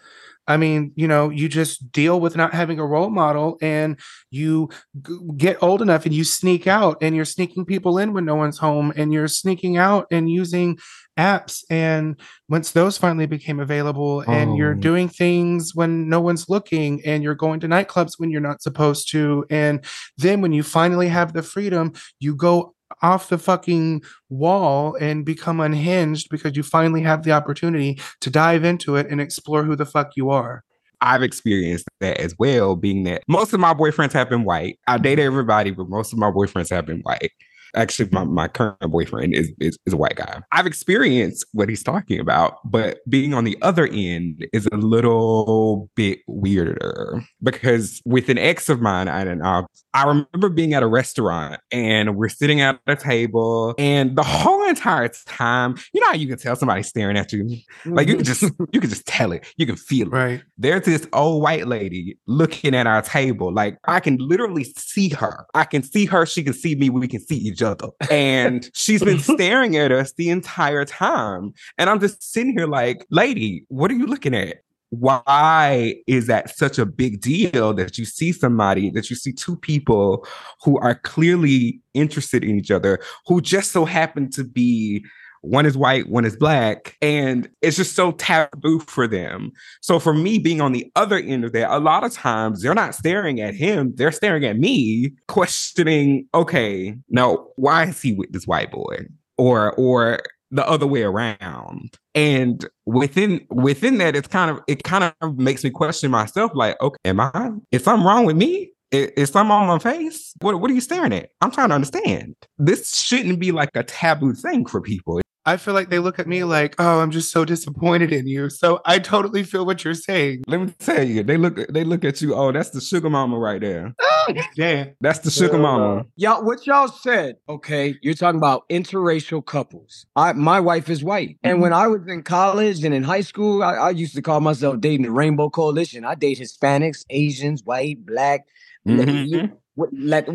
I 0.46 0.57
mean, 0.57 0.92
you 0.94 1.09
know, 1.09 1.30
you 1.30 1.48
just 1.48 1.90
deal 1.90 2.20
with 2.20 2.37
not 2.37 2.52
having 2.52 2.78
a 2.78 2.87
role 2.87 3.11
model 3.11 3.57
and 3.62 3.98
you 4.30 4.68
g- 5.07 5.18
get 5.37 5.62
old 5.62 5.80
enough 5.80 6.04
and 6.04 6.14
you 6.14 6.24
sneak 6.24 6.66
out 6.66 6.98
and 7.00 7.16
you're 7.16 7.24
sneaking 7.24 7.64
people 7.64 7.98
in 7.98 8.12
when 8.12 8.24
no 8.24 8.35
one's 8.35 8.59
home 8.59 8.92
and 8.96 9.12
you're 9.12 9.28
sneaking 9.28 9.76
out 9.76 10.07
and 10.11 10.30
using 10.30 10.78
apps. 11.18 11.64
And 11.70 12.20
once 12.48 12.72
those 12.72 12.98
finally 12.98 13.26
became 13.26 13.61
available 13.61 14.24
oh. 14.26 14.33
and 14.33 14.57
you're 14.57 14.74
oh. 14.74 14.78
doing 14.78 15.09
things 15.09 15.74
when 15.74 16.09
no 16.09 16.20
one's 16.20 16.48
looking 16.48 17.04
and 17.07 17.22
you're 17.22 17.35
going 17.35 17.61
to 17.61 17.68
nightclubs 17.68 18.12
when 18.18 18.30
you're 18.30 18.40
not 18.40 18.62
supposed 18.62 19.11
to. 19.12 19.46
And 19.48 19.85
then 20.18 20.40
when 20.40 20.52
you 20.52 20.62
finally 20.62 21.09
have 21.09 21.33
the 21.33 21.42
freedom, 21.42 21.92
you 22.20 22.35
go 22.35 22.74
off 23.04 23.28
the 23.28 23.36
fucking 23.36 24.02
wall 24.30 24.96
and 24.98 25.26
become 25.26 25.60
unhinged 25.60 26.28
because 26.30 26.56
you 26.56 26.62
finally 26.62 27.02
have 27.02 27.22
the 27.22 27.32
opportunity 27.32 28.00
to 28.22 28.30
dive 28.30 28.64
into 28.64 28.96
it 28.96 29.06
and 29.10 29.20
explore 29.20 29.62
who 29.62 29.76
the 29.76 29.84
fuck 29.84 30.12
you 30.16 30.30
are. 30.30 30.64
I've 31.02 31.22
experienced 31.22 31.86
that 32.00 32.18
as 32.18 32.34
well, 32.38 32.76
being 32.76 33.04
that 33.04 33.22
most 33.28 33.52
of 33.52 33.60
my 33.60 33.74
boyfriends 33.74 34.12
have 34.14 34.30
been 34.30 34.44
white. 34.44 34.78
I 34.88 34.96
date 34.96 35.18
everybody, 35.18 35.70
but 35.70 35.90
most 35.90 36.14
of 36.14 36.18
my 36.18 36.30
boyfriends 36.30 36.70
have 36.70 36.86
been 36.86 37.00
white 37.00 37.30
actually 37.74 38.08
my, 38.10 38.24
my 38.24 38.48
current 38.48 38.78
boyfriend 38.90 39.34
is, 39.34 39.52
is, 39.60 39.78
is 39.87 39.92
a 39.92 39.96
white 39.96 40.16
guy. 40.16 40.40
I've 40.52 40.66
experienced 40.66 41.44
what 41.52 41.68
he's 41.68 41.82
talking 41.82 42.20
about, 42.20 42.58
but 42.64 42.98
being 43.08 43.34
on 43.34 43.44
the 43.44 43.58
other 43.62 43.88
end 43.88 44.46
is 44.52 44.68
a 44.72 44.76
little 44.76 45.90
bit 45.94 46.20
weirder 46.26 47.22
because 47.42 48.00
with 48.04 48.28
an 48.28 48.38
ex 48.38 48.68
of 48.68 48.80
mine, 48.80 49.08
I 49.08 49.24
don't 49.24 49.38
know. 49.38 49.66
I 49.92 50.06
remember 50.06 50.48
being 50.48 50.74
at 50.74 50.82
a 50.82 50.87
restaurant 50.87 51.60
and 51.70 52.16
we're 52.16 52.28
sitting 52.28 52.60
at 52.60 52.80
a 52.87 52.96
table, 52.96 53.74
and 53.78 54.16
the 54.16 54.24
whole 54.24 54.68
entire 54.68 55.08
time, 55.26 55.76
you 55.92 56.00
know 56.00 56.08
how 56.08 56.14
you 56.14 56.26
can 56.26 56.38
tell 56.38 56.56
somebody's 56.56 56.88
staring 56.88 57.16
at 57.16 57.32
you, 57.32 57.58
like 57.87 58.08
you 58.08 58.16
can 58.16 58.24
just 58.24 58.42
mm-hmm. 58.42 58.64
you 58.72 58.80
can 58.80 58.90
just 58.90 59.06
tell 59.06 59.32
it, 59.32 59.46
you 59.56 59.66
can 59.66 59.76
feel 59.76 60.08
it. 60.08 60.10
Right. 60.10 60.42
There's 60.58 60.84
this 60.84 61.06
old 61.12 61.42
white 61.42 61.68
lady 61.68 62.18
looking 62.26 62.74
at 62.74 62.87
our 62.87 63.02
table, 63.02 63.52
like 63.52 63.78
I 63.84 64.00
can 64.00 64.16
literally 64.18 64.64
see 64.76 65.10
her. 65.10 65.46
I 65.54 65.64
can 65.64 65.82
see 65.82 66.06
her. 66.06 66.26
She 66.26 66.42
can 66.42 66.54
see 66.54 66.74
me. 66.74 66.90
We 66.90 67.08
can 67.08 67.20
see 67.20 67.37
each 67.37 67.62
other. 67.62 67.63
And 68.11 68.68
she's 68.74 69.03
been 69.03 69.18
staring 69.18 69.77
at 69.77 69.92
us 69.92 70.12
the 70.12 70.31
entire 70.31 70.85
time. 70.85 71.53
And 71.79 71.90
I'm 71.90 72.00
just 72.00 72.22
sitting 72.22 72.57
here 72.57 72.66
like, 72.66 73.07
lady, 73.11 73.64
what 73.68 73.90
are 73.90 73.94
you 73.94 74.07
looking 74.07 74.35
at? 74.35 74.59
Why 74.90 75.96
is 76.07 76.29
that 76.29 76.57
such 76.57 76.79
a 76.79 76.87
big 76.87 77.20
deal 77.20 77.74
that 77.74 77.98
you 77.98 78.05
see 78.05 78.31
somebody, 78.31 78.90
that 78.90 79.11
you 79.11 79.16
see 79.16 79.33
two 79.33 79.57
people 79.57 80.24
who 80.62 80.79
are 80.79 80.94
clearly 80.94 81.81
interested 81.94 82.44
in 82.44 82.57
each 82.57 82.70
other, 82.70 83.00
who 83.27 83.40
just 83.40 83.72
so 83.72 83.85
happen 83.85 84.31
to 84.33 84.44
be 84.44 85.05
one 85.44 85.66
is 85.66 85.76
white, 85.76 86.09
one 86.09 86.24
is 86.24 86.37
black, 86.37 86.96
and 87.02 87.48
it's 87.62 87.76
just 87.76 87.94
so 87.94 88.12
taboo 88.12 88.80
for 88.80 89.07
them. 89.07 89.52
So 89.80 89.98
for 89.98 90.14
me 90.14 90.38
being 90.38 90.61
on 90.61 90.72
the 90.72 90.90
other 90.96 91.18
end 91.18 91.44
of 91.44 91.52
that, 91.52 91.70
a 91.70 91.78
lot 91.78 92.04
of 92.04 92.12
times 92.12 92.62
they're 92.62 92.74
not 92.74 92.94
staring 92.94 93.40
at 93.40 93.54
him, 93.54 93.92
they're 93.96 94.12
staring 94.12 94.44
at 94.44 94.59
me, 94.59 95.12
questioning, 95.28 96.26
okay, 96.35 96.96
now 97.09 97.46
why 97.57 97.85
is 97.85 98.00
he 98.00 98.12
with 98.12 98.33
this 98.33 98.46
white 98.46 98.70
boy? 98.70 99.07
Or 99.37 99.72
or 99.72 100.20
the 100.50 100.66
other 100.68 100.87
way 100.87 101.02
around. 101.02 101.98
And 102.14 102.64
within 102.87 103.44
within 103.50 103.98
that, 103.98 104.14
it's 104.14 104.28
kind 104.28 104.50
of 104.50 104.61
it 104.68 104.85
kind 104.85 105.12
of 105.20 105.37
makes 105.37 105.64
me 105.64 105.70
question 105.70 106.11
myself, 106.11 106.52
like, 106.54 106.80
okay, 106.80 106.98
am 107.04 107.20
I 107.20 107.50
is 107.72 107.83
something 107.85 108.07
wrong 108.07 108.24
with 108.24 108.37
me? 108.37 108.70
Is 108.92 109.30
something 109.30 109.50
on 109.50 109.66
my 109.66 109.78
face? 109.80 110.33
What 110.40 110.61
what 110.61 110.70
are 110.70 110.74
you 110.74 110.80
staring 110.80 111.12
at? 111.12 111.30
I'm 111.40 111.50
trying 111.50 111.70
to 111.70 111.74
understand. 111.74 112.37
This 112.59 112.94
shouldn't 112.94 113.40
be 113.40 113.50
like 113.50 113.70
a 113.74 113.83
taboo 113.83 114.35
thing 114.35 114.66
for 114.66 114.80
people. 114.80 115.20
I 115.46 115.59
feel 115.59 115.74
like 115.74 115.90
they 115.90 115.98
look 115.98 116.18
at 116.18 116.26
me 116.26 116.42
like, 116.44 116.74
"Oh, 116.78 117.00
I'm 117.00 117.11
just 117.11 117.30
so 117.30 117.44
disappointed 117.44 118.12
in 118.12 118.26
you." 118.26 118.48
So 118.48 118.80
I 118.87 118.98
totally 118.98 119.42
feel 119.42 119.66
what 119.66 119.85
you're 119.85 119.94
saying. 119.94 120.44
Let 120.46 120.61
me 120.61 120.74
tell 120.78 121.04
you, 121.04 121.22
they 121.22 121.37
look 121.37 121.66
they 121.68 121.85
look 121.85 122.04
at 122.04 122.22
you. 122.22 122.35
Oh, 122.35 122.50
that's 122.50 122.70
the 122.70 122.80
sugar 122.80 123.11
mama 123.11 123.38
right 123.38 123.61
there. 123.61 123.94
yeah, 124.57 124.87
that's 125.00 125.18
the 125.18 125.30
sugar 125.30 125.59
mama. 125.59 126.07
Y'all, 126.16 126.44
what 126.44 126.66
y'all 126.66 126.88
said? 126.88 127.37
Okay, 127.48 127.96
you're 128.00 128.14
talking 128.14 128.38
about 128.38 128.68
interracial 128.70 129.44
couples. 129.44 130.07
I 130.16 130.33
my 130.33 130.61
wife 130.61 130.88
is 130.88 131.04
white, 131.04 131.38
and 131.42 131.61
when 131.61 131.72
I 131.72 131.88
was 131.88 132.07
in 132.07 132.22
college 132.22 132.83
and 132.83 132.94
in 132.94 133.02
high 133.02 133.20
school, 133.20 133.62
I, 133.62 133.74
I 133.74 133.90
used 133.90 134.14
to 134.14 134.22
call 134.22 134.40
myself 134.40 134.80
dating 134.80 135.02
the 135.02 135.11
Rainbow 135.11 135.50
Coalition. 135.50 136.04
I 136.04 136.14
date 136.14 136.38
Hispanics, 136.38 137.04
Asians, 137.11 137.62
white, 137.64 138.04
black. 138.07 138.46
Mm-hmm. 138.87 139.54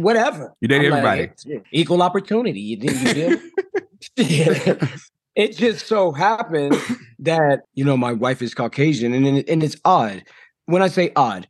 whatever. 0.01 0.55
You 0.59 0.67
date 0.67 0.85
everybody. 0.85 1.31
Like, 1.45 1.65
equal 1.71 2.01
opportunity. 2.01 2.59
You, 2.59 2.77
you 2.77 3.13
did. 3.13 3.39
it 4.17 5.57
just 5.57 5.87
so 5.87 6.11
happened 6.11 6.75
that 7.19 7.61
you 7.73 7.83
know 7.83 7.97
my 7.97 8.13
wife 8.13 8.41
is 8.41 8.53
Caucasian, 8.53 9.13
and 9.13 9.25
and 9.25 9.63
it's 9.63 9.77
odd. 9.85 10.23
When 10.65 10.81
I 10.81 10.87
say 10.87 11.11
odd, 11.15 11.47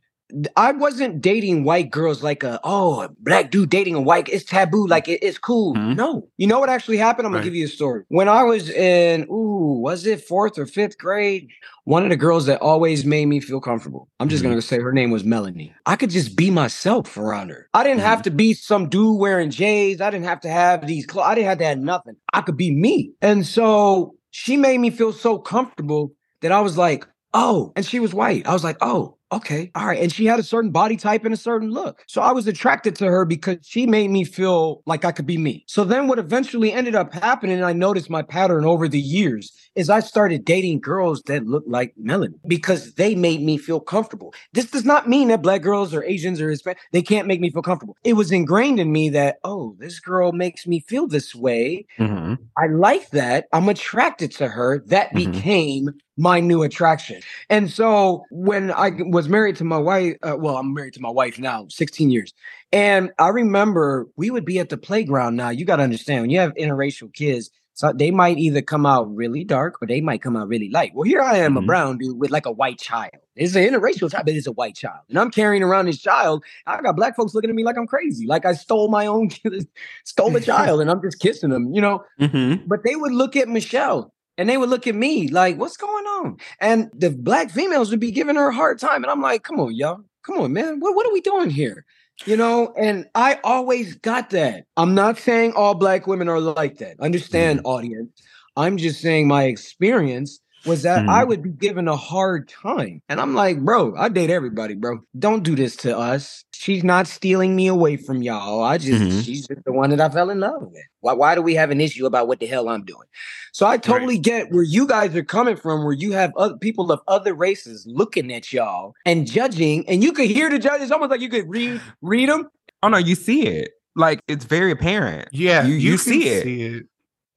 I 0.56 0.72
wasn't 0.72 1.20
dating 1.20 1.64
white 1.64 1.90
girls 1.90 2.22
like 2.22 2.42
a 2.42 2.60
oh 2.64 3.00
a 3.02 3.08
black 3.20 3.50
dude 3.50 3.70
dating 3.70 3.94
a 3.94 4.00
white. 4.00 4.28
It's 4.28 4.44
taboo. 4.44 4.86
Like 4.86 5.08
it, 5.08 5.20
it's 5.22 5.38
cool. 5.38 5.74
Mhm. 5.74 5.96
No, 5.96 6.28
you 6.36 6.46
know 6.46 6.58
what 6.60 6.68
actually 6.68 6.96
happened? 6.98 7.26
I'm 7.26 7.32
gonna 7.32 7.40
Right. 7.40 7.44
give 7.44 7.54
you 7.54 7.64
a 7.66 7.68
story. 7.68 8.04
When 8.08 8.28
I 8.28 8.42
was 8.42 8.70
in 8.70 9.22
ooh, 9.30 9.78
was 9.80 10.06
it 10.06 10.22
fourth 10.22 10.58
or 10.58 10.66
fifth 10.66 10.98
grade? 10.98 11.48
One 11.84 12.02
of 12.04 12.10
the 12.10 12.16
girls 12.16 12.46
that 12.46 12.60
always 12.60 13.04
made 13.04 13.26
me 13.26 13.40
feel 13.40 13.60
comfortable. 13.60 14.08
I'm 14.20 14.28
just 14.28 14.44
Mhm. 14.44 14.48
gonna 14.50 14.62
say 14.62 14.78
her 14.78 14.92
name 14.92 15.10
was 15.10 15.24
Melanie. 15.24 15.72
I 15.86 15.96
could 15.96 16.10
just 16.10 16.36
be 16.36 16.50
myself 16.50 17.16
around 17.16 17.48
her. 17.50 17.68
I 17.74 17.82
didn't 17.82 18.00
have 18.02 18.22
to 18.22 18.30
be 18.30 18.54
some 18.54 18.88
dude 18.88 19.18
wearing 19.18 19.50
J's. 19.50 20.00
I 20.00 20.10
didn't 20.10 20.26
have 20.26 20.40
to 20.42 20.48
have 20.48 20.86
these 20.86 21.06
clothes. 21.06 21.26
I 21.28 21.34
didn't 21.34 21.48
have 21.48 21.58
to 21.58 21.64
have 21.64 21.78
nothing. 21.78 22.16
I 22.32 22.42
could 22.42 22.56
be 22.56 22.70
me. 22.70 23.12
And 23.22 23.44
so 23.46 24.14
she 24.30 24.56
made 24.56 24.78
me 24.78 24.90
feel 24.90 25.12
so 25.12 25.38
comfortable 25.38 26.12
that 26.42 26.52
I 26.52 26.60
was 26.60 26.78
like, 26.78 27.06
oh, 27.34 27.72
and 27.76 27.84
she 27.84 28.00
was 28.00 28.14
white. 28.14 28.46
I 28.46 28.52
was 28.52 28.64
like, 28.64 28.76
oh, 28.80 29.16
okay, 29.32 29.70
all 29.74 29.86
right. 29.86 30.00
And 30.00 30.12
she 30.12 30.26
had 30.26 30.38
a 30.38 30.42
certain 30.42 30.70
body 30.70 30.96
type 30.96 31.24
and 31.24 31.34
a 31.34 31.36
certain 31.36 31.70
look. 31.70 32.04
So 32.06 32.22
I 32.22 32.32
was 32.32 32.46
attracted 32.46 32.96
to 32.96 33.06
her 33.06 33.24
because 33.24 33.58
she 33.62 33.86
made 33.86 34.10
me 34.10 34.24
feel 34.24 34.82
like 34.86 35.04
I 35.04 35.12
could 35.12 35.26
be 35.26 35.38
me. 35.38 35.64
So 35.66 35.84
then 35.84 36.08
what 36.08 36.18
eventually 36.18 36.72
ended 36.72 36.94
up 36.94 37.12
happening, 37.12 37.56
and 37.56 37.64
I 37.64 37.72
noticed 37.72 38.10
my 38.10 38.22
pattern 38.22 38.64
over 38.64 38.88
the 38.88 39.00
years, 39.00 39.52
is 39.76 39.88
I 39.88 40.00
started 40.00 40.44
dating 40.44 40.80
girls 40.80 41.22
that 41.26 41.46
looked 41.46 41.68
like 41.68 41.94
Melanie 41.96 42.34
because 42.46 42.94
they 42.94 43.14
made 43.14 43.40
me 43.42 43.56
feel 43.56 43.80
comfortable. 43.80 44.34
This 44.52 44.70
does 44.70 44.84
not 44.84 45.08
mean 45.08 45.28
that 45.28 45.42
black 45.42 45.62
girls 45.62 45.94
or 45.94 46.02
Asians 46.04 46.40
or 46.40 46.50
Hispanic, 46.50 46.78
they 46.92 47.02
can't 47.02 47.28
make 47.28 47.40
me 47.40 47.50
feel 47.50 47.62
comfortable. 47.62 47.96
It 48.04 48.14
was 48.14 48.32
ingrained 48.32 48.80
in 48.80 48.92
me 48.92 49.08
that, 49.10 49.38
oh, 49.44 49.76
this 49.78 50.00
girl 50.00 50.32
makes 50.32 50.66
me 50.66 50.80
feel 50.80 51.06
this 51.06 51.34
way. 51.34 51.86
Mhm. 51.98 52.38
I 52.56 52.66
like 52.66 53.10
that. 53.10 53.46
I'm 53.52 53.68
attracted 53.68 54.32
to 54.32 54.48
her. 54.48 54.82
That 54.86 55.12
Mhm. 55.12 55.32
became 55.32 55.90
my 56.20 56.38
new 56.38 56.62
attraction. 56.62 57.22
And 57.48 57.70
so 57.70 58.24
when 58.30 58.70
I 58.70 58.90
was 59.06 59.28
married 59.28 59.56
to 59.56 59.64
my 59.64 59.78
wife, 59.78 60.16
uh, 60.22 60.36
well, 60.38 60.58
I'm 60.58 60.74
married 60.74 60.92
to 60.94 61.00
my 61.00 61.08
wife 61.10 61.38
now, 61.38 61.66
16 61.70 62.10
years. 62.10 62.32
And 62.72 63.10
I 63.18 63.28
remember 63.28 64.06
we 64.16 64.30
would 64.30 64.44
be 64.44 64.58
at 64.58 64.68
the 64.68 64.76
playground 64.76 65.36
now. 65.36 65.48
You 65.48 65.64
got 65.64 65.76
to 65.76 65.82
understand 65.82 66.20
when 66.20 66.30
you 66.30 66.38
have 66.38 66.54
interracial 66.54 67.12
kids, 67.14 67.50
so 67.72 67.94
they 67.94 68.10
might 68.10 68.36
either 68.36 68.60
come 68.60 68.84
out 68.84 69.04
really 69.16 69.42
dark 69.44 69.80
or 69.80 69.86
they 69.86 70.02
might 70.02 70.20
come 70.20 70.36
out 70.36 70.48
really 70.48 70.68
light. 70.68 70.92
Well, 70.94 71.04
here 71.04 71.22
I 71.22 71.38
am, 71.38 71.56
a 71.56 71.62
Mhm. 71.62 71.66
brown 71.66 71.96
dude 71.98 72.20
with 72.20 72.30
like 72.30 72.44
a 72.44 72.52
white 72.52 72.78
child. 72.78 73.14
It's 73.36 73.54
an 73.54 73.62
interracial 73.64 74.10
child, 74.12 74.26
but 74.26 74.34
it's 74.34 74.46
a 74.46 74.52
white 74.52 74.74
child. 74.76 75.00
And 75.08 75.18
I'm 75.18 75.30
carrying 75.30 75.62
around 75.62 75.86
this 75.86 75.98
child. 76.02 76.44
I 76.66 76.82
got 76.82 76.96
black 76.96 77.16
folks 77.16 77.32
looking 77.34 77.48
at 77.48 77.56
me 77.56 77.64
like 77.64 77.78
I'm 77.78 77.86
crazy, 77.86 78.26
like 78.26 78.44
I 78.44 78.52
stole 78.52 78.88
my 78.88 79.06
own, 79.06 79.30
stole 80.04 80.36
a 80.36 80.40
child 80.52 80.82
and 80.82 80.90
I'm 80.90 81.00
just 81.00 81.20
kissing 81.20 81.48
them, 81.48 81.72
you 81.72 81.80
know? 81.80 82.04
Mhm. 82.20 82.64
But 82.66 82.84
they 82.84 82.96
would 82.96 83.12
look 83.12 83.34
at 83.36 83.48
Michelle 83.48 84.12
and 84.40 84.48
they 84.48 84.56
would 84.56 84.70
look 84.70 84.86
at 84.86 84.94
me 84.94 85.28
like, 85.28 85.58
what's 85.58 85.76
going 85.76 86.06
on? 86.06 86.38
And 86.60 86.90
the 86.94 87.10
black 87.10 87.50
females 87.50 87.90
would 87.90 88.00
be 88.00 88.10
giving 88.10 88.36
her 88.36 88.48
a 88.48 88.54
hard 88.54 88.78
time. 88.78 89.04
And 89.04 89.10
I'm 89.10 89.20
like, 89.20 89.42
come 89.42 89.60
on, 89.60 89.74
y'all. 89.74 90.00
Come 90.24 90.38
on, 90.38 90.54
man. 90.54 90.80
What, 90.80 90.96
what 90.96 91.06
are 91.06 91.12
we 91.12 91.20
doing 91.20 91.50
here? 91.50 91.84
You 92.24 92.38
know, 92.38 92.72
and 92.78 93.04
I 93.14 93.38
always 93.44 93.96
got 93.96 94.30
that. 94.30 94.64
I'm 94.78 94.94
not 94.94 95.18
saying 95.18 95.52
all 95.52 95.74
black 95.74 96.06
women 96.06 96.30
are 96.30 96.40
like 96.40 96.78
that. 96.78 96.98
Understand, 97.00 97.58
mm-hmm. 97.58 97.66
audience. 97.66 98.12
I'm 98.56 98.78
just 98.78 99.02
saying 99.02 99.28
my 99.28 99.44
experience 99.44 100.40
was 100.66 100.82
that 100.82 101.08
I 101.08 101.24
would 101.24 101.42
be 101.42 101.50
given 101.50 101.88
a 101.88 101.96
hard 101.96 102.48
time. 102.48 103.00
And 103.08 103.20
I'm 103.20 103.34
like, 103.34 103.60
bro, 103.60 103.94
I 103.96 104.08
date 104.08 104.30
everybody, 104.30 104.74
bro. 104.74 105.00
Don't 105.18 105.42
do 105.42 105.56
this 105.56 105.76
to 105.76 105.96
us. 105.96 106.44
She's 106.52 106.84
not 106.84 107.06
stealing 107.06 107.56
me 107.56 107.66
away 107.66 107.96
from 107.96 108.22
y'all. 108.22 108.62
I 108.62 108.76
just, 108.76 109.02
Mhm. 109.02 109.24
she's 109.24 109.46
just 109.46 109.64
the 109.64 109.72
one 109.72 109.88
that 109.90 110.00
I 110.00 110.08
fell 110.10 110.28
in 110.28 110.40
love 110.40 110.60
with. 110.70 110.82
Why, 111.00 111.14
why 111.14 111.34
do 111.34 111.40
we 111.40 111.54
have 111.54 111.70
an 111.70 111.80
issue 111.80 112.04
about 112.04 112.28
what 112.28 112.40
the 112.40 112.46
hell 112.46 112.68
I'm 112.68 112.84
doing? 112.84 113.06
So 113.52 113.66
I 113.66 113.78
totally 113.78 114.18
get 114.18 114.52
where 114.52 114.62
you 114.62 114.86
guys 114.86 115.16
are 115.16 115.24
coming 115.24 115.56
from, 115.56 115.82
where 115.84 115.94
you 115.94 116.12
have 116.12 116.32
other 116.36 116.56
people 116.58 116.92
of 116.92 117.00
other 117.08 117.32
races 117.34 117.86
looking 117.88 118.30
at 118.32 118.52
y'all 118.52 118.94
and 119.06 119.26
judging, 119.26 119.88
and 119.88 120.04
you 120.04 120.12
could 120.12 120.26
hear 120.28 120.50
the 120.50 120.58
judges 120.58 120.92
almost 120.92 121.10
like 121.10 121.20
you 121.22 121.30
could 121.30 121.48
read 121.48 121.80
read 122.02 122.28
them. 122.28 122.48
Oh 122.82 122.88
no, 122.88 122.98
you 122.98 123.14
see 123.14 123.46
it. 123.46 123.70
Like 123.96 124.20
it's 124.28 124.44
very 124.44 124.70
apparent. 124.70 125.28
Yeah, 125.32 125.66
You- 125.66 125.74
you 125.74 125.90
can 125.92 125.98
see 125.98 126.28
it. 126.28 126.42
See 126.44 126.62
it. 126.62 126.86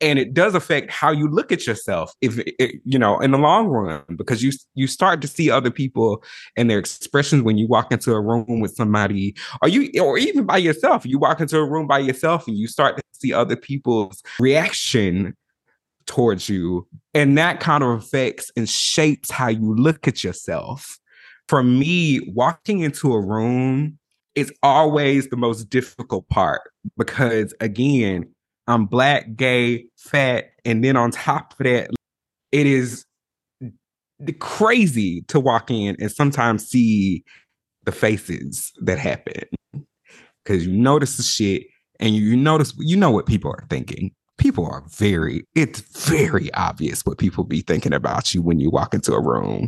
And 0.04 0.20
it 0.20 0.34
does 0.34 0.54
affect 0.54 0.92
how 0.92 1.12
you 1.12 1.28
look 1.28 1.52
at 1.52 1.66
yourself 1.66 2.14
if 2.22 2.38
it, 2.38 2.82
you 2.86 3.00
know 3.00 3.20
in 3.20 3.32
the 3.32 3.38
long 3.38 3.68
run 3.68 4.04
because 4.16 4.44
you 4.44 4.52
you 4.76 4.86
start 4.86 5.22
to 5.22 5.28
see 5.28 5.50
other 5.50 5.72
people 5.72 6.24
and 6.56 6.70
their 6.70 6.78
expressions 6.78 7.42
when 7.42 7.58
you 7.58 7.68
walk 7.68 7.92
into 7.92 8.12
a 8.12 8.22
room 8.22 8.60
with 8.60 8.76
somebody 8.76 9.36
or 9.62 9.70
you 9.70 9.90
or 10.02 10.18
even 10.18 10.46
by 10.46 10.58
yourself 10.58 11.06
you 11.06 11.18
walk 11.18 11.40
into 11.40 11.58
a 11.58 11.66
room 11.66 11.88
by 11.88 11.98
yourself 11.98 12.48
and 12.48 12.58
you 12.58 12.68
start 12.68 12.98
to 12.98 13.04
see 13.14 13.34
other 13.34 13.56
people's 13.56 14.22
reaction 14.40 15.36
towards 16.06 16.50
you 16.50 16.88
and 17.14 17.38
that 17.38 17.60
kind 17.60 17.84
of 17.84 17.90
affects 17.90 18.52
and 18.56 18.68
shapes 18.68 19.32
how 19.32 19.48
you 19.48 19.76
look 19.76 20.08
at 20.08 20.24
yourself. 20.24 20.98
For 21.48 21.64
me 21.64 22.20
walking 22.34 22.80
into 22.80 23.14
a 23.14 23.22
room 23.22 24.00
is 24.36 24.52
always 24.64 25.30
the 25.30 25.38
most 25.38 25.66
difficult 25.70 26.28
part 26.30 26.62
because 26.98 27.54
again 27.60 28.33
I'm 28.68 28.86
black, 28.86 29.36
gay, 29.36 29.86
fat, 29.98 30.52
and 30.66 30.84
then 30.84 30.96
on 30.96 31.12
top 31.12 31.54
of 31.60 31.66
that, 31.66 31.90
it 32.52 32.66
is 32.68 33.06
the 34.20 34.34
crazy 34.34 35.22
to 35.28 35.40
walk 35.40 35.70
in 35.70 35.96
and 36.00 36.12
sometimes 36.12 36.68
see 36.68 37.24
the 37.84 37.92
faces 37.92 38.72
that 38.82 38.98
happen 38.98 39.44
because 40.44 40.66
you 40.66 40.72
notice 40.72 41.18
the 41.18 41.24
shit 41.24 41.64
and 42.00 42.16
you 42.16 42.36
notice 42.36 42.74
you 42.80 42.96
know 42.96 43.12
what 43.12 43.26
people 43.26 43.52
are 43.52 43.66
thinking. 43.70 44.12
People 44.38 44.66
are 44.66 44.84
very 44.90 45.46
it's 45.56 45.82
very 46.08 46.54
obvious 46.54 47.06
what 47.06 47.18
people 47.18 47.44
be 47.44 47.62
thinking 47.62 47.94
about 47.94 48.34
you 48.34 48.42
when 48.42 48.60
you 48.60 48.70
walk 48.70 48.94
into 48.94 49.14
a 49.14 49.22
room. 49.22 49.68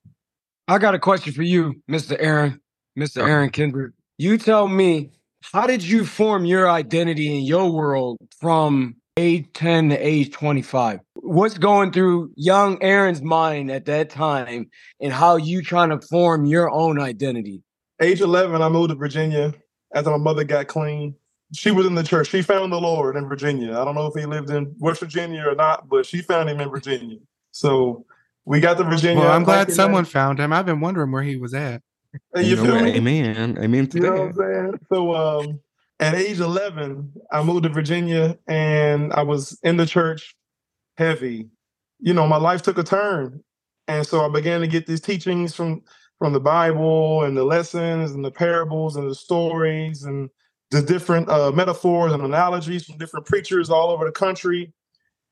I 0.67 0.77
got 0.79 0.95
a 0.95 0.99
question 0.99 1.33
for 1.33 1.43
you, 1.43 1.75
Mr. 1.89 2.15
Aaron, 2.19 2.59
Mr. 2.97 3.27
Aaron 3.27 3.49
Kindred. 3.51 3.93
You 4.17 4.37
tell 4.37 4.67
me, 4.67 5.11
how 5.53 5.67
did 5.67 5.83
you 5.83 6.05
form 6.05 6.45
your 6.45 6.69
identity 6.69 7.37
in 7.37 7.45
your 7.45 7.71
world 7.71 8.17
from 8.39 8.95
age 9.17 9.47
10 9.53 9.89
to 9.89 9.97
age 9.97 10.31
25? 10.31 10.99
What's 11.15 11.57
going 11.57 11.91
through 11.91 12.31
young 12.35 12.81
Aaron's 12.81 13.21
mind 13.21 13.71
at 13.71 13.85
that 13.85 14.09
time 14.09 14.69
and 14.99 15.13
how 15.13 15.37
you 15.37 15.61
trying 15.61 15.89
to 15.89 16.05
form 16.07 16.45
your 16.45 16.69
own 16.69 16.99
identity? 16.99 17.63
Age 18.01 18.21
11, 18.21 18.61
I 18.61 18.69
moved 18.69 18.89
to 18.89 18.95
Virginia 18.95 19.53
after 19.93 20.11
my 20.11 20.17
mother 20.17 20.43
got 20.43 20.67
clean. 20.67 21.15
She 21.53 21.71
was 21.71 21.85
in 21.85 21.95
the 21.95 22.03
church. 22.03 22.27
She 22.29 22.41
found 22.41 22.71
the 22.71 22.81
Lord 22.81 23.15
in 23.15 23.27
Virginia. 23.29 23.79
I 23.79 23.85
don't 23.85 23.95
know 23.95 24.07
if 24.07 24.13
he 24.13 24.25
lived 24.25 24.49
in 24.49 24.75
West 24.79 24.99
Virginia 24.99 25.47
or 25.47 25.55
not, 25.55 25.87
but 25.87 26.05
she 26.05 26.21
found 26.21 26.49
him 26.49 26.59
in 26.59 26.69
Virginia. 26.69 27.17
So 27.51 28.05
we 28.43 28.59
got 28.59 28.77
to 28.77 28.83
Virginia. 28.83 29.23
Well, 29.23 29.31
I'm 29.31 29.43
glad 29.43 29.67
1990 29.67 29.73
someone 29.73 30.05
found 30.05 30.39
him. 30.39 30.51
I've 30.51 30.65
been 30.65 30.81
wondering 30.81 31.11
where 31.11 31.23
he 31.23 31.37
was 31.37 31.53
at. 31.53 31.81
You 32.35 32.55
know 32.55 32.63
feel 32.63 32.81
me? 32.81 32.95
Amen. 32.95 33.57
Amen 33.59 33.89
You 33.93 34.01
know 34.01 34.11
what 34.11 34.21
I'm 34.21 34.33
saying? 34.33 34.79
So 34.91 35.15
um 35.15 35.59
at 35.99 36.13
age 36.13 36.39
11, 36.39 37.13
I 37.31 37.41
moved 37.41 37.63
to 37.63 37.69
Virginia 37.69 38.37
and 38.47 39.13
I 39.13 39.23
was 39.23 39.57
in 39.63 39.77
the 39.77 39.85
church 39.85 40.35
heavy. 40.97 41.49
You 41.99 42.13
know, 42.13 42.27
my 42.27 42.37
life 42.37 42.61
took 42.61 42.77
a 42.77 42.83
turn. 42.83 43.41
And 43.87 44.05
so 44.05 44.25
I 44.25 44.29
began 44.29 44.61
to 44.61 44.67
get 44.67 44.87
these 44.87 45.01
teachings 45.01 45.55
from 45.55 45.83
from 46.19 46.33
the 46.33 46.39
Bible 46.39 47.23
and 47.23 47.35
the 47.35 47.43
lessons 47.43 48.11
and 48.11 48.23
the 48.23 48.31
parables 48.31 48.95
and 48.95 49.09
the 49.09 49.15
stories 49.15 50.03
and 50.03 50.29
the 50.71 50.81
different 50.81 51.29
uh, 51.29 51.51
metaphors 51.51 52.13
and 52.13 52.23
analogies 52.23 52.85
from 52.85 52.97
different 52.97 53.25
preachers 53.25 53.69
all 53.69 53.89
over 53.89 54.05
the 54.05 54.11
country. 54.11 54.73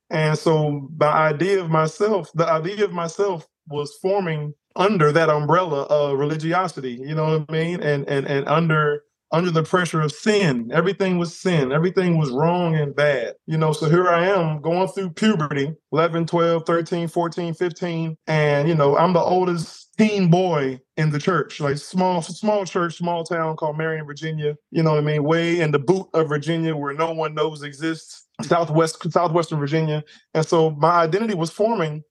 And 0.10 0.38
so 0.38 0.90
the 0.98 1.08
idea 1.08 1.62
of 1.62 1.70
myself, 1.70 2.32
the 2.34 2.48
idea 2.48 2.84
of 2.84 2.92
myself 2.92 3.48
was 3.68 3.98
forming 4.02 4.54
under 4.76 5.12
that 5.12 5.30
umbrella 5.30 5.84
of 5.84 6.18
religiosity, 6.18 6.94
you 6.94 7.16
know 7.16 7.40
what 7.40 7.46
I 7.50 7.52
mean? 7.52 7.82
And 7.82 8.08
and 8.08 8.28
and 8.28 8.48
under 8.48 9.04
under 9.34 9.50
the 9.50 9.64
pressure 9.64 10.00
of 10.00 10.12
sin. 10.12 10.70
Everything 10.72 11.18
was 11.18 11.36
sin. 11.36 11.72
Everything 11.72 12.20
was 12.20 12.30
wrong 12.30 12.76
and 12.76 12.96
bad. 12.96 13.34
You 13.48 13.58
know, 13.58 13.74
so 13.74 13.90
here 13.90 14.08
I 14.08 14.28
am 14.28 14.62
going 14.62 14.88
through 14.88 15.10
puberty, 15.10 15.74
11, 15.92 16.28
12, 16.28 16.64
13, 16.66 17.08
14, 17.08 17.54
15, 17.56 18.16
and 18.28 18.70
you 18.70 18.76
know, 18.76 18.96
I'm 18.96 19.14
the 19.14 19.20
oldest 19.20 19.90
teen 19.98 20.30
boy 20.30 20.80
in 20.98 21.10
the 21.10 21.20
church, 21.20 21.60
like 21.60 21.78
small 21.78 22.22
small 22.22 22.66
church, 22.66 22.98
small 22.98 23.24
town 23.24 23.56
called 23.56 23.78
Marion, 23.78 24.06
Virginia. 24.06 24.56
You 24.72 24.84
know 24.84 24.92
what 24.92 25.00
I 25.00 25.02
mean? 25.02 25.24
Way 25.24 25.60
in 25.60 25.72
the 25.72 25.80
boot 25.80 26.08
of 26.14 26.30
Virginia 26.30 26.76
where 26.76 26.94
no 26.94 27.12
one 27.12 27.34
knows 27.34 27.64
exists. 27.64 28.28
Southwest 28.42 29.12
southwestern 29.12 29.60
Virginia. 29.60 30.04
And 30.34 30.46
so 30.46 30.72
my 30.72 31.02
identity 31.02 31.36
was 31.36 31.52
forming 31.52 32.04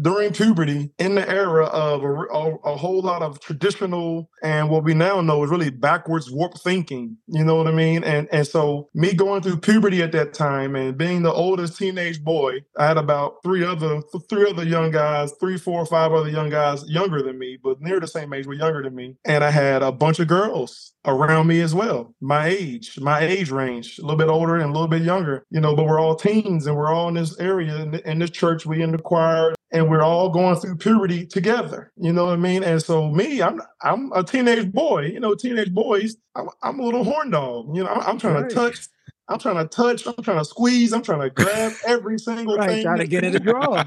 during 0.00 0.32
puberty 0.32 0.90
in 0.98 1.14
the 1.14 1.28
era 1.28 1.66
of 1.66 2.02
a, 2.02 2.12
a, 2.12 2.54
a 2.56 2.76
whole 2.76 3.00
lot 3.00 3.22
of 3.22 3.40
traditional 3.40 4.30
and 4.42 4.70
what 4.70 4.84
we 4.84 4.94
now 4.94 5.20
know 5.20 5.42
is 5.42 5.50
really 5.50 5.70
backwards 5.70 6.30
warped 6.30 6.60
thinking. 6.60 7.16
You 7.26 7.44
know 7.44 7.56
what 7.56 7.66
I 7.66 7.72
mean? 7.72 8.04
And 8.04 8.28
and 8.32 8.46
so 8.46 8.88
me 8.94 9.14
going 9.14 9.42
through 9.42 9.58
puberty 9.58 10.02
at 10.02 10.12
that 10.12 10.34
time 10.34 10.76
and 10.76 10.96
being 10.96 11.22
the 11.22 11.32
oldest 11.32 11.76
teenage 11.78 12.22
boy, 12.22 12.58
I 12.78 12.86
had 12.88 12.96
about 12.96 13.36
three 13.42 13.64
other 13.64 14.00
three 14.28 14.48
other 14.50 14.64
young 14.64 14.90
guys, 14.90 15.32
three, 15.40 15.58
four, 15.58 15.84
five 15.86 16.12
other 16.12 16.30
young 16.30 16.50
guys 16.50 16.88
younger 16.88 17.22
than 17.22 17.38
me, 17.38 17.58
but 17.62 17.80
near 17.80 18.00
the 18.00 18.06
same 18.06 18.32
age, 18.32 18.46
but 18.46 18.56
younger 18.56 18.82
than 18.82 18.94
me. 18.94 19.16
And 19.24 19.42
I 19.42 19.50
had 19.50 19.82
a 19.82 19.92
bunch 19.92 20.18
of 20.18 20.28
girls 20.28 20.92
around 21.04 21.46
me 21.46 21.60
as 21.60 21.74
well, 21.74 22.14
my 22.20 22.46
age, 22.46 22.98
my 23.00 23.20
age 23.20 23.50
range, 23.50 23.98
a 23.98 24.02
little 24.02 24.16
bit 24.16 24.28
older 24.28 24.56
and 24.56 24.64
a 24.64 24.72
little 24.72 24.88
bit 24.88 25.02
younger, 25.02 25.44
you 25.50 25.60
know, 25.60 25.74
but 25.74 25.86
we're 25.86 26.00
all 26.00 26.14
teens 26.14 26.66
and 26.66 26.76
we're 26.76 26.92
all 26.92 27.08
in 27.08 27.14
this 27.14 27.38
area 27.40 27.76
in, 27.76 27.94
in 27.94 28.18
this 28.18 28.30
church. 28.30 28.66
We 28.66 28.82
in 28.82 28.92
the 28.92 28.98
choir, 28.98 29.37
and 29.72 29.90
we're 29.90 30.02
all 30.02 30.30
going 30.30 30.56
through 30.56 30.76
puberty 30.76 31.26
together. 31.26 31.92
You 31.96 32.12
know 32.12 32.26
what 32.26 32.34
I 32.34 32.36
mean? 32.36 32.62
And 32.64 32.82
so 32.82 33.10
me, 33.10 33.42
I'm 33.42 33.60
I'm 33.82 34.10
a 34.12 34.22
teenage 34.24 34.70
boy. 34.72 35.06
You 35.06 35.20
know, 35.20 35.34
teenage 35.34 35.72
boys, 35.72 36.16
I'm, 36.34 36.48
I'm 36.62 36.78
a 36.80 36.82
little 36.84 37.04
horn 37.04 37.30
dog. 37.30 37.74
You 37.76 37.84
know, 37.84 37.90
I'm, 37.90 38.00
I'm 38.02 38.18
trying 38.18 38.34
Right. 38.42 38.48
to 38.48 38.54
touch. 38.54 38.88
I'm 39.30 39.38
trying 39.38 39.56
to 39.56 39.66
touch. 39.66 40.06
I'm 40.06 40.22
trying 40.22 40.38
to 40.38 40.44
squeeze. 40.44 40.92
I'm 40.92 41.02
trying 41.02 41.20
to 41.20 41.30
grab 41.30 41.72
every 41.86 42.18
single 42.18 42.56
Right, 42.56 42.70
thing. 42.70 42.82
trying 42.84 42.98
to 42.98 43.06
get 43.06 43.24
in 43.24 43.32
the 43.34 43.40
draw. 43.40 43.84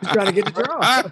He's 0.00 0.08
trying 0.10 0.26
to 0.26 0.32
get 0.32 0.46
the 0.46 0.50
draw. 0.64 1.10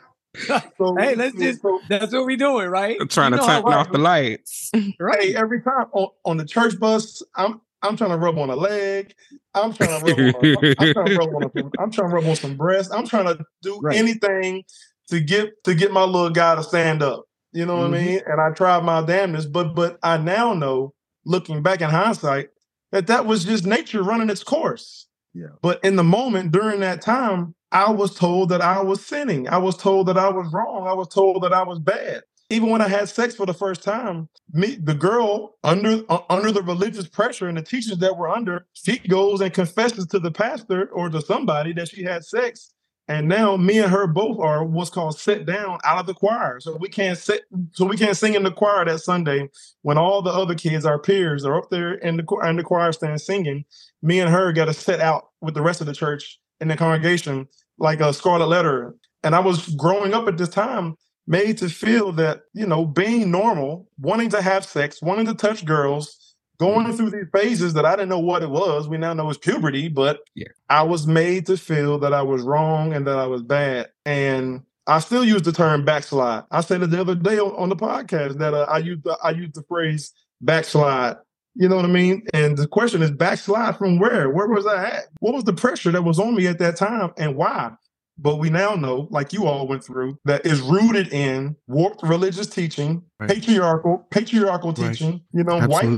So, 0.78 0.96
Hey, 0.98 1.14
let's 1.14 1.36
just- 1.36 1.62
so, 1.62 1.80
That's 1.88 2.12
what 2.12 2.26
we 2.26 2.36
doing, 2.36 2.68
right? 2.68 2.96
trying 3.08 3.32
You 3.32 3.38
to 3.38 3.46
know 3.46 3.62
turn 3.62 3.72
off 3.72 3.92
the 3.92 3.98
lights. 3.98 4.70
Right. 5.00 5.20
hey, 5.22 5.36
every 5.36 5.60
time 5.62 5.86
on, 5.92 6.08
on 6.24 6.36
the 6.38 6.44
church 6.44 6.78
bus, 6.78 7.22
I'm 7.36 7.60
I'm 7.82 7.96
trying 7.96 8.10
to 8.10 8.16
rub 8.16 8.36
on 8.38 8.50
a 8.50 8.56
leg. 8.56 9.14
I'm 9.62 9.72
trying 9.72 9.98
to 9.98 9.98
rub 10.04 10.20
on. 10.20 10.34
A, 10.34 10.56
I'm 10.78 10.88
trying 10.90 11.06
to 11.08 11.12
rub 11.14 11.34
on. 11.34 11.44
A, 11.56 11.82
I'm 11.82 11.90
trying 11.90 12.10
to 12.10 12.14
rub 12.16 12.26
on 12.26 12.36
some 12.36 12.56
breasts. 12.56 12.92
I'm 12.92 13.06
trying 13.06 13.26
to 13.26 13.44
do 13.62 13.80
Right. 13.82 13.96
anything 13.96 14.64
to 15.10 15.20
get 15.20 15.50
to 15.64 15.74
get 15.74 15.92
my 15.92 16.04
little 16.04 16.30
guy 16.30 16.54
to 16.56 16.62
stand 16.62 17.02
up. 17.02 17.24
You 17.52 17.66
know 17.66 17.76
what 17.76 17.90
Mhm. 17.90 17.94
I 17.96 18.04
mean? 18.04 18.20
And 18.26 18.40
I 18.40 18.50
tried 18.52 18.84
my 18.84 19.02
damnedest, 19.02 19.52
but 19.52 19.74
but 19.74 19.98
I 20.02 20.18
now 20.18 20.54
know, 20.54 20.94
looking 21.24 21.62
back 21.62 21.80
in 21.80 21.90
hindsight, 21.90 22.50
that 22.92 23.06
that 23.08 23.26
was 23.26 23.44
just 23.44 23.66
nature 23.66 24.02
running 24.02 24.30
its 24.30 24.44
course. 24.44 25.06
Yeah. 25.34 25.48
But 25.62 25.82
in 25.84 25.96
the 25.96 26.04
moment 26.04 26.52
during 26.52 26.80
that 26.80 27.02
time, 27.02 27.54
I 27.72 27.90
was 27.90 28.14
told 28.14 28.48
that 28.50 28.62
I 28.62 28.80
was 28.82 29.04
sinning. 29.04 29.48
I 29.48 29.58
was 29.58 29.76
told 29.76 30.08
that 30.08 30.18
I 30.18 30.28
was 30.28 30.52
wrong. 30.52 30.86
I 30.88 30.94
was 30.94 31.08
told 31.08 31.42
that 31.42 31.52
I 31.52 31.62
was 31.62 31.78
bad. 31.78 32.22
Even 32.50 32.70
when 32.70 32.80
I 32.80 32.88
had 32.88 33.10
sex 33.10 33.34
for 33.34 33.44
the 33.44 33.52
first 33.52 33.82
time, 33.82 34.28
me, 34.52 34.76
the 34.76 34.94
girl, 34.94 35.56
under 35.62 36.02
uh, 36.08 36.20
under 36.30 36.50
the 36.50 36.62
religious 36.62 37.06
pressure 37.06 37.46
and 37.46 37.58
the 37.58 37.62
teachers 37.62 37.98
that 37.98 38.16
were 38.16 38.30
under, 38.30 38.66
she 38.72 38.98
goes 38.98 39.42
and 39.42 39.52
confesses 39.52 40.06
to 40.06 40.18
the 40.18 40.30
pastor 40.30 40.86
or 40.86 41.10
to 41.10 41.20
somebody 41.20 41.74
that 41.74 41.88
she 41.88 42.02
had 42.02 42.24
sex. 42.24 42.72
And 43.06 43.28
now 43.28 43.56
me 43.56 43.78
and 43.78 43.90
her 43.90 44.06
both 44.06 44.38
are 44.38 44.64
what's 44.64 44.90
called 44.90 45.18
set 45.18 45.46
down 45.46 45.78
out 45.84 45.98
of 45.98 46.06
the 46.06 46.14
choir. 46.14 46.60
So 46.60 46.76
we 46.76 46.88
can't 46.88 47.18
sit, 47.18 47.42
so 47.72 47.84
we 47.86 47.96
can't 47.96 48.16
sing 48.16 48.34
in 48.34 48.42
the 48.42 48.50
choir 48.50 48.84
that 48.84 49.00
Sunday 49.00 49.48
when 49.82 49.98
all 49.98 50.22
the 50.22 50.30
other 50.30 50.54
kids, 50.54 50.86
our 50.86 50.98
peers, 50.98 51.44
are 51.44 51.56
up 51.56 51.68
there 51.70 51.94
in 51.94 52.16
the 52.16 52.36
in 52.46 52.56
the 52.56 52.62
choir 52.62 52.92
stand 52.92 53.20
singing. 53.20 53.66
Me 54.02 54.20
and 54.20 54.30
her 54.30 54.52
got 54.52 54.66
to 54.66 54.74
sit 54.74 55.00
out 55.00 55.28
with 55.42 55.52
the 55.52 55.62
rest 55.62 55.82
of 55.82 55.86
the 55.86 55.94
church 55.94 56.38
in 56.62 56.68
the 56.68 56.76
congregation 56.76 57.46
like 57.78 58.00
a 58.00 58.12
scarlet 58.14 58.46
letter. 58.46 58.94
And 59.22 59.34
I 59.34 59.40
was 59.40 59.68
growing 59.74 60.14
up 60.14 60.28
at 60.28 60.38
this 60.38 60.48
time 60.48 60.96
made 61.28 61.58
to 61.58 61.68
feel 61.68 62.10
that, 62.12 62.40
you 62.54 62.66
know, 62.66 62.84
being 62.84 63.30
normal, 63.30 63.86
wanting 63.98 64.30
to 64.30 64.42
have 64.42 64.64
sex, 64.64 65.00
wanting 65.02 65.26
to 65.26 65.34
touch 65.34 65.64
girls, 65.64 66.34
going 66.58 66.92
through 66.96 67.10
these 67.10 67.28
phases 67.32 67.74
that 67.74 67.84
I 67.84 67.92
didn't 67.92 68.08
know 68.08 68.18
what 68.18 68.42
it 68.42 68.50
was. 68.50 68.88
We 68.88 68.98
now 68.98 69.12
know 69.12 69.28
it's 69.28 69.38
puberty, 69.38 69.88
but 69.88 70.20
Yeah. 70.34 70.48
I 70.68 70.82
was 70.82 71.06
made 71.06 71.46
to 71.46 71.56
feel 71.56 71.98
that 72.00 72.12
I 72.12 72.22
was 72.22 72.42
wrong 72.42 72.92
and 72.92 73.06
that 73.06 73.18
I 73.18 73.26
was 73.26 73.42
bad. 73.42 73.88
And 74.04 74.62
I 74.86 75.00
still 75.00 75.24
use 75.24 75.42
the 75.42 75.52
term 75.52 75.84
backslide. 75.84 76.44
I 76.50 76.62
said 76.62 76.82
it 76.82 76.90
the 76.90 77.00
other 77.00 77.14
day 77.14 77.38
on, 77.38 77.52
on 77.56 77.68
the 77.68 77.76
podcast 77.76 78.38
that 78.38 78.54
uh, 78.54 78.66
I 78.68 78.78
used 78.78 79.04
the 79.04 79.16
I 79.22 79.30
used 79.30 79.54
the 79.54 79.62
phrase 79.68 80.12
backslide. 80.40 81.16
You 81.54 81.68
know 81.68 81.76
what 81.76 81.84
I 81.84 81.88
mean? 81.88 82.26
And 82.32 82.56
the 82.56 82.66
question 82.66 83.02
is 83.02 83.10
backslide 83.10 83.76
from 83.76 83.98
where? 83.98 84.30
Where 84.30 84.48
was 84.48 84.66
I 84.66 84.86
at? 84.86 85.04
What 85.20 85.34
was 85.34 85.44
the 85.44 85.52
pressure 85.52 85.90
that 85.92 86.02
was 86.04 86.18
on 86.18 86.34
me 86.34 86.46
at 86.46 86.58
that 86.60 86.76
time 86.76 87.12
and 87.18 87.36
why? 87.36 87.72
But 88.18 88.36
we 88.36 88.50
now 88.50 88.74
know, 88.74 89.06
like 89.10 89.32
you 89.32 89.46
all 89.46 89.66
went 89.68 89.84
through, 89.84 90.18
that 90.24 90.44
is 90.44 90.60
rooted 90.60 91.12
in 91.12 91.56
warped 91.68 92.02
religious 92.02 92.48
teaching, 92.48 93.02
Right. 93.20 93.28
patriarchal, 93.30 94.06
patriarchal 94.10 94.72
Right. 94.72 94.92
teaching, 94.92 95.20
you 95.32 95.44
know, 95.44 95.60
white 95.66 95.88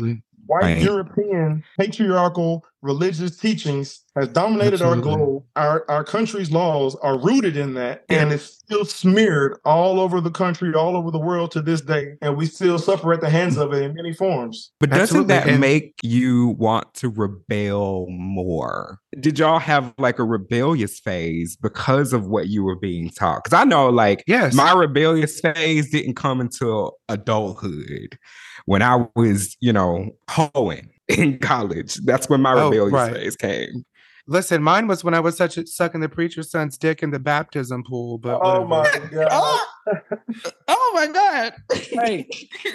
white 0.47 0.63
Right. 0.65 0.79
European 0.83 1.63
patriarchal 1.79 2.65
religious 2.83 3.37
teachings 3.37 4.01
has 4.17 4.29
dominated 4.29 4.75
Absolutely. 4.81 5.11
our 5.11 5.17
globe. 5.17 5.45
Our 5.57 5.85
our 5.91 6.05
country's 6.05 6.51
laws 6.51 6.97
are 6.97 7.19
rooted 7.19 7.57
in 7.57 7.75
that, 7.75 8.05
and 8.09 8.33
it's 8.33 8.45
still 8.45 8.85
smeared 8.85 9.59
all 9.65 10.01
over 10.01 10.21
the 10.21 10.31
country, 10.31 10.73
all 10.75 10.97
over 10.97 11.11
the 11.11 11.19
world 11.19 11.51
to 11.53 11.63
this 11.63 11.81
day, 11.81 12.15
and 12.23 12.37
we 12.37 12.47
still 12.47 12.79
suffer 12.79 13.13
at 13.13 13.21
the 13.21 13.31
hands 13.31 13.57
of 13.57 13.73
it 13.73 13.83
in 13.83 13.95
many 13.95 14.13
forms. 14.13 14.73
But 14.81 14.91
doesn't 14.91 15.03
Absolutely, 15.03 15.35
that 15.35 15.49
and- 15.49 15.61
make 15.61 15.95
you 16.03 16.49
want 16.59 16.93
to 16.95 17.09
rebel 17.09 18.07
more? 18.09 18.99
Did 19.19 19.39
y'all 19.39 19.59
have 19.59 19.93
like 19.99 20.19
a 20.19 20.25
rebellious 20.25 20.99
phase 21.01 21.57
because 21.57 22.13
of 22.13 22.27
what 22.27 22.49
you 22.49 22.63
were 22.65 22.77
being 22.77 23.11
taught? 23.11 23.45
Because 23.45 23.59
I 23.59 23.65
know, 23.65 23.89
like, 23.91 24.23
Yes. 24.27 24.55
my 24.55 24.73
rebellious 24.73 25.41
phase 25.41 25.91
didn't 25.91 26.15
come 26.15 26.41
until 26.41 26.95
adulthood 27.09 28.19
when 28.67 28.83
I 28.83 29.07
was, 29.17 29.57
you 29.61 29.73
know, 29.73 30.11
hoeing 30.29 30.91
in 31.19 31.39
college. 31.39 31.95
That's 31.97 32.29
when 32.29 32.41
my 32.43 32.53
Oh, 32.55 32.71
rebellious 32.71 32.93
right. 32.93 33.13
phase 33.15 33.37
came. 33.37 33.85
Listen, 34.27 34.63
mine 34.63 34.87
was 34.87 35.03
when 35.03 35.13
I 35.15 35.19
was 35.21 35.37
such 35.37 35.57
a, 35.59 35.67
sucking 35.67 36.01
the 36.03 36.09
preacher's 36.09 36.51
son's 36.51 36.79
dick 36.79 37.03
in 37.03 37.11
the 37.11 37.19
baptism 37.19 37.83
pool. 37.83 38.19
But 38.19 38.39
Oh 38.41 38.63
whatever. 38.63 39.17
my 39.17 39.27
ah! 39.31 39.67
god! 39.89 40.23
oh 40.69 40.93
my 40.95 41.07
God. 41.09 41.53
Hey, 41.73 42.29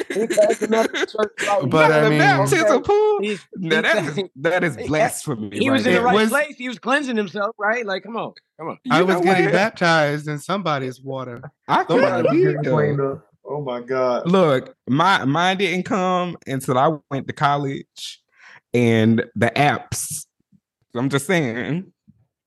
he 0.09 0.27
passed 0.27 0.63
enough 0.63 0.87
to 0.91 1.05
church 1.05 1.47
out. 1.47 1.69
But 1.69 1.91
I 1.91 2.01
the 2.01 2.09
mean- 2.09 2.19
baptism 2.19 2.81
pool. 2.83 3.19
He's- 3.21 3.45
Now, 3.55 3.81
that 3.83 4.03
is 4.17 4.19
that 4.37 4.63
is 4.65 4.75
He- 4.75 4.87
blasphemy. 4.87 5.57
he 5.57 5.69
was 5.69 5.85
in 5.87 5.93
the 5.93 6.01
right 6.01 6.15
was- 6.15 6.29
place. 6.29 6.55
He 6.57 6.67
was 6.67 6.79
cleansing 6.79 7.15
himself, 7.15 7.55
right? 7.57 7.85
Like, 7.85 8.03
come 8.03 8.17
on, 8.17 8.33
come 8.59 8.69
on. 8.69 8.77
I 8.91 9.03
was 9.03 9.21
getting 9.21 9.45
what? 9.45 9.53
baptized 9.53 10.27
in 10.27 10.39
somebody's 10.39 10.99
water. 10.99 11.41
I 11.69 11.85
Somebody 11.85 12.27
couldn't 12.27 12.57
was 12.57 12.65
getting 12.65 12.79
either. 12.95 13.11
up. 13.13 13.27
Oh 13.47 13.61
my 13.61 13.79
god! 13.79 14.29
Look, 14.29 14.75
my 14.89 15.23
mine 15.23 15.57
didn't 15.57 15.83
come 15.83 16.35
until 16.47 16.77
I 16.79 16.97
went 17.11 17.27
to 17.27 17.33
college 17.33 18.19
and 18.75 19.23
the 19.35 19.51
apps. 19.55 20.25
I'm 20.93 21.09
just 21.09 21.27
saying. 21.27 21.91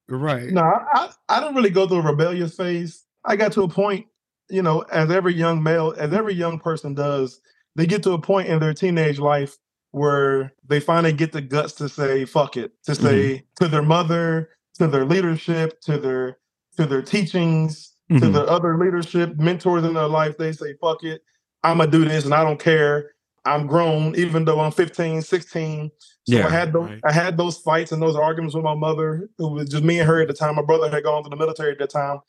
Right. 0.09 0.51
No, 0.51 0.63
I, 0.63 0.85
I 0.93 1.11
I 1.29 1.41
didn't 1.41 1.57
really 1.57 1.71
go 1.71 1.87
through 1.89 1.99
a 1.99 2.03
rebellious 2.03 2.55
phase. 2.55 3.05
I 3.25 3.37
got 3.37 3.53
to 3.53 3.63
a 3.63 3.69
point, 3.69 4.07
you 4.49 4.63
know, 4.63 4.81
as 4.93 5.11
every 5.11 5.35
young 5.35 5.63
male, 5.63 5.95
as 5.99 6.13
every 6.13 6.35
young 6.35 6.59
person 6.59 6.95
does, 6.95 7.41
they 7.77 7.87
get 7.87 8.03
to 8.05 8.13
a 8.13 8.21
point 8.21 8.49
in 8.49 8.59
their 8.61 8.75
teenage 8.75 9.19
life 9.19 9.57
where 9.93 10.53
they 10.67 10.81
finally 10.81 11.13
get 11.13 11.33
the 11.33 11.41
guts 11.41 11.73
to 11.75 11.89
say 11.89 12.25
"fuck 12.25 12.57
it," 12.57 12.73
to 12.85 12.95
say 12.95 13.45
to 13.57 13.69
their 13.69 13.83
mother, 13.83 14.51
to 14.75 14.87
their 14.87 15.05
leadership, 15.05 15.81
to 15.83 15.99
their 15.99 16.39
to 16.77 16.87
their 16.87 17.03
teachings, 17.03 17.95
to 18.11 18.21
Mhm. 18.21 18.33
the 18.33 18.45
other 18.45 18.79
leadership 18.79 19.37
mentors 19.39 19.85
in 19.85 19.95
their 19.95 20.09
life. 20.09 20.37
They 20.39 20.53
say 20.53 20.75
"fuck 20.81 21.05
it," 21.05 21.23
I'm 21.65 21.79
gonna 21.79 21.91
do 21.91 22.05
this, 22.07 22.25
and 22.25 22.35
I 22.35 22.45
don't 22.45 22.61
care. 22.61 23.13
I'm 23.45 23.67
grown, 23.67 24.15
even 24.17 24.45
though 24.45 24.61
I'm 24.61 24.73
15, 24.73 25.23
16. 25.23 25.91
So 26.29 26.37
Yeah. 26.37 26.47
I 26.47 26.51
had 26.51 26.75
those 26.75 26.91
Right. 26.91 27.01
I 27.05 27.13
had 27.13 27.39
those 27.39 27.57
fights 27.57 27.91
and 27.91 28.03
those 28.03 28.15
arguments 28.15 28.55
with 28.55 28.63
my 28.65 28.75
mother, 28.75 29.31
It 29.39 29.43
was 29.51 29.69
just 29.71 29.83
me 29.83 29.99
and 29.99 30.07
her 30.07 30.21
at 30.21 30.29
the 30.29 30.35
time. 30.35 30.57
My 30.57 30.63
brother 30.63 30.91
had 30.91 31.03
gone 31.03 31.25
to 31.25 31.31
the 31.31 31.37
military 31.37 31.73
at 31.73 31.79
that 31.79 31.89
time. 31.91 32.21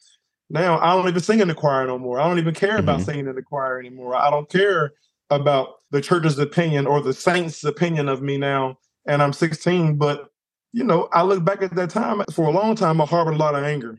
Now 0.50 0.80
I 0.80 0.96
don't 0.96 1.08
even 1.10 1.22
sing 1.22 1.42
in 1.42 1.50
the 1.50 1.54
choir 1.54 1.86
no 1.86 2.00
more. 2.00 2.18
I 2.20 2.28
don't 2.28 2.40
even 2.40 2.54
care 2.54 2.78
about 2.78 3.02
Mhm. 3.02 3.06
singing 3.06 3.28
in 3.28 3.36
the 3.36 3.42
choir 3.42 3.78
anymore. 3.78 4.16
I 4.16 4.30
don't 4.30 4.50
care 4.50 4.94
about 5.30 5.76
the 5.92 6.00
church's 6.02 6.40
opinion 6.40 6.88
or 6.88 7.02
the 7.02 7.14
saints' 7.14 7.64
opinion 7.66 8.08
of 8.08 8.22
me 8.22 8.38
now. 8.38 8.78
And 9.06 9.22
I'm 9.22 9.34
16, 9.34 9.98
but 9.98 10.30
you 10.72 10.84
know, 10.84 11.10
I 11.12 11.24
look 11.24 11.44
back 11.44 11.62
at 11.62 11.76
that 11.76 11.90
time 11.90 12.24
for 12.32 12.46
a 12.48 12.52
long 12.52 12.76
time. 12.76 13.02
I 13.02 13.06
harbored 13.06 13.34
a 13.34 13.38
lot 13.38 13.56
of 13.56 13.64
anger. 13.64 13.98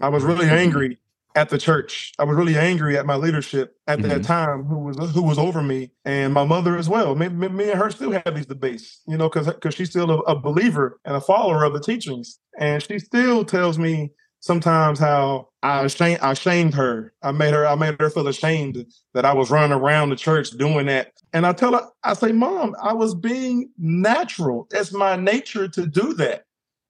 I 0.00 0.10
was 0.10 0.22
really 0.22 0.48
angry 0.48 0.98
at 1.34 1.48
the 1.50 1.58
church. 1.58 2.12
I 2.18 2.24
was 2.24 2.36
really 2.36 2.56
angry 2.56 2.96
at 2.96 3.06
my 3.06 3.16
leadership 3.16 3.76
at 3.86 4.02
that 4.02 4.22
Mhm. 4.22 4.26
time, 4.26 4.64
who 4.64 4.78
was 4.78 4.96
who 5.12 5.22
was 5.22 5.38
over 5.38 5.62
me, 5.62 5.90
and 6.04 6.32
my 6.32 6.44
mother 6.44 6.76
as 6.76 6.88
well. 6.88 7.14
Me, 7.14 7.28
me, 7.28 7.48
me 7.48 7.70
and 7.70 7.78
her 7.80 7.90
still 7.90 8.12
have 8.12 8.34
these 8.34 8.46
debates, 8.46 9.00
you 9.06 9.16
know, 9.16 9.28
because 9.28 9.46
because 9.48 9.74
she's 9.74 9.90
still 9.90 10.10
a, 10.10 10.18
a 10.20 10.38
believer 10.38 11.00
and 11.04 11.16
a 11.16 11.20
follower 11.20 11.64
of 11.64 11.72
the 11.72 11.80
teachings, 11.80 12.38
and 12.58 12.82
she 12.82 12.98
still 12.98 13.44
tells 13.44 13.78
me 13.78 14.12
sometimes 14.40 14.98
how 14.98 15.48
I 15.62 15.86
shamed 15.88 16.20
I 16.20 16.34
shamed 16.34 16.74
her. 16.74 17.12
I 17.22 17.32
made 17.32 17.54
her 17.54 17.66
I 17.66 17.74
made 17.74 18.00
her 18.00 18.10
feel 18.10 18.28
ashamed 18.28 18.84
that 19.14 19.24
I 19.24 19.32
was 19.32 19.50
running 19.50 19.76
around 19.76 20.10
the 20.10 20.16
church 20.16 20.50
doing 20.50 20.86
that. 20.86 21.12
And 21.32 21.46
I 21.46 21.52
tell 21.52 21.72
her, 21.72 21.86
I 22.04 22.14
say, 22.14 22.32
Mom, 22.32 22.76
I 22.80 22.92
was 22.92 23.14
being 23.14 23.70
natural. 23.78 24.68
It's 24.72 24.92
my 24.92 25.16
nature 25.16 25.68
to 25.68 25.86
do 25.86 26.14
that. 26.14 26.44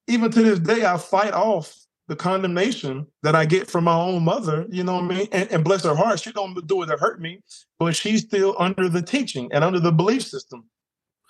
Even 0.07 0.29
to 0.31 0.41
this 0.43 0.59
day, 0.59 0.85
I 0.85 0.97
fight 0.97 1.33
off 1.33 1.75
the 2.07 2.15
condemnation 2.15 3.07
that 3.23 3.35
I 3.35 3.45
get 3.45 3.67
from 3.69 3.85
my 3.85 3.95
own 3.95 4.23
mother, 4.23 4.65
you 4.69 4.83
know 4.83 4.95
what 4.95 5.05
I 5.05 5.07
mean? 5.07 5.27
And, 5.31 5.51
and 5.51 5.63
bless 5.63 5.83
her 5.83 5.95
heart, 5.95 6.19
she 6.19 6.31
don't 6.31 6.65
do 6.67 6.83
it 6.83 6.87
to 6.87 6.97
hurt 6.97 7.19
me, 7.19 7.39
but 7.79 7.95
she's 7.95 8.21
still 8.21 8.55
under 8.59 8.89
the 8.89 9.01
teaching 9.01 9.49
and 9.51 9.63
under 9.63 9.79
the 9.79 9.91
belief 9.91 10.23
system. 10.23 10.65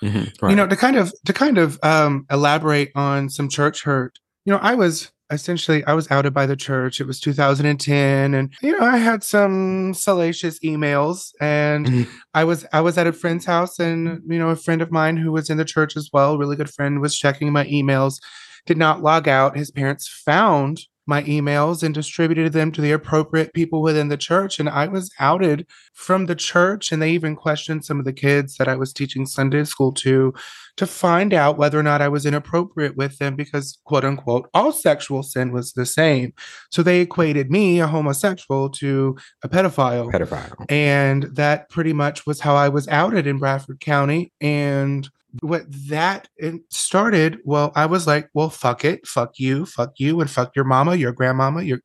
Mhm. 0.03 0.49
You 0.49 0.55
know, 0.57 0.67
to 0.67 0.75
kind 0.75 0.97
of 0.97 1.13
to 1.25 1.31
kind 1.33 1.57
of 1.57 1.79
um 1.81 2.25
elaborate 2.29 2.91
on 2.95 3.29
some 3.29 3.47
church 3.47 3.83
hurt. 3.83 4.19
You 4.43 4.51
know, 4.53 4.59
I 4.61 4.75
was 4.75 5.11
essentially 5.31 5.83
I 5.85 5.93
was 5.93 6.11
outed 6.11 6.33
by 6.33 6.45
the 6.45 6.57
church. 6.57 6.99
It 6.99 7.07
was 7.07 7.19
2010 7.21 8.33
and 8.33 8.53
you 8.61 8.77
know, 8.77 8.85
I 8.85 8.97
had 8.97 9.23
some 9.23 9.93
salacious 9.93 10.59
emails 10.59 11.31
and 11.39 11.87
Mhm. 11.87 12.07
I 12.33 12.43
was 12.43 12.65
I 12.73 12.81
was 12.81 12.97
at 12.97 13.07
a 13.07 13.13
friend's 13.13 13.45
house 13.45 13.79
and 13.79 14.21
you 14.27 14.37
know, 14.37 14.49
a 14.49 14.55
friend 14.57 14.81
of 14.81 14.91
mine 14.91 15.15
who 15.15 15.31
was 15.31 15.49
in 15.49 15.55
the 15.57 15.65
church 15.65 15.95
as 15.95 16.09
well, 16.11 16.37
really 16.37 16.57
good 16.57 16.69
friend 16.69 16.99
was 16.99 17.15
checking 17.17 17.53
my 17.53 17.63
emails, 17.65 18.19
did 18.65 18.77
not 18.77 19.03
log 19.03 19.27
out. 19.27 19.57
His 19.57 19.71
parents 19.71 20.07
found 20.07 20.81
my 21.07 21.23
emails 21.23 21.83
and 21.83 21.93
distributed 21.93 22.53
them 22.53 22.71
to 22.71 22.81
the 22.81 22.91
appropriate 22.91 23.53
people 23.53 23.81
within 23.81 24.07
the 24.07 24.17
church. 24.17 24.59
And 24.59 24.67
I 24.67 24.87
was 24.87 25.11
outed 25.19 25.67
from 25.93 26.25
the 26.25 26.35
church. 26.35 26.91
And 26.91 27.01
they 27.01 27.11
even 27.11 27.35
questioned 27.35 27.85
some 27.85 27.99
of 27.99 28.05
the 28.05 28.13
kids 28.13 28.57
that 28.57 28.67
I 28.67 28.75
was 28.75 28.91
teaching 28.91 29.25
Sunday 29.25 29.63
school 29.63 29.91
to 29.93 30.33
to 30.77 30.85
find 30.85 31.33
out 31.33 31.57
whether 31.57 31.79
or 31.79 31.83
not 31.83 32.01
I 32.01 32.09
was 32.09 32.25
inappropriate 32.25 32.97
with 32.97 33.17
them 33.17 33.37
because, 33.37 33.79
quote 33.85 34.03
unquote, 34.03 34.49
all 34.53 34.73
sexual 34.73 35.23
sin 35.23 35.53
was 35.53 35.71
the 35.71 35.85
same. 35.85 36.33
So 36.69 36.83
they 36.83 36.99
equated 36.99 37.49
me, 37.49 37.79
a 37.79 37.87
homosexual, 37.87 38.69
to 38.71 39.15
a 39.43 39.47
pedophile. 39.47 40.11
Pedophile. 40.11 40.65
And 40.67 41.23
that 41.35 41.69
pretty 41.69 41.93
much 41.93 42.25
was 42.25 42.41
how 42.41 42.55
I 42.55 42.67
was 42.67 42.89
outed 42.89 43.25
in 43.25 43.37
Bradford 43.37 43.79
County. 43.79 44.33
And 44.41 45.09
what 45.41 45.63
that 45.87 46.27
started, 46.69 47.39
well, 47.43 47.71
I 47.75 47.85
was 47.85 48.07
like, 48.07 48.29
well, 48.33 48.49
fuck 48.49 48.85
it, 48.85 49.05
fuck 49.07 49.37
you, 49.37 49.65
fuck 49.65 49.93
you, 49.97 50.21
and 50.21 50.29
fuck 50.29 50.55
your 50.55 50.65
mama, 50.65 50.95
your 50.95 51.11
grandmama, 51.11 51.63
your 51.63 51.79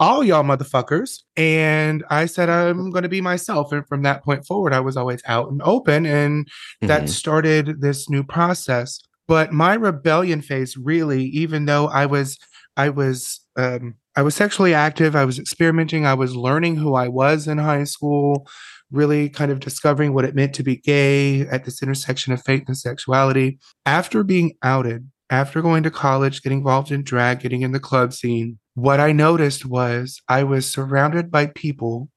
all 0.00 0.22
y'all 0.22 0.44
motherfuckers. 0.44 1.22
And 1.36 2.04
I 2.08 2.26
said, 2.26 2.48
I'm 2.48 2.90
going 2.90 3.02
to 3.02 3.08
be 3.08 3.20
myself. 3.20 3.72
And 3.72 3.86
from 3.86 4.02
that 4.02 4.24
point 4.24 4.46
forward, 4.46 4.72
I 4.72 4.80
was 4.80 4.96
always 4.96 5.22
out 5.26 5.50
and 5.50 5.60
open. 5.62 6.06
And 6.06 6.46
mm-hmm. 6.46 6.86
that 6.86 7.08
started 7.08 7.80
this 7.80 8.08
new 8.08 8.22
process. 8.22 9.00
But 9.26 9.52
my 9.52 9.74
rebellion 9.74 10.40
phase 10.40 10.76
really, 10.76 11.24
even 11.24 11.66
though 11.66 11.88
I 11.88 12.06
was, 12.06 12.38
I 12.76 12.90
was, 12.90 13.40
um, 13.56 13.96
I 14.16 14.22
was 14.22 14.34
sexually 14.34 14.72
active, 14.72 15.14
I 15.14 15.24
was 15.24 15.38
experimenting, 15.38 16.06
I 16.06 16.14
was 16.14 16.34
learning 16.34 16.76
who 16.76 16.94
I 16.94 17.08
was 17.08 17.46
in 17.46 17.58
high 17.58 17.84
school 17.84 18.48
really 18.90 19.28
kind 19.28 19.50
of 19.50 19.60
discovering 19.60 20.14
what 20.14 20.24
it 20.24 20.34
meant 20.34 20.54
to 20.54 20.62
be 20.62 20.76
gay 20.76 21.42
at 21.42 21.64
this 21.64 21.82
intersection 21.82 22.32
of 22.32 22.42
faith 22.42 22.64
and 22.66 22.76
sexuality. 22.76 23.58
After 23.84 24.22
being 24.22 24.54
outed, 24.62 25.10
after 25.30 25.60
going 25.60 25.82
to 25.82 25.90
college, 25.90 26.42
getting 26.42 26.58
involved 26.58 26.90
in 26.90 27.02
drag, 27.02 27.40
getting 27.40 27.62
in 27.62 27.72
the 27.72 27.80
club 27.80 28.12
scene, 28.12 28.58
what 28.74 29.00
I 29.00 29.12
noticed 29.12 29.66
was 29.66 30.20
I 30.28 30.44
was 30.44 30.70
surrounded 30.70 31.30
by 31.30 31.46
people 31.46 32.08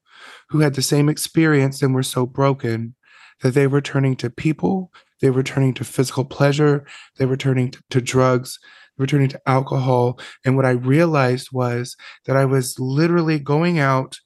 who 0.49 0.60
had 0.60 0.75
the 0.75 0.81
same 0.81 1.10
experience 1.10 1.81
and 1.81 1.93
were 1.93 2.03
so 2.03 2.25
broken 2.25 2.95
that 3.41 3.53
they 3.53 3.67
were 3.67 3.81
turning 3.81 4.15
to 4.17 4.29
people, 4.29 4.91
they 5.19 5.29
were 5.29 5.43
turning 5.43 5.73
to 5.73 5.84
physical 5.84 6.23
pleasure, 6.25 6.86
they 7.17 7.25
were 7.25 7.38
turning 7.38 7.71
to, 7.71 7.84
to 7.89 8.01
drugs, 8.01 8.60
they 8.97 9.01
were 9.01 9.07
turning 9.07 9.29
to 9.29 9.41
alcohol. 9.47 10.19
And 10.45 10.55
what 10.55 10.65
I 10.65 10.71
realized 10.71 11.49
was 11.51 11.95
that 12.25 12.38
I 12.38 12.45
was 12.45 12.79
literally 12.79 13.39
going 13.39 13.79
out 13.79 14.19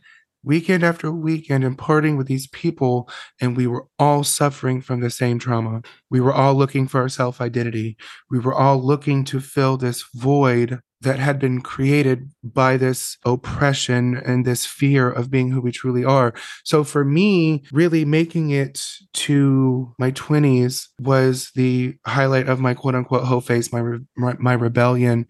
weekend 0.45 0.83
after 0.83 1.11
weekend 1.11 1.63
and 1.63 1.77
with 2.17 2.27
these 2.27 2.47
people, 2.47 3.09
and 3.41 3.57
we 3.57 3.67
were 3.67 3.87
all 3.99 4.23
suffering 4.23 4.81
from 4.81 5.01
the 5.01 5.09
same 5.09 5.39
trauma. 5.39 5.81
We 6.09 6.21
were 6.21 6.33
all 6.33 6.55
looking 6.55 6.87
for 6.87 7.01
our 7.01 7.09
self 7.09 7.41
identity. 7.41 7.97
We 8.29 8.39
were 8.39 8.53
all 8.53 8.81
looking 8.81 9.23
to 9.25 9.39
fill 9.39 9.77
this 9.77 10.05
void 10.13 10.79
that 11.01 11.19
had 11.19 11.39
been 11.39 11.61
created 11.61 12.31
by 12.43 12.77
this 12.77 13.17
oppression 13.25 14.17
and 14.17 14.43
this 14.43 14.65
fear 14.65 15.09
of 15.09 15.29
being 15.29 15.51
who 15.51 15.61
we 15.61 15.71
truly 15.71 16.03
are. 16.03 16.33
So 16.63 16.83
for 16.83 17.05
me, 17.05 17.63
really 17.71 18.05
making 18.05 18.49
it 18.49 18.83
to 19.13 19.93
my 19.99 20.11
20s 20.11 20.87
was 20.99 21.51
the 21.55 21.95
highlight 22.07 22.49
of 22.49 22.59
my 22.59 22.73
quote 22.73 22.95
unquote 22.95 23.25
whole 23.25 23.41
face, 23.41 23.71
my, 23.71 23.79
re- 23.79 23.99
my 24.15 24.53
rebellion. 24.53 25.27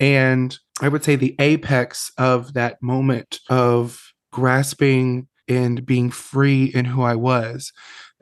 And 0.00 0.56
I 0.80 0.88
would 0.88 1.04
say 1.04 1.16
the 1.16 1.36
apex 1.38 2.10
of 2.16 2.54
that 2.54 2.82
moment 2.82 3.40
of 3.50 4.07
grasping 4.38 5.26
and 5.48 5.84
being 5.84 6.10
free 6.10 6.66
in 6.66 6.84
who 6.84 7.02
I 7.02 7.16
was. 7.16 7.72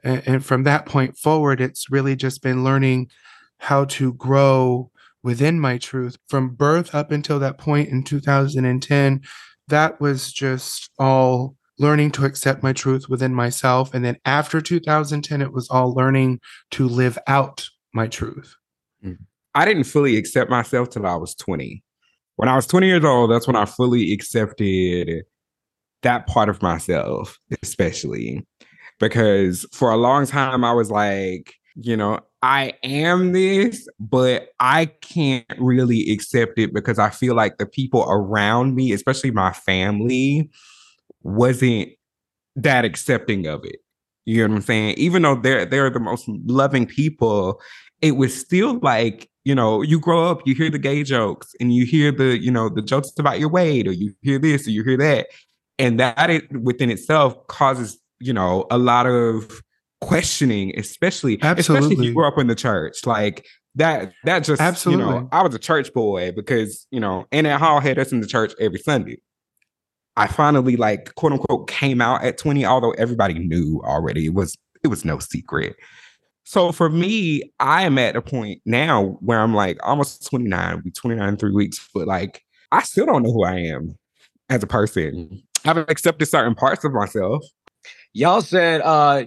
And, 0.02 0.22
and 0.26 0.44
from 0.44 0.62
that 0.62 0.86
point 0.86 1.18
forward, 1.18 1.60
it's 1.60 1.90
really 1.90 2.16
just 2.16 2.42
been 2.42 2.64
learning 2.64 3.10
how 3.58 3.84
to 3.84 4.14
grow 4.14 4.90
within 5.22 5.60
my 5.60 5.76
truth 5.76 6.16
from 6.26 6.54
birth 6.54 6.94
up 6.94 7.10
until 7.10 7.38
that 7.40 7.58
point 7.58 7.90
in 7.90 8.02
2010. 8.02 9.20
That 9.68 10.00
was 10.00 10.32
just 10.32 10.90
all 10.98 11.54
learning 11.78 12.12
to 12.12 12.24
accept 12.24 12.62
my 12.62 12.72
truth 12.72 13.10
within 13.10 13.34
myself. 13.34 13.92
And 13.92 14.02
then 14.02 14.16
after 14.24 14.62
2010, 14.62 15.42
it 15.42 15.52
was 15.52 15.68
all 15.68 15.92
learning 15.92 16.40
to 16.70 16.88
live 16.88 17.18
out 17.26 17.68
my 17.92 18.06
truth. 18.06 18.56
Mm. 19.04 19.18
I 19.54 19.66
didn't 19.66 19.84
fully 19.84 20.16
accept 20.16 20.50
myself 20.50 20.88
till 20.88 21.06
I 21.06 21.16
was 21.16 21.34
20. 21.34 21.82
When 22.36 22.48
I 22.48 22.56
was 22.56 22.66
20 22.66 22.86
years 22.86 23.04
old, 23.04 23.30
that's 23.30 23.46
when 23.46 23.56
I 23.56 23.66
fully 23.66 24.12
accepted 24.12 25.24
that 26.02 26.26
part 26.26 26.48
of 26.48 26.62
myself, 26.62 27.38
especially 27.62 28.46
because 28.98 29.66
for 29.72 29.90
a 29.90 29.96
long 29.96 30.26
time 30.26 30.64
I 30.64 30.72
was 30.72 30.90
like, 30.90 31.54
you 31.76 31.96
know, 31.96 32.20
I 32.42 32.74
am 32.82 33.32
this, 33.32 33.86
but 33.98 34.48
I 34.60 34.86
can't 34.86 35.44
really 35.58 36.10
accept 36.10 36.58
it 36.58 36.72
because 36.72 36.98
I 36.98 37.10
feel 37.10 37.34
like 37.34 37.58
the 37.58 37.66
people 37.66 38.04
around 38.08 38.74
me, 38.74 38.92
especially 38.92 39.30
my 39.30 39.52
family, 39.52 40.48
wasn't 41.22 41.90
that 42.54 42.84
accepting 42.84 43.46
of 43.46 43.64
it. 43.64 43.76
You 44.24 44.42
know 44.42 44.54
what 44.54 44.56
I'm 44.56 44.62
saying? 44.62 44.94
Even 44.96 45.22
though 45.22 45.36
they're 45.36 45.66
they're 45.66 45.90
the 45.90 46.00
most 46.00 46.28
loving 46.46 46.86
people, 46.86 47.60
it 48.00 48.12
was 48.12 48.38
still 48.38 48.78
like, 48.80 49.28
you 49.44 49.54
know, 49.54 49.82
you 49.82 50.00
grow 50.00 50.28
up, 50.28 50.40
you 50.46 50.54
hear 50.54 50.70
the 50.70 50.78
gay 50.78 51.02
jokes 51.02 51.52
and 51.60 51.74
you 51.74 51.84
hear 51.84 52.10
the, 52.10 52.38
you 52.38 52.50
know, 52.50 52.68
the 52.68 52.82
jokes 52.82 53.12
about 53.18 53.38
your 53.38 53.48
weight, 53.48 53.86
or 53.86 53.92
you 53.92 54.12
hear 54.22 54.38
this 54.38 54.66
or 54.66 54.70
you 54.70 54.82
hear 54.82 54.96
that 54.96 55.26
and 55.78 56.00
that 56.00 56.30
it, 56.30 56.60
within 56.62 56.90
itself 56.90 57.46
causes 57.48 57.98
you 58.20 58.32
know 58.32 58.66
a 58.70 58.78
lot 58.78 59.06
of 59.06 59.62
questioning 60.00 60.72
especially 60.78 61.38
Absolutely. 61.42 61.60
especially 61.60 61.96
if 61.96 62.08
you 62.08 62.14
grew 62.14 62.26
up 62.26 62.38
in 62.38 62.46
the 62.46 62.54
church 62.54 63.06
like 63.06 63.46
that 63.76 64.12
that 64.24 64.40
just 64.40 64.60
Absolutely. 64.60 65.04
you 65.04 65.10
know 65.10 65.28
I 65.30 65.42
was 65.42 65.54
a 65.54 65.58
church 65.58 65.92
boy 65.92 66.32
because 66.32 66.86
you 66.90 66.98
know 66.98 67.26
and 67.30 67.46
at 67.46 67.60
Hall 67.60 67.80
had 67.80 67.98
us 67.98 68.10
in 68.10 68.20
the 68.20 68.26
church 68.26 68.52
every 68.58 68.78
Sunday. 68.78 69.20
I 70.16 70.26
finally 70.26 70.76
like 70.76 71.14
quote 71.14 71.32
unquote 71.32 71.68
came 71.68 72.00
out 72.00 72.24
at 72.24 72.38
20, 72.38 72.64
although 72.64 72.92
everybody 72.92 73.34
knew 73.34 73.82
already. 73.84 74.26
It 74.26 74.34
was 74.34 74.56
it 74.82 74.88
was 74.88 75.04
no 75.04 75.18
secret. 75.18 75.76
So 76.44 76.72
for 76.72 76.88
me, 76.88 77.42
I 77.60 77.82
am 77.82 77.98
at 77.98 78.16
a 78.16 78.22
point 78.22 78.62
now 78.64 79.18
where 79.20 79.40
I'm 79.40 79.52
like 79.52 79.78
almost 79.82 80.26
29, 80.30 80.80
be 80.80 80.90
29 80.90 81.28
in 81.28 81.36
three 81.36 81.52
weeks, 81.52 81.88
but 81.92 82.06
like 82.06 82.42
I 82.72 82.82
still 82.82 83.04
don't 83.04 83.22
know 83.22 83.32
who 83.32 83.44
I 83.44 83.58
am 83.58 83.98
as 84.48 84.62
a 84.62 84.66
person. 84.66 85.42
I've 85.66 85.78
accepted 85.88 86.26
certain 86.26 86.54
parts 86.54 86.84
of 86.84 86.92
myself. 86.92 87.44
Y'all 88.12 88.40
said 88.42 88.80
uh 88.82 89.24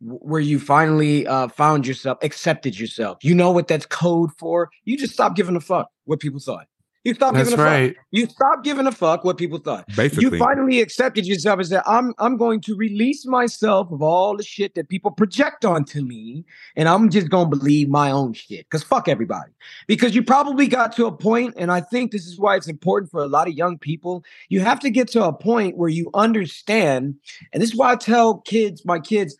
where 0.00 0.40
you 0.40 0.60
finally 0.60 1.26
uh 1.26 1.48
found 1.48 1.86
yourself, 1.86 2.18
accepted 2.22 2.78
yourself. 2.78 3.18
You 3.22 3.34
know 3.34 3.50
what 3.50 3.68
that's 3.68 3.86
code 3.86 4.30
for? 4.38 4.70
You 4.84 4.96
just 4.96 5.14
stop 5.14 5.34
giving 5.34 5.56
a 5.56 5.60
fuck 5.60 5.88
what 6.04 6.20
people 6.20 6.40
thought. 6.40 6.66
You 7.08 7.14
stop 7.14 7.32
That's 7.32 7.48
giving 7.48 7.58
a 7.58 7.64
right. 7.64 7.96
fuck. 7.96 8.04
You 8.10 8.26
stop 8.26 8.62
giving 8.62 8.86
a 8.86 8.92
fuck 8.92 9.24
what 9.24 9.38
people 9.38 9.58
thought. 9.58 9.86
Basically. 9.96 10.24
You 10.24 10.38
finally 10.38 10.82
accepted 10.82 11.24
yourself 11.26 11.58
and 11.58 11.66
said, 11.66 11.82
I'm 11.86 12.12
I'm 12.18 12.36
going 12.36 12.60
to 12.62 12.76
release 12.76 13.24
myself 13.24 13.90
of 13.90 14.02
all 14.02 14.36
the 14.36 14.42
shit 14.42 14.74
that 14.74 14.90
people 14.90 15.10
project 15.10 15.64
onto 15.64 16.02
me, 16.02 16.44
and 16.76 16.86
I'm 16.86 17.08
just 17.08 17.30
gonna 17.30 17.48
believe 17.48 17.88
my 17.88 18.10
own 18.10 18.34
shit. 18.34 18.68
Cause 18.68 18.82
fuck 18.82 19.08
everybody. 19.08 19.50
Because 19.86 20.14
you 20.14 20.22
probably 20.22 20.66
got 20.66 20.94
to 20.96 21.06
a 21.06 21.12
point, 21.12 21.54
and 21.56 21.72
I 21.72 21.80
think 21.80 22.12
this 22.12 22.26
is 22.26 22.38
why 22.38 22.56
it's 22.56 22.68
important 22.68 23.10
for 23.10 23.22
a 23.22 23.26
lot 23.26 23.48
of 23.48 23.54
young 23.54 23.78
people. 23.78 24.22
You 24.50 24.60
have 24.60 24.78
to 24.80 24.90
get 24.90 25.08
to 25.12 25.24
a 25.24 25.32
point 25.32 25.78
where 25.78 25.88
you 25.88 26.10
understand, 26.12 27.14
and 27.54 27.62
this 27.62 27.70
is 27.70 27.76
why 27.76 27.92
I 27.92 27.96
tell 27.96 28.40
kids, 28.40 28.84
my 28.84 29.00
kids, 29.00 29.34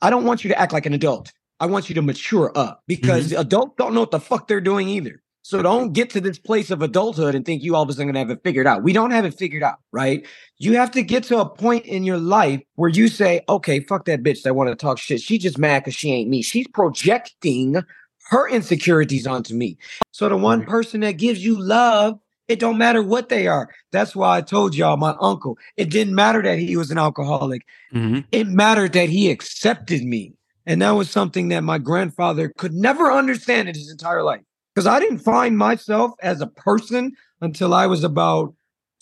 I 0.00 0.08
don't 0.08 0.24
want 0.24 0.42
you 0.42 0.48
to 0.48 0.58
act 0.58 0.72
like 0.72 0.86
an 0.86 0.94
adult. 0.94 1.32
I 1.60 1.66
want 1.66 1.90
you 1.90 1.94
to 1.96 2.02
mature 2.02 2.50
up 2.56 2.82
because 2.86 3.28
mm-hmm. 3.28 3.42
adults 3.42 3.74
don't 3.76 3.92
know 3.92 4.00
what 4.00 4.10
the 4.10 4.20
fuck 4.20 4.48
they're 4.48 4.62
doing 4.62 4.88
either. 4.88 5.22
So 5.42 5.60
don't 5.60 5.92
get 5.92 6.08
to 6.10 6.20
this 6.20 6.38
place 6.38 6.70
of 6.70 6.82
adulthood 6.82 7.34
and 7.34 7.44
think 7.44 7.62
you 7.62 7.74
all 7.74 7.82
of 7.82 7.88
a 7.88 7.92
sudden 7.92 8.06
gonna 8.06 8.20
have 8.20 8.30
it 8.30 8.42
figured 8.44 8.66
out. 8.66 8.84
We 8.84 8.92
don't 8.92 9.10
have 9.10 9.24
it 9.24 9.34
figured 9.34 9.64
out, 9.64 9.80
right? 9.90 10.24
You 10.58 10.76
have 10.76 10.92
to 10.92 11.02
get 11.02 11.24
to 11.24 11.40
a 11.40 11.48
point 11.48 11.84
in 11.84 12.04
your 12.04 12.18
life 12.18 12.62
where 12.76 12.88
you 12.88 13.08
say, 13.08 13.42
okay, 13.48 13.80
fuck 13.80 14.04
that 14.04 14.22
bitch 14.22 14.42
that 14.42 14.54
want 14.54 14.70
to 14.70 14.76
talk 14.76 14.98
shit. 14.98 15.20
She 15.20 15.38
just 15.38 15.58
mad 15.58 15.80
because 15.80 15.96
she 15.96 16.12
ain't 16.12 16.30
me. 16.30 16.42
She's 16.42 16.68
projecting 16.68 17.82
her 18.30 18.48
insecurities 18.48 19.26
onto 19.26 19.54
me. 19.54 19.76
So 20.12 20.28
the 20.28 20.36
one 20.36 20.64
person 20.64 21.00
that 21.00 21.12
gives 21.12 21.44
you 21.44 21.60
love, 21.60 22.20
it 22.46 22.60
don't 22.60 22.78
matter 22.78 23.02
what 23.02 23.28
they 23.28 23.48
are. 23.48 23.68
That's 23.90 24.14
why 24.14 24.36
I 24.36 24.42
told 24.42 24.76
y'all 24.76 24.96
my 24.96 25.16
uncle, 25.20 25.58
it 25.76 25.90
didn't 25.90 26.14
matter 26.14 26.40
that 26.42 26.60
he 26.60 26.76
was 26.76 26.92
an 26.92 26.98
alcoholic. 26.98 27.66
Mm-hmm. 27.92 28.20
It 28.30 28.46
mattered 28.46 28.92
that 28.92 29.08
he 29.08 29.28
accepted 29.28 30.04
me. 30.04 30.34
And 30.66 30.80
that 30.82 30.92
was 30.92 31.10
something 31.10 31.48
that 31.48 31.64
my 31.64 31.78
grandfather 31.78 32.52
could 32.56 32.72
never 32.72 33.10
understand 33.10 33.68
in 33.68 33.74
his 33.74 33.90
entire 33.90 34.22
life 34.22 34.42
because 34.74 34.86
I 34.86 35.00
didn't 35.00 35.18
find 35.18 35.56
myself 35.56 36.12
as 36.22 36.40
a 36.40 36.46
person 36.46 37.12
until 37.40 37.74
I 37.74 37.86
was 37.86 38.04
about 38.04 38.54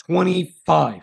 25. 0.06 1.02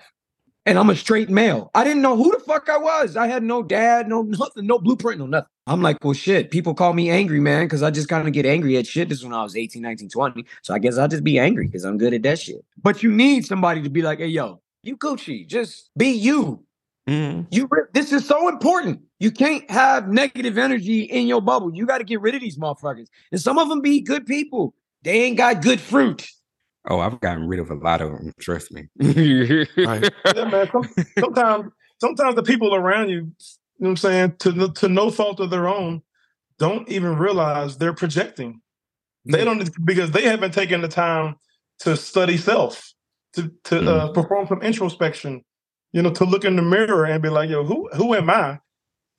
And 0.65 0.77
I'm 0.77 0.89
a 0.89 0.95
straight 0.95 1.29
male. 1.29 1.71
I 1.73 1.85
didn't 1.85 2.01
know 2.01 2.17
who 2.17 2.29
the 2.29 2.43
fuck 2.43 2.67
I 2.67 2.77
was. 2.77 3.15
I 3.15 3.27
had 3.27 3.41
no 3.41 3.63
dad, 3.63 4.09
no 4.09 4.23
nothing, 4.23 4.67
no 4.67 4.79
blueprint, 4.79 5.19
no 5.19 5.25
nothing. 5.25 5.47
I'm 5.65 5.81
like, 5.81 6.03
well, 6.03 6.13
shit. 6.13 6.51
People 6.51 6.73
call 6.73 6.91
me 6.91 7.09
angry, 7.09 7.39
man, 7.39 7.65
because 7.65 7.83
I 7.83 7.91
just 7.91 8.09
kind 8.09 8.27
of 8.27 8.33
get 8.33 8.45
angry 8.45 8.75
at 8.75 8.85
shit. 8.85 9.07
This 9.07 9.19
is 9.19 9.23
when 9.23 9.33
I 9.33 9.43
was 9.43 9.55
18, 9.55 9.81
19, 9.81 10.09
20. 10.09 10.45
So 10.63 10.73
I 10.73 10.79
guess 10.79 10.97
I'll 10.97 11.07
just 11.07 11.23
be 11.23 11.39
angry 11.39 11.67
because 11.67 11.85
I'm 11.85 11.97
good 11.97 12.13
at 12.13 12.23
that 12.23 12.39
shit. 12.39 12.65
But 12.81 13.01
you 13.01 13.11
need 13.11 13.45
somebody 13.45 13.81
to 13.81 13.89
be 13.89 14.01
like, 14.01 14.19
hey, 14.19 14.27
yo, 14.27 14.61
you 14.83 14.97
Gucci, 14.97 15.47
just 15.47 15.89
be 15.95 16.09
you. 16.09 16.65
Mm-hmm. 17.07 17.43
You 17.51 17.69
this 17.93 18.11
is 18.11 18.25
so 18.25 18.49
important. 18.49 19.01
You 19.19 19.31
can't 19.31 19.69
have 19.71 20.07
negative 20.07 20.57
energy 20.57 21.01
in 21.01 21.27
your 21.27 21.41
bubble. 21.41 21.73
You 21.73 21.85
got 21.85 21.97
to 21.99 22.03
get 22.03 22.21
rid 22.21 22.35
of 22.35 22.41
these 22.41 22.57
motherfuckers. 22.57 23.07
And 23.31 23.41
some 23.41 23.57
of 23.57 23.67
them 23.69 23.81
be 23.81 24.01
good 24.01 24.25
people. 24.25 24.75
They 25.03 25.23
ain't 25.23 25.37
got 25.37 25.61
good 25.61 25.81
fruit. 25.81 26.27
Oh, 26.89 26.99
I've 26.99 27.19
gotten 27.19 27.47
rid 27.47 27.59
of 27.59 27.69
a 27.69 27.75
lot 27.75 28.01
of 28.01 28.11
them. 28.11 28.33
Trust 28.39 28.71
me. 28.71 28.87
Right. 29.77 30.11
Yeah, 30.35 30.45
man. 30.45 30.69
Some, 30.71 30.89
sometimes, 31.19 31.71
sometimes 31.99 32.35
the 32.35 32.43
people 32.43 32.75
around 32.75 33.09
you, 33.09 33.15
you 33.15 33.21
know 33.21 33.31
what 33.77 33.89
I'm 33.89 33.97
saying, 33.97 34.35
to 34.39 34.51
no- 34.51 34.69
to 34.69 34.89
no 34.89 35.11
fault 35.11 35.39
of 35.39 35.49
their 35.49 35.67
own, 35.67 36.01
don't 36.59 36.87
even 36.89 37.17
realize 37.17 37.77
they're 37.77 37.93
projecting. 37.93 38.61
They 39.25 39.43
don't 39.43 39.69
because 39.85 40.11
they 40.11 40.23
haven't 40.23 40.53
taken 40.53 40.81
the 40.81 40.87
time 40.87 41.35
to 41.79 41.97
study 41.97 42.37
self, 42.37 42.93
to 43.33 43.51
to 43.65 43.91
uh, 43.91 44.11
perform 44.13 44.47
some 44.47 44.61
introspection, 44.61 45.43
you 45.91 46.01
know, 46.01 46.11
to 46.11 46.23
look 46.23 46.45
in 46.45 46.55
the 46.55 46.61
mirror 46.61 47.05
and 47.05 47.21
be 47.21 47.29
like, 47.29 47.49
yo, 47.49 47.63
who 47.65 47.89
who 47.93 48.15
am 48.15 48.29
I? 48.29 48.59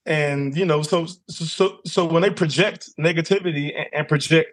And 0.09 0.57
you 0.57 0.65
know, 0.65 0.81
so 0.81 1.07
so 1.29 1.81
so 1.85 2.07
when 2.07 2.23
they 2.23 2.31
project 2.31 2.89
negativity 2.99 3.77
and, 3.77 3.87
and 3.93 4.09
project 4.09 4.51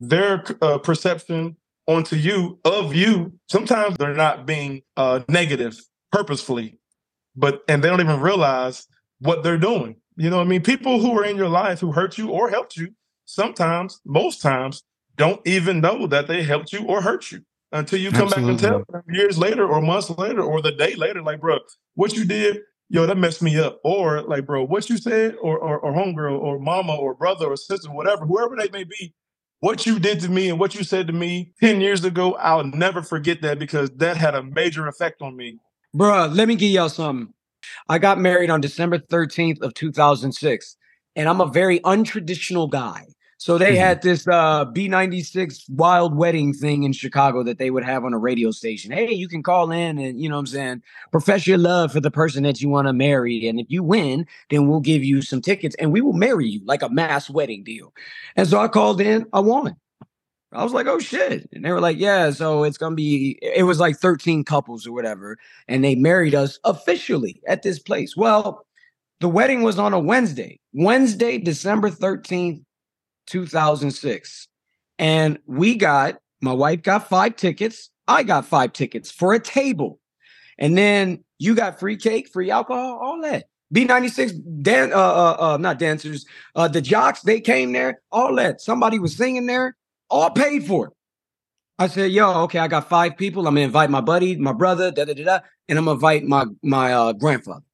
their 0.00 0.44
uh, 0.60 0.78
perception 0.78 1.56
onto 1.86 2.16
you 2.16 2.58
of 2.64 2.92
you, 2.92 3.32
sometimes 3.48 3.96
they're 3.98 4.14
not 4.14 4.46
being 4.46 4.82
uh, 4.96 5.20
negative 5.28 5.80
purposefully, 6.10 6.80
but 7.36 7.62
and 7.68 7.84
they 7.84 7.88
don't 7.88 8.00
even 8.00 8.20
realize 8.20 8.88
what 9.20 9.44
they're 9.44 9.56
doing. 9.56 9.94
You 10.16 10.28
know 10.28 10.38
what 10.38 10.46
I 10.46 10.48
mean? 10.48 10.62
People 10.62 10.98
who 10.98 11.16
are 11.16 11.24
in 11.24 11.36
your 11.36 11.48
life 11.48 11.78
who 11.78 11.92
hurt 11.92 12.18
you 12.18 12.30
or 12.30 12.50
helped 12.50 12.76
you, 12.76 12.88
sometimes, 13.26 14.00
most 14.04 14.42
times, 14.42 14.82
don't 15.16 15.40
even 15.46 15.80
know 15.80 16.08
that 16.08 16.26
they 16.26 16.42
helped 16.42 16.72
you 16.72 16.84
or 16.84 17.00
hurt 17.00 17.30
you 17.30 17.42
until 17.70 18.00
you 18.00 18.10
come 18.10 18.28
back 18.28 18.38
and 18.38 18.58
tell 18.58 18.82
them 18.90 19.02
years 19.08 19.38
later 19.38 19.68
or 19.68 19.80
months 19.80 20.10
later 20.10 20.42
or 20.42 20.60
the 20.62 20.72
day 20.72 20.96
later, 20.96 21.22
like, 21.22 21.40
bro, 21.40 21.58
what 21.94 22.12
you 22.16 22.24
did, 22.24 22.62
yo, 22.88 23.06
that 23.06 23.18
messed 23.18 23.42
me 23.42 23.58
up. 23.58 23.80
Or 23.84 24.22
like, 24.22 24.46
bro, 24.46 24.64
what 24.64 24.88
you 24.88 24.98
said, 24.98 25.36
or 25.40 25.58
or, 25.58 25.78
or 25.78 25.92
homegirl, 25.92 26.38
or 26.38 26.58
mama, 26.58 26.94
or 26.94 27.14
brother, 27.14 27.46
or 27.46 27.56
sister, 27.56 27.90
whatever, 27.90 28.26
whoever 28.26 28.56
they 28.56 28.68
may 28.70 28.84
be, 28.84 29.14
what 29.60 29.86
you 29.86 29.98
did 29.98 30.20
to 30.20 30.28
me 30.28 30.48
and 30.48 30.58
what 30.58 30.74
you 30.74 30.84
said 30.84 31.06
to 31.06 31.12
me 31.12 31.52
10 31.60 31.80
years 31.80 32.04
ago, 32.04 32.34
I'll 32.34 32.64
never 32.64 33.02
forget 33.02 33.42
that 33.42 33.58
because 33.58 33.90
that 33.96 34.16
had 34.16 34.34
a 34.34 34.42
major 34.42 34.86
effect 34.86 35.22
on 35.22 35.36
me. 35.36 35.58
Bruh, 35.94 36.34
let 36.34 36.46
me 36.48 36.56
give 36.56 36.70
y'all 36.70 36.88
something. 36.88 37.32
I 37.88 37.98
got 37.98 38.18
married 38.18 38.50
on 38.50 38.60
December 38.60 38.98
13th 38.98 39.60
of 39.62 39.74
2006, 39.74 40.76
and 41.16 41.28
I'm 41.28 41.40
a 41.40 41.46
very 41.46 41.80
untraditional 41.80 42.70
guy. 42.70 43.06
So 43.38 43.58
they 43.58 43.74
Mhm. 43.74 43.78
had 43.78 44.02
this 44.02 44.26
uh, 44.26 44.64
B96 44.66 45.68
wild 45.68 46.16
wedding 46.16 46.54
thing 46.54 46.84
in 46.84 46.92
Chicago 46.92 47.42
that 47.42 47.58
they 47.58 47.70
would 47.70 47.84
have 47.84 48.04
on 48.04 48.14
a 48.14 48.18
radio 48.18 48.50
station. 48.50 48.90
Hey, 48.92 49.12
you 49.12 49.28
can 49.28 49.42
call 49.42 49.70
in 49.70 49.98
and, 49.98 50.20
you 50.20 50.28
know 50.28 50.36
what 50.36 50.40
I'm 50.40 50.46
saying, 50.46 50.82
profess 51.12 51.46
your 51.46 51.58
love 51.58 51.92
for 51.92 52.00
the 52.00 52.10
person 52.10 52.42
that 52.44 52.62
you 52.62 52.68
want 52.70 52.88
to 52.88 52.92
marry. 52.94 53.46
And 53.46 53.60
if 53.60 53.66
you 53.68 53.82
win, 53.82 54.26
then 54.48 54.68
we'll 54.68 54.80
give 54.80 55.04
you 55.04 55.20
some 55.20 55.42
tickets 55.42 55.76
and 55.78 55.92
we 55.92 56.00
will 56.00 56.14
marry 56.14 56.48
you 56.48 56.62
like 56.64 56.82
a 56.82 56.88
mass 56.88 57.28
wedding 57.28 57.62
deal. 57.62 57.92
And 58.36 58.48
so 58.48 58.58
I 58.58 58.68
called 58.68 59.00
in, 59.02 59.26
I 59.34 59.40
won. 59.40 59.76
I 60.52 60.64
was 60.64 60.72
like, 60.72 60.86
oh 60.86 60.98
shit. 60.98 61.46
And 61.52 61.62
they 61.62 61.72
were 61.72 61.80
like, 61.80 61.98
yeah, 61.98 62.30
so 62.30 62.64
it's 62.64 62.78
going 62.78 62.92
to 62.92 62.96
be, 62.96 63.38
it 63.42 63.64
was 63.64 63.78
like 63.78 63.96
13 63.98 64.44
couples 64.44 64.86
or 64.86 64.92
whatever. 64.92 65.36
And 65.68 65.84
they 65.84 65.94
married 65.94 66.34
us 66.34 66.58
officially 66.64 67.42
at 67.46 67.62
this 67.62 67.78
place. 67.78 68.16
Well, 68.16 68.64
the 69.20 69.28
wedding 69.28 69.62
was 69.62 69.78
on 69.78 69.92
a 69.92 70.00
Wednesday, 70.00 70.58
Wednesday, 70.72 71.36
December 71.36 71.90
13th, 71.90 72.62
2006. 73.26 74.48
And 74.98 75.38
we 75.46 75.76
got, 75.76 76.18
my 76.40 76.52
wife 76.52 76.82
got 76.82 77.08
five 77.08 77.36
tickets. 77.36 77.90
I 78.08 78.22
got 78.22 78.46
five 78.46 78.72
tickets 78.72 79.10
for 79.10 79.34
a 79.34 79.40
table. 79.40 80.00
And 80.58 80.76
then 80.76 81.24
you 81.38 81.54
got 81.54 81.78
free 81.78 81.96
cake, 81.96 82.28
free 82.28 82.50
alcohol, 82.50 82.98
all 83.00 83.20
that. 83.22 83.44
B96 83.74 84.62
dan 84.62 84.92
uh, 84.92 84.96
uh 84.96 85.36
uh 85.40 85.56
not 85.56 85.80
dancers, 85.80 86.24
uh 86.54 86.68
the 86.68 86.80
jocks, 86.80 87.22
they 87.22 87.40
came 87.40 87.72
there, 87.72 88.00
all 88.12 88.34
that. 88.36 88.60
Somebody 88.60 89.00
was 89.00 89.16
singing 89.16 89.46
there, 89.46 89.76
all 90.08 90.30
paid 90.30 90.64
for. 90.64 90.86
it. 90.86 90.92
I 91.78 91.88
said, 91.88 92.12
yo, 92.12 92.42
okay, 92.44 92.60
I 92.60 92.68
got 92.68 92.88
five 92.88 93.16
people. 93.16 93.46
I'm 93.46 93.54
gonna 93.54 93.66
invite 93.66 93.90
my 93.90 94.00
buddy, 94.00 94.36
my 94.36 94.52
brother, 94.52 94.90
da 94.90 95.04
da 95.04 95.14
da 95.14 95.24
da, 95.24 95.40
and 95.68 95.78
I'm 95.78 95.84
gonna 95.84 95.96
invite 95.96 96.24
my 96.24 96.46
my 96.62 96.92
uh 96.92 97.12
grandfather. 97.12 97.64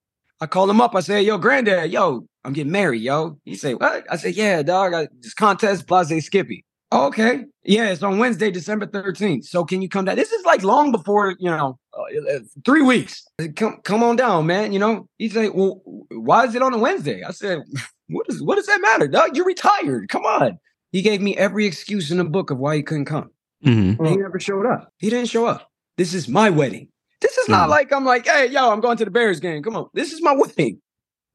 I 0.41 0.47
called 0.47 0.71
him 0.71 0.81
up. 0.81 0.97
I 0.97 1.01
said, 1.01 1.25
yo, 1.25 1.39
granddad, 1.39 1.93
yo, 1.93 2.27
I'm 2.45 2.53
getting 2.53 2.73
married, 2.73 3.03
yo. 3.03 3.39
He 3.45 3.55
said, 3.55 3.79
what? 3.81 4.05
I 4.11 4.17
said, 4.17 4.35
yeah, 4.35 4.63
dog, 4.63 4.95
I, 4.95 5.09
this 5.21 5.35
contest, 5.35 5.87
Plaza 5.87 6.21
Skippy. 6.21 6.65
"Oh, 6.91 7.07
okay. 7.07 7.45
Yeah, 7.65 7.89
it's 7.91 8.03
on 8.03 8.19
Wednesday, 8.19 8.51
December 8.51 8.87
13th. 8.87 9.45
So 9.45 9.65
can 9.65 9.81
you 9.81 9.89
come 9.89 10.05
down? 10.05 10.17
This 10.17 10.33
is 10.33 10.45
like 10.45 10.63
long 10.63 10.91
before, 10.93 11.35
you 11.39 11.49
know, 11.51 11.79
uh, 11.97 12.35
uh, 12.35 12.39
three 12.65 12.83
weeks. 12.83 13.25
Come, 13.57 13.79
come 13.85 14.03
on 14.03 14.17
down, 14.17 14.47
man. 14.47 14.73
You 14.73 14.79
know, 14.81 15.09
he 15.19 15.29
said, 15.29 15.51
well, 15.55 15.81
why 16.11 16.45
is 16.45 16.55
it 16.55 16.63
on 16.63 16.75
a 16.75 16.79
Wednesday? 16.79 17.23
I 17.23 17.31
said, 17.31 17.61
what, 18.09 18.27
is, 18.29 18.43
what 18.43 18.57
does 18.57 18.67
that 18.67 18.81
matter, 18.81 19.07
dog? 19.09 19.37
You're 19.37 19.47
retired. 19.47 20.09
Come 20.09 20.25
on. 20.25 20.59
He 20.91 21.01
gave 21.01 21.23
me 21.23 21.37
every 21.37 21.65
excuse 21.67 22.11
in 22.11 22.19
the 22.19 22.25
book 22.25 22.51
of 22.51 22.59
why 22.59 22.77
he 22.77 22.83
couldn't 22.83 23.07
come. 23.07 23.31
Mhm. 23.65 24.07
He 24.07 24.17
never 24.17 24.41
showed 24.41 24.67
up. 24.67 24.91
He 24.99 25.09
didn't 25.09 25.29
show 25.29 25.47
up. 25.47 25.71
This 25.97 26.13
is 26.13 26.29
my 26.29 26.51
wedding. 26.51 26.89
This 27.21 27.39
is 27.39 27.49
not 27.49 27.69
Mhm. 27.69 27.71
like 27.71 27.93
I'm 27.93 28.05
like, 28.05 28.27
hey, 28.27 28.49
yo, 28.49 28.71
I'm 28.73 28.81
going 28.81 28.99
to 28.99 29.05
the 29.05 29.11
Bears 29.13 29.39
game. 29.41 29.63
Come 29.63 29.77
on. 29.77 29.87
This 29.95 30.13
is 30.13 30.21
my 30.21 30.33
wedding. 30.33 30.83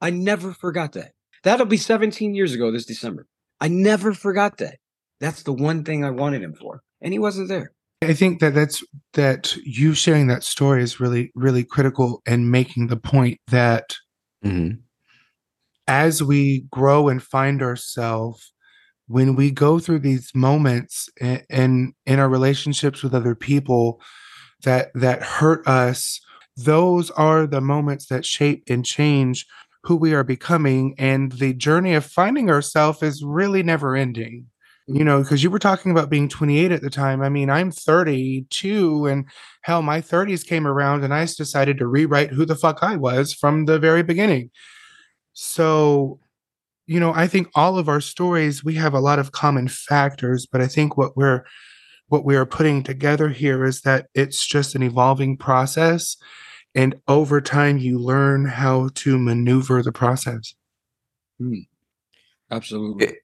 I 0.00 0.10
never 0.10 0.52
forgot 0.52 0.92
that. 0.92 1.12
That'll 1.44 1.66
be 1.66 1.76
17 1.76 2.34
years 2.34 2.52
ago 2.54 2.70
this 2.70 2.84
December. 2.86 3.26
I 3.60 3.68
never 3.68 4.12
forgot 4.14 4.58
that. 4.58 4.76
That's 5.20 5.42
the 5.42 5.52
one 5.52 5.84
thing 5.84 6.04
I 6.04 6.10
wanted 6.10 6.42
him 6.42 6.54
for. 6.54 6.82
And 7.00 7.12
he 7.12 7.18
wasn't 7.18 7.48
there. 7.48 7.72
I 8.02 8.12
think 8.12 8.38
that 8.40 8.54
that's 8.54 8.84
that 9.14 9.56
you 9.64 9.92
sharing 9.94 10.28
that 10.28 10.44
story 10.44 10.82
is 10.84 11.00
really 11.00 11.32
really 11.34 11.64
critical 11.64 12.22
and 12.26 12.50
making 12.50 12.86
the 12.86 12.96
point 12.96 13.40
that 13.48 13.96
Mhm. 14.44 14.78
as 15.88 16.22
we 16.22 16.66
grow 16.70 17.08
and 17.08 17.20
find 17.20 17.60
ourselves 17.60 18.52
when 19.08 19.34
we 19.34 19.50
go 19.50 19.80
through 19.80 19.98
these 19.98 20.30
moments 20.32 21.08
in, 21.20 21.42
in 21.50 21.92
in 22.06 22.18
our 22.20 22.28
relationships 22.28 23.02
with 23.02 23.14
other 23.14 23.34
people 23.34 24.00
that 24.62 24.90
that 24.94 25.22
hurt 25.22 25.66
us 25.66 26.20
those 26.56 27.10
are 27.12 27.48
the 27.48 27.60
moments 27.60 28.06
that 28.06 28.24
shape 28.24 28.62
and 28.68 28.84
change 28.86 29.44
who 29.88 29.96
we 29.96 30.12
are 30.12 30.22
becoming 30.22 30.94
and 30.98 31.32
the 31.32 31.54
journey 31.54 31.94
of 31.94 32.04
finding 32.04 32.50
ourselves 32.50 33.02
is 33.02 33.24
really 33.24 33.62
never 33.62 33.96
ending. 33.96 34.46
You 34.86 35.02
know 35.02 35.22
because 35.22 35.42
you 35.42 35.50
were 35.50 35.58
talking 35.58 35.92
about 35.92 36.10
being 36.10 36.28
28 36.28 36.70
at 36.72 36.82
the 36.82 36.90
time. 36.90 37.22
I 37.22 37.30
mean 37.30 37.48
i'm 37.50 37.70
32 37.70 39.06
and 39.06 39.24
hell 39.62 39.82
my 39.82 40.00
30s 40.00 40.46
came 40.46 40.66
around 40.66 41.04
and 41.04 41.12
i 41.12 41.24
just 41.24 41.38
decided 41.38 41.78
to 41.78 41.86
rewrite 41.86 42.30
who 42.30 42.44
the 42.44 42.54
fuck 42.54 42.78
i 42.82 42.96
was 42.96 43.32
from 43.32 43.64
the 43.64 43.78
very 43.78 44.02
beginning. 44.02 44.50
So 45.32 46.20
you 46.86 47.00
know 47.00 47.12
i 47.14 47.26
think 47.26 47.48
all 47.54 47.78
of 47.78 47.88
our 47.88 48.00
stories 48.00 48.62
we 48.62 48.74
have 48.74 48.94
a 48.94 49.00
lot 49.00 49.18
of 49.18 49.32
common 49.32 49.68
factors 49.68 50.46
but 50.46 50.60
i 50.60 50.66
think 50.66 50.96
what 50.96 51.16
we're 51.16 51.44
what 52.08 52.24
we 52.24 52.34
are 52.34 52.46
putting 52.46 52.82
together 52.82 53.28
here 53.28 53.64
is 53.64 53.82
that 53.82 54.06
it's 54.14 54.46
just 54.46 54.74
an 54.74 54.82
evolving 54.82 55.36
process 55.36 56.16
and 56.74 57.00
over 57.08 57.40
time 57.40 57.78
you 57.78 57.98
learn 57.98 58.44
how 58.46 58.88
to 58.94 59.18
maneuver 59.18 59.82
the 59.82 59.92
process 59.92 60.54
hmm. 61.38 61.54
Absolutely. 62.50 63.06
It- 63.06 63.18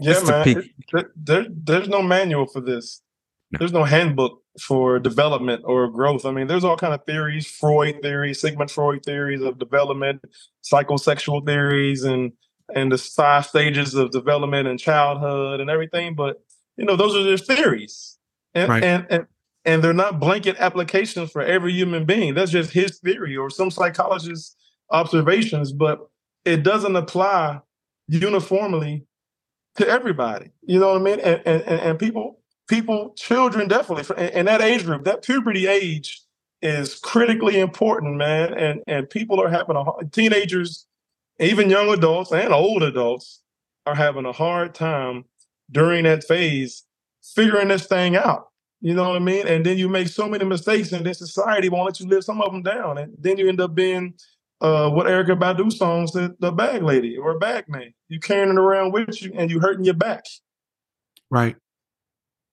Yeah, 0.00 0.22
man. 0.24 0.44
peek- 0.44 0.56
It- 0.58 0.70
there, 0.92 1.10
there- 1.16 1.46
there's 1.50 1.88
no 1.88 2.02
manual 2.02 2.46
for 2.46 2.60
this. 2.60 3.02
No. 3.50 3.58
There's 3.58 3.72
no 3.72 3.82
handbook 3.82 4.40
for 4.60 5.00
development 5.00 5.62
or 5.64 5.88
growth. 5.90 6.24
I 6.24 6.30
mean, 6.30 6.46
there's 6.46 6.62
all 6.62 6.76
kind 6.76 6.94
of 6.94 7.04
theories, 7.04 7.48
Freud 7.48 8.00
theories, 8.00 8.40
Sigmund 8.40 8.70
Freud 8.70 9.02
theories 9.04 9.40
of 9.42 9.58
development, 9.58 10.22
psychosexual 10.62 11.44
theories, 11.44 12.04
and 12.04 12.32
and 12.72 12.92
the 12.92 12.98
five 12.98 13.44
stages 13.46 13.94
of 13.94 14.12
development 14.12 14.68
and 14.68 14.78
childhood 14.78 15.60
and 15.60 15.68
everything. 15.68 16.14
But 16.14 16.36
you 16.76 16.84
know, 16.84 16.94
those 16.94 17.16
are 17.16 17.24
just 17.24 17.46
theories, 17.48 18.16
and 18.54 18.68
Right. 18.70 18.84
and 18.84 19.06
and 19.10 19.26
and 19.64 19.82
they're 19.82 19.92
not 19.92 20.20
blanket 20.20 20.56
applications 20.58 21.30
for 21.30 21.42
every 21.42 21.72
human 21.72 22.04
being. 22.04 22.34
That's 22.34 22.50
just 22.50 22.70
his 22.70 22.98
theory 22.98 23.36
or 23.36 23.50
some 23.50 23.70
psychologist's 23.70 24.56
observations, 24.90 25.72
but 25.72 26.08
it 26.44 26.62
doesn't 26.62 26.96
apply 26.96 27.60
uniformly 28.08 29.06
to 29.76 29.88
everybody. 29.88 30.50
You 30.62 30.80
know 30.80 30.92
what 30.92 31.00
I 31.00 31.04
mean? 31.04 31.20
And 31.20 31.42
and, 31.46 31.62
and 31.62 31.80
and 31.80 31.98
people, 31.98 32.40
people, 32.68 33.14
children 33.16 33.68
definitely 33.68 34.30
in 34.32 34.46
that 34.46 34.62
age 34.62 34.84
group, 34.84 35.04
that 35.04 35.22
puberty 35.22 35.66
age 35.66 36.22
is 36.62 36.94
critically 36.96 37.58
important, 37.60 38.16
man. 38.16 38.54
And 38.54 38.82
and 38.86 39.08
people 39.08 39.40
are 39.40 39.48
having 39.48 39.76
a 39.76 39.84
teenagers, 40.10 40.86
even 41.38 41.70
young 41.70 41.88
adults 41.88 42.32
and 42.32 42.52
old 42.52 42.82
adults 42.82 43.42
are 43.86 43.94
having 43.94 44.26
a 44.26 44.32
hard 44.32 44.74
time 44.74 45.24
during 45.70 46.04
that 46.04 46.24
phase 46.24 46.84
figuring 47.22 47.68
this 47.68 47.86
thing 47.86 48.16
out. 48.16 48.49
You 48.80 48.94
know 48.94 49.08
what 49.08 49.16
I 49.16 49.18
mean? 49.18 49.46
And 49.46 49.64
then 49.64 49.76
you 49.76 49.88
make 49.88 50.08
so 50.08 50.28
many 50.28 50.44
mistakes, 50.44 50.92
and 50.92 51.04
then 51.04 51.14
society 51.14 51.68
won't 51.68 51.86
let 51.86 52.00
you 52.00 52.06
live 52.06 52.24
some 52.24 52.40
of 52.40 52.50
them 52.50 52.62
down, 52.62 52.98
and 52.98 53.14
then 53.18 53.36
you 53.36 53.48
end 53.48 53.60
up 53.60 53.74
being 53.74 54.14
uh, 54.60 54.90
what 54.90 55.06
Erykah 55.06 55.38
Badu 55.38 55.72
song 55.72 56.06
said, 56.06 56.34
the 56.38 56.52
bag 56.52 56.82
lady 56.82 57.16
or 57.16 57.38
bag 57.38 57.68
man. 57.68 57.92
You 58.08 58.20
carrying 58.20 58.50
it 58.50 58.58
around 58.58 58.92
with 58.92 59.22
you 59.22 59.32
and 59.34 59.50
you 59.50 59.60
hurting 59.60 59.84
your 59.84 59.94
back. 59.94 60.24
right 61.30 61.56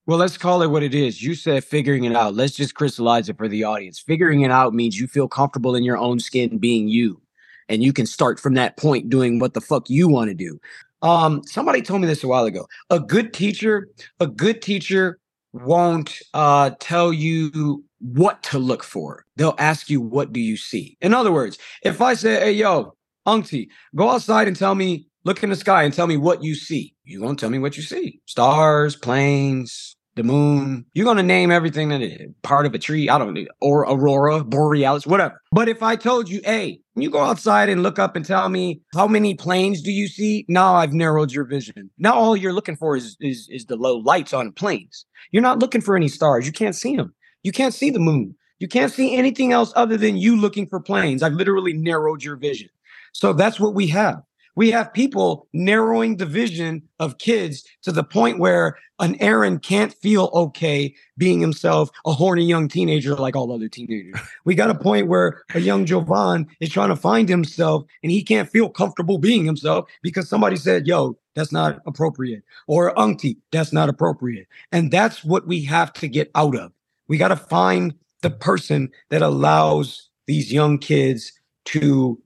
Well, 0.06 0.18
let's 0.18 0.38
call 0.38 0.62
it 0.62 0.68
what 0.68 0.84
it 0.84 0.96
is. 0.96 1.22
You 1.22 1.36
said 1.36 1.64
figuring 1.64 2.06
it 2.06 2.16
out. 2.16 2.36
Let's 2.36 2.56
just 2.56 2.76
crystallize 2.76 3.30
it 3.30 3.38
for 3.38 3.48
the 3.48 3.64
audience. 3.64 4.00
Figuring 4.00 4.42
it 4.42 4.52
out 4.52 4.74
means 4.74 5.00
you 5.00 5.08
feel 5.08 5.28
comfortable 5.28 5.76
in 5.76 5.84
your 5.84 5.98
own 5.98 6.20
skin 6.20 6.58
being 6.58 6.88
you. 6.88 7.22
And 7.70 7.84
you 7.84 7.92
can 7.92 8.06
start 8.06 8.40
from 8.40 8.54
that 8.54 8.78
point 8.78 9.10
doing 9.10 9.40
what 9.40 9.54
the 9.54 9.62
fuck 9.62 9.90
you 9.90 10.08
want 10.08 10.30
to 10.30 10.34
do. 10.34 10.60
Um, 11.02 11.44
somebody 11.46 11.82
told 11.82 12.02
me 12.02 12.08
this 12.08 12.24
a 12.24 12.28
while 12.28 12.46
ago. 12.46 12.68
A 12.90 13.00
good 13.00 13.34
teacher, 13.34 13.90
a 14.22 14.28
good 14.28 14.62
teacher 14.62 15.20
won't 15.66 16.20
uh, 16.34 16.72
tell 16.80 17.14
you 17.14 17.84
what 18.00 18.44
to 18.44 18.60
look 18.60 18.84
for. 18.84 19.26
They'll 19.36 19.56
ask 19.60 19.90
you, 19.90 20.02
What 20.02 20.34
do 20.34 20.40
you 20.40 20.58
see? 20.58 20.98
In 21.02 21.14
other 21.14 21.32
words, 21.32 21.58
if 21.84 22.02
I 22.02 22.14
say, 22.16 22.40
Hey, 22.40 22.54
yo, 22.54 22.96
Auntie, 23.26 23.70
go 23.96 24.10
outside 24.10 24.48
and 24.48 24.58
tell 24.58 24.76
me, 24.76 25.08
look 25.26 25.44
in 25.44 25.50
the 25.50 25.58
sky 25.58 25.84
and 25.84 25.94
tell 25.94 26.08
me 26.08 26.18
what 26.18 26.44
you 26.44 26.56
see. 26.56 26.96
You're 27.04 27.22
going 27.22 27.36
to 27.36 27.42
tell 27.42 27.50
me 27.52 27.60
what 27.60 27.78
you 27.78 27.84
see 27.84 28.22
stars, 28.26 28.96
planes, 28.96 29.97
the 30.18 30.24
moon. 30.24 30.86
You're 30.94 31.06
going 31.06 31.18
to 31.18 31.24
name 31.24 31.52
everything 31.52 31.90
that 31.90 32.02
is 32.02 32.30
part 32.42 32.66
of 32.66 32.74
a 32.74 32.80
tree. 32.80 33.08
I 33.08 33.18
don't 33.18 33.34
know, 33.34 33.46
or 33.62 33.82
aurora, 33.84 34.44
borealis, 34.44 35.08
whatever. 35.08 35.42
But 35.52 35.70
if 35.70 35.82
I 35.82 35.96
told 35.96 36.28
you, 36.30 36.42
hey, 36.44 36.82
you 36.96 37.10
go 37.10 37.22
outside 37.22 37.70
and 37.70 37.84
look 37.84 38.00
up 38.00 38.16
and 38.16 38.26
tell 38.26 38.50
me 38.50 38.82
how 38.94 39.08
many 39.08 39.36
planes 39.36 39.82
do 39.82 39.92
you 39.92 40.08
see? 40.08 40.46
Now 40.50 40.76
I've 40.76 40.94
narrowed 40.94 41.32
your 41.32 41.46
vision. 41.46 41.90
Now 41.98 42.14
all 42.14 42.36
you're 42.36 42.54
looking 42.54 42.76
for 42.76 42.98
is 42.98 43.16
is 43.22 43.48
is 43.50 43.66
the 43.66 43.78
low 43.78 43.98
lights 43.98 44.34
on 44.34 44.52
planes. 44.52 45.06
You're 45.32 45.44
not 45.44 45.60
looking 45.60 45.82
for 45.82 45.96
any 45.96 46.08
stars. 46.10 46.46
You 46.46 46.54
can't 46.54 46.76
see 46.76 46.96
them. 46.96 47.14
You 47.44 47.52
can't 47.52 47.74
see 47.74 47.90
the 47.90 48.00
moon. 48.00 48.36
You 48.60 48.68
can't 48.68 48.92
see 48.92 49.16
anything 49.16 49.54
else 49.54 49.72
other 49.76 49.98
than 49.98 50.18
you 50.18 50.36
looking 50.36 50.68
for 50.68 50.80
planes. 50.80 51.22
I've 51.22 51.34
literally 51.34 51.74
narrowed 51.74 52.24
your 52.24 52.36
vision. 52.36 52.70
So 53.14 53.34
that's 53.34 53.60
what 53.60 53.76
we 53.76 53.88
have. 53.88 54.22
We 54.58 54.72
have 54.72 54.92
people 54.92 55.48
narrowing 55.54 56.18
the 56.18 56.26
vision 56.26 56.82
of 57.00 57.20
kids 57.20 57.64
to 57.84 57.92
the 57.92 58.04
point 58.04 58.40
where 58.40 58.76
an 58.98 59.16
Aaron 59.20 59.60
can't 59.60 59.94
feel 59.94 60.32
okay 60.34 60.96
being 61.16 61.40
himself 61.40 61.92
a 62.08 62.12
horny 62.12 62.44
young 62.44 62.68
teenager 62.68 63.14
like 63.14 63.36
all 63.36 63.52
other 63.52 63.68
teenagers. 63.70 64.20
We 64.46 64.56
got 64.56 64.72
a 64.72 64.76
point 64.76 65.10
where 65.10 65.44
a 65.54 65.60
young 65.60 65.86
Jovan 65.86 66.48
is 66.60 66.70
trying 66.70 66.90
to 66.90 66.96
find 66.96 67.30
himself 67.30 67.86
and 68.02 68.12
he 68.12 68.24
can't 68.24 68.50
feel 68.50 68.68
comfortable 68.68 69.20
being 69.20 69.46
himself 69.46 69.88
because 70.02 70.28
somebody 70.28 70.56
said, 70.56 70.88
yo, 70.88 71.20
that's 71.36 71.52
not 71.52 71.78
appropriate. 71.86 72.42
Or 72.66 72.98
auntie, 72.98 73.38
that's 73.52 73.72
not 73.72 73.90
appropriate. 73.90 74.48
And 74.72 74.90
that's 74.90 75.24
what 75.24 75.46
we 75.46 75.66
have 75.66 75.94
to 75.94 76.08
get 76.08 76.32
out 76.34 76.56
of. 76.56 76.72
We 77.08 77.20
got 77.20 77.28
to 77.28 77.36
find 77.36 77.94
the 78.24 78.32
person 78.32 78.90
that 79.12 79.22
allows 79.22 80.10
these 80.26 80.52
young 80.52 80.80
kids 80.80 81.32
to 81.66 82.20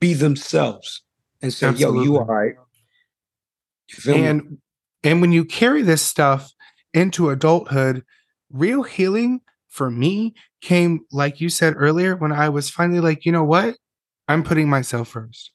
be 0.00 0.12
themselves 0.12 1.00
and 1.42 1.52
say, 1.52 1.68
Absolutely. 1.68 1.98
yo, 1.98 2.04
you 2.04 2.18
all 2.18 2.24
right. 2.24 2.54
You 4.04 4.14
and 4.14 4.50
me? 4.50 4.56
and 5.04 5.20
when 5.20 5.32
you 5.32 5.44
carry 5.44 5.82
this 5.82 6.02
stuff 6.02 6.52
into 6.92 7.30
adulthood, 7.30 8.04
real 8.50 8.82
healing 8.82 9.40
for 9.68 9.90
me 9.90 10.34
came, 10.60 11.00
like 11.12 11.40
you 11.40 11.48
said 11.48 11.74
earlier, 11.76 12.16
when 12.16 12.32
I 12.32 12.48
was 12.48 12.70
finally 12.70 13.00
like, 13.00 13.24
you 13.24 13.32
know 13.32 13.44
what? 13.44 13.76
I'm 14.26 14.42
putting 14.42 14.68
myself 14.68 15.08
first. 15.08 15.52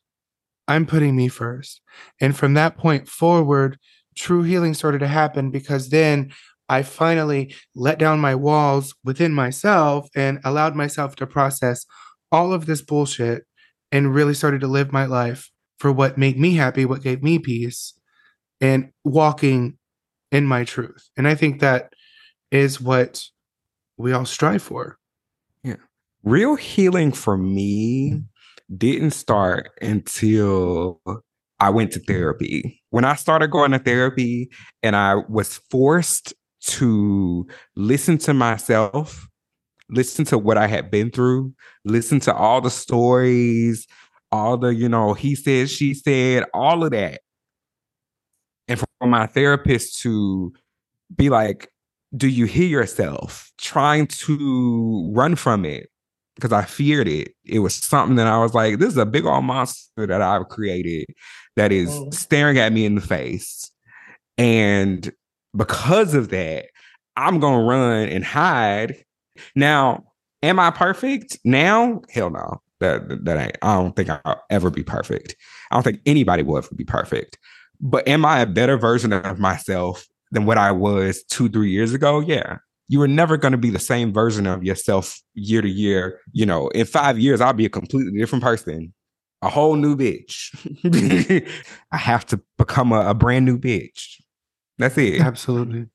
I'm 0.67 0.85
putting 0.85 1.15
me 1.15 1.27
first. 1.27 1.81
And 2.21 2.35
from 2.35 2.53
that 2.53 2.77
point 2.77 3.07
forward, 3.07 3.77
true 4.15 4.43
healing 4.43 4.73
started 4.73 4.99
to 4.99 5.07
happen 5.07 5.51
because 5.51 5.89
then 5.89 6.31
I 6.69 6.83
finally 6.83 7.53
let 7.75 7.99
down 7.99 8.19
my 8.19 8.35
walls 8.35 8.95
within 9.03 9.33
myself 9.33 10.07
and 10.15 10.39
allowed 10.43 10.75
myself 10.75 11.15
to 11.17 11.27
process 11.27 11.85
all 12.31 12.53
of 12.53 12.65
this 12.65 12.81
bullshit 12.81 13.43
and 13.91 14.15
really 14.15 14.33
started 14.33 14.61
to 14.61 14.67
live 14.67 14.91
my 14.91 15.05
life 15.05 15.51
for 15.83 15.91
what 15.91 16.17
made 16.17 16.39
me 16.39 16.55
happy, 16.55 16.85
what 16.85 17.03
gave 17.03 17.21
me 17.21 17.37
peace, 17.37 17.93
and 18.61 18.89
walking 19.03 19.77
in 20.31 20.45
my 20.45 20.63
truth. 20.63 21.09
And 21.17 21.27
I 21.27 21.35
think 21.35 21.59
that 21.59 21.91
is 22.51 22.79
what 22.79 23.21
we 23.97 24.13
all 24.13 24.23
strive 24.23 24.61
for. 24.63 24.97
Yeah. 25.61 25.75
Real 26.23 26.55
healing 26.55 27.11
for 27.11 27.37
me 27.37 28.23
didn't 28.77 29.11
start 29.11 29.71
until 29.81 31.01
I 31.59 31.69
went 31.69 31.91
to 31.91 31.99
therapy. 31.99 32.81
When 32.91 33.03
I 33.03 33.15
started 33.15 33.51
going 33.51 33.71
to 33.71 33.79
therapy 33.79 34.51
and 34.81 34.95
I 34.95 35.15
was 35.15 35.59
forced 35.69 36.33
to 36.61 37.45
listen 37.75 38.17
to 38.19 38.33
myself 38.33 39.27
listen 39.89 40.25
to 40.25 40.37
what 40.37 40.57
I 40.57 40.67
had 40.67 40.89
been 40.89 41.11
through, 41.11 41.53
listen 41.85 42.19
to 42.21 42.33
all 42.33 42.61
the 42.61 42.71
stories, 42.71 43.87
all 44.33 44.57
the, 44.57 44.73
you 44.73 44.89
know, 44.89 45.13
he 45.13 45.35
said, 45.35 45.69
she 45.69 45.93
said, 45.93 46.43
all 46.55 46.83
of 46.83 46.91
that. 46.91 47.21
And 48.67 48.79
for 48.79 48.87
my 49.07 49.27
therapist 49.27 50.01
to 50.01 50.51
be 51.15 51.29
like, 51.29 51.69
do 52.17 52.27
you 52.27 52.45
hear 52.45 52.67
yourself 52.67 53.51
trying 53.59 54.07
to 54.07 55.11
run 55.13 55.35
from 55.35 55.65
it? 55.65 55.89
Because 56.33 56.51
I 56.51 56.63
feared 56.63 57.07
it. 57.07 57.35
It 57.45 57.59
was 57.59 57.75
something 57.75 58.15
that 58.15 58.25
I 58.25 58.39
was 58.39 58.55
like, 58.55 58.79
this 58.79 58.89
is 58.89 58.97
a 58.97 59.05
big 59.05 59.25
old 59.25 59.45
monster 59.45 60.07
that 60.07 60.23
I've 60.23 60.49
created 60.49 61.05
that 61.55 61.71
is 61.71 61.91
oh. 61.91 62.09
staring 62.09 62.57
at 62.57 62.73
me 62.73 62.85
in 62.85 62.95
the 62.95 63.01
face. 63.01 63.69
And 64.39 65.13
because 65.55 66.15
of 66.15 66.29
that, 66.29 66.65
I'm 67.15 67.39
going 67.39 67.59
to 67.59 67.65
run 67.65 68.09
and 68.09 68.25
hide 68.25 69.05
now, 69.55 70.05
am 70.41 70.59
I 70.59 70.71
perfect 70.71 71.37
now? 71.45 72.01
Hell 72.09 72.31
no. 72.31 72.63
That 72.83 73.25
that 73.25 73.37
ain't. 73.37 73.57
I 73.61 73.75
don't 73.75 73.95
think 73.95 74.09
I'll 74.09 74.43
ever 74.49 74.69
be 74.69 74.83
perfect. 74.83 75.35
I 75.71 75.75
don't 75.75 75.83
think 75.83 76.01
anybody 76.05 76.43
will 76.43 76.57
ever 76.57 76.75
be 76.75 76.83
perfect. 76.83 77.37
But 77.79 78.07
am 78.07 78.25
I 78.25 78.39
a 78.39 78.45
better 78.45 78.77
version 78.77 79.11
of 79.11 79.39
myself 79.39 80.05
than 80.31 80.45
what 80.45 80.57
I 80.57 80.71
was 80.71 81.23
two, 81.23 81.49
three 81.49 81.71
years 81.71 81.93
ago? 81.93 82.19
Yeah. 82.19 82.57
You 82.89 83.01
are 83.01 83.07
never 83.07 83.37
going 83.37 83.53
to 83.53 83.57
be 83.57 83.69
the 83.69 83.79
same 83.79 84.13
version 84.13 84.45
of 84.45 84.63
yourself 84.63 85.19
year 85.33 85.61
to 85.61 85.69
year. 85.69 86.19
You 86.31 86.45
know, 86.45 86.67
in 86.69 86.85
five 86.85 87.17
years, 87.17 87.41
I'll 87.41 87.53
be 87.53 87.65
a 87.65 87.69
completely 87.69 88.17
different 88.17 88.43
person, 88.43 88.93
a 89.41 89.49
whole 89.49 89.75
new 89.75 89.95
bitch. 89.95 90.53
I 91.91 91.97
have 91.97 92.25
to 92.27 92.41
become 92.57 92.91
a, 92.91 93.09
a 93.09 93.13
brand 93.13 93.45
new 93.45 93.57
bitch. 93.57 94.21
That's 94.77 94.97
it. 94.97 95.21
Absolutely. 95.21 95.87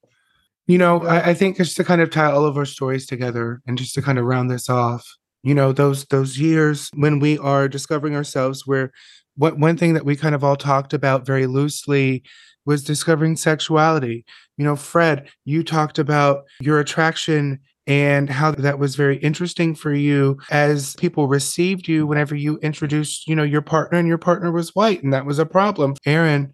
You 0.67 0.79
know, 0.79 1.03
I, 1.05 1.31
I 1.31 1.35
think 1.35 1.57
just 1.57 1.77
to 1.77 1.85
kind 1.85 2.01
of 2.01 2.11
tie 2.11 2.31
all 2.31 2.45
of 2.45 2.57
our 2.57 2.67
stories 2.67 3.07
together 3.07 3.63
and 3.67 3.79
just 3.79 3.95
to 3.95 4.03
kind 4.03 4.19
of 4.19 4.25
round 4.25 4.51
this 4.51 4.69
off, 4.69 5.07
you 5.43 5.55
know, 5.55 5.73
those 5.73 6.05
those 6.07 6.39
years 6.39 6.91
when 6.95 7.19
we 7.21 7.39
are 7.39 7.69
discovering 7.69 8.15
ourselves, 8.15 8.67
where 8.67 8.93
what 9.37 9.59
one 9.59 9.77
thing 9.77 9.95
that 9.95 10.05
we 10.05 10.17
kind 10.17 10.35
of 10.35 10.43
all 10.43 10.57
talked 10.57 10.93
about 10.93 11.25
very 11.25 11.47
loosely 11.47 12.25
was 12.67 12.85
discovering 12.85 13.37
sexuality. 13.37 14.25
You 14.59 14.65
know, 14.65 14.77
Fred, 14.77 15.31
you 15.45 15.63
talked 15.63 15.99
about 15.99 16.45
your 16.61 16.81
attraction 16.81 17.61
and 17.87 18.29
how 18.29 18.51
that 18.51 18.79
was 18.79 18.97
very 18.97 19.17
interesting 19.17 19.75
for 19.75 19.95
you 19.95 20.37
as 20.51 20.95
people 20.97 21.27
received 21.27 21.89
you 21.89 22.07
whenever 22.07 22.35
you 22.35 22.59
introduced, 22.59 23.27
you 23.27 23.35
know, 23.35 23.43
your 23.43 23.63
partner 23.63 23.99
and 23.99 24.07
your 24.07 24.19
partner 24.19 24.53
was 24.53 24.75
white 24.75 25.03
and 25.03 25.15
that 25.15 25.25
was 25.25 25.39
a 25.39 25.47
problem. 25.47 25.95
Aaron, 26.05 26.53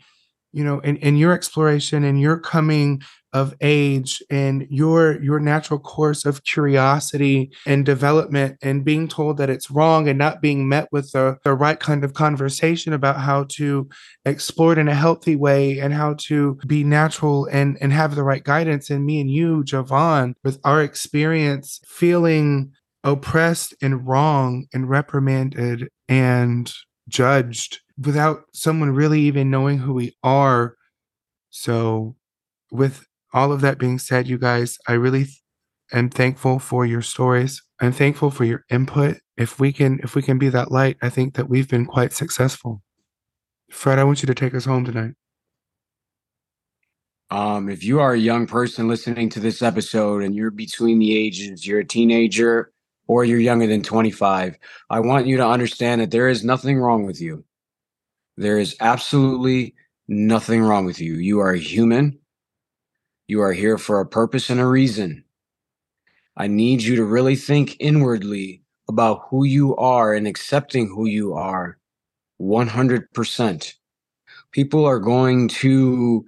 you 0.52 0.62
know, 0.62 0.78
in, 0.78 0.96
in 0.98 1.16
your 1.16 1.32
exploration 1.32 2.04
and 2.04 2.20
your 2.20 2.38
coming 2.38 3.02
of 3.34 3.52
age 3.60 4.22
and 4.30 4.64
your 4.70 5.20
your 5.20 5.40
natural 5.40 5.80
course 5.80 6.24
of 6.24 6.44
curiosity 6.44 7.50
and 7.66 7.84
development 7.84 8.56
and 8.62 8.84
being 8.84 9.08
told 9.08 9.36
that 9.36 9.50
it's 9.50 9.72
wrong 9.72 10.08
and 10.08 10.16
not 10.16 10.40
being 10.40 10.68
met 10.68 10.88
with 10.92 11.10
the, 11.10 11.36
the 11.42 11.52
right 11.52 11.80
kind 11.80 12.04
of 12.04 12.14
conversation 12.14 12.92
about 12.92 13.20
how 13.20 13.44
to 13.44 13.88
explore 14.24 14.72
it 14.72 14.78
in 14.78 14.86
a 14.86 14.94
healthy 14.94 15.34
way 15.34 15.80
and 15.80 15.92
how 15.92 16.14
to 16.14 16.56
be 16.66 16.84
natural 16.84 17.46
and 17.46 17.76
and 17.80 17.92
have 17.92 18.14
the 18.14 18.22
right 18.22 18.44
guidance. 18.44 18.88
And 18.88 19.04
me 19.04 19.20
and 19.20 19.30
you 19.30 19.64
Javon 19.64 20.34
with 20.44 20.60
our 20.62 20.80
experience 20.80 21.80
feeling 21.86 22.72
oppressed 23.02 23.74
and 23.82 24.06
wrong 24.06 24.66
and 24.72 24.88
reprimanded 24.88 25.88
and 26.08 26.72
judged 27.08 27.80
without 27.98 28.44
someone 28.52 28.90
really 28.90 29.20
even 29.22 29.50
knowing 29.50 29.78
who 29.78 29.92
we 29.92 30.16
are. 30.22 30.76
So 31.50 32.14
with 32.70 33.04
all 33.34 33.52
of 33.52 33.60
that 33.60 33.78
being 33.78 33.98
said, 33.98 34.28
you 34.28 34.38
guys, 34.38 34.78
I 34.88 34.92
really 34.92 35.24
th- 35.24 35.42
am 35.92 36.08
thankful 36.08 36.60
for 36.60 36.86
your 36.86 37.02
stories. 37.02 37.60
I'm 37.80 37.92
thankful 37.92 38.30
for 38.30 38.44
your 38.44 38.64
input. 38.70 39.18
If 39.36 39.58
we 39.58 39.72
can, 39.72 39.98
if 40.04 40.14
we 40.14 40.22
can 40.22 40.38
be 40.38 40.48
that 40.50 40.70
light, 40.70 40.96
I 41.02 41.10
think 41.10 41.34
that 41.34 41.48
we've 41.48 41.68
been 41.68 41.84
quite 41.84 42.12
successful. 42.12 42.80
Fred, 43.70 43.98
I 43.98 44.04
want 44.04 44.22
you 44.22 44.26
to 44.28 44.34
take 44.34 44.54
us 44.54 44.64
home 44.64 44.84
tonight. 44.84 45.14
Um, 47.30 47.68
if 47.68 47.82
you 47.82 47.98
are 47.98 48.14
a 48.14 48.18
young 48.18 48.46
person 48.46 48.86
listening 48.86 49.28
to 49.30 49.40
this 49.40 49.60
episode 49.60 50.22
and 50.22 50.36
you're 50.36 50.52
between 50.52 51.00
the 51.00 51.16
ages, 51.16 51.66
you're 51.66 51.80
a 51.80 51.84
teenager 51.84 52.70
or 53.08 53.24
you're 53.24 53.40
younger 53.40 53.66
than 53.66 53.82
25, 53.82 54.56
I 54.88 55.00
want 55.00 55.26
you 55.26 55.36
to 55.38 55.46
understand 55.46 56.00
that 56.00 56.12
there 56.12 56.28
is 56.28 56.44
nothing 56.44 56.78
wrong 56.78 57.04
with 57.04 57.20
you. 57.20 57.44
There 58.36 58.58
is 58.58 58.76
absolutely 58.80 59.74
nothing 60.06 60.62
wrong 60.62 60.84
with 60.84 61.00
you. 61.00 61.14
You 61.14 61.40
are 61.40 61.52
a 61.52 61.58
human. 61.58 62.20
You 63.26 63.40
are 63.40 63.52
here 63.54 63.78
for 63.78 64.00
a 64.00 64.06
purpose 64.06 64.50
and 64.50 64.60
a 64.60 64.66
reason. 64.66 65.24
I 66.36 66.46
need 66.46 66.82
you 66.82 66.96
to 66.96 67.04
really 67.04 67.36
think 67.36 67.76
inwardly 67.80 68.62
about 68.88 69.26
who 69.30 69.44
you 69.44 69.74
are 69.76 70.12
and 70.12 70.26
accepting 70.26 70.88
who 70.88 71.06
you 71.06 71.32
are 71.32 71.78
100%. 72.38 73.74
People 74.52 74.84
are 74.84 74.98
going 74.98 75.48
to 75.48 76.26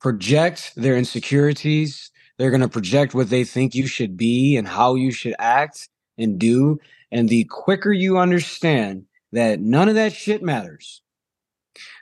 project 0.00 0.72
their 0.74 0.96
insecurities. 0.96 2.10
They're 2.38 2.50
going 2.50 2.60
to 2.62 2.68
project 2.68 3.14
what 3.14 3.30
they 3.30 3.44
think 3.44 3.74
you 3.74 3.86
should 3.86 4.16
be 4.16 4.56
and 4.56 4.66
how 4.66 4.96
you 4.96 5.12
should 5.12 5.36
act 5.38 5.88
and 6.18 6.40
do. 6.40 6.80
And 7.12 7.28
the 7.28 7.44
quicker 7.44 7.92
you 7.92 8.18
understand 8.18 9.04
that 9.30 9.60
none 9.60 9.88
of 9.88 9.94
that 9.94 10.12
shit 10.12 10.42
matters, 10.42 11.02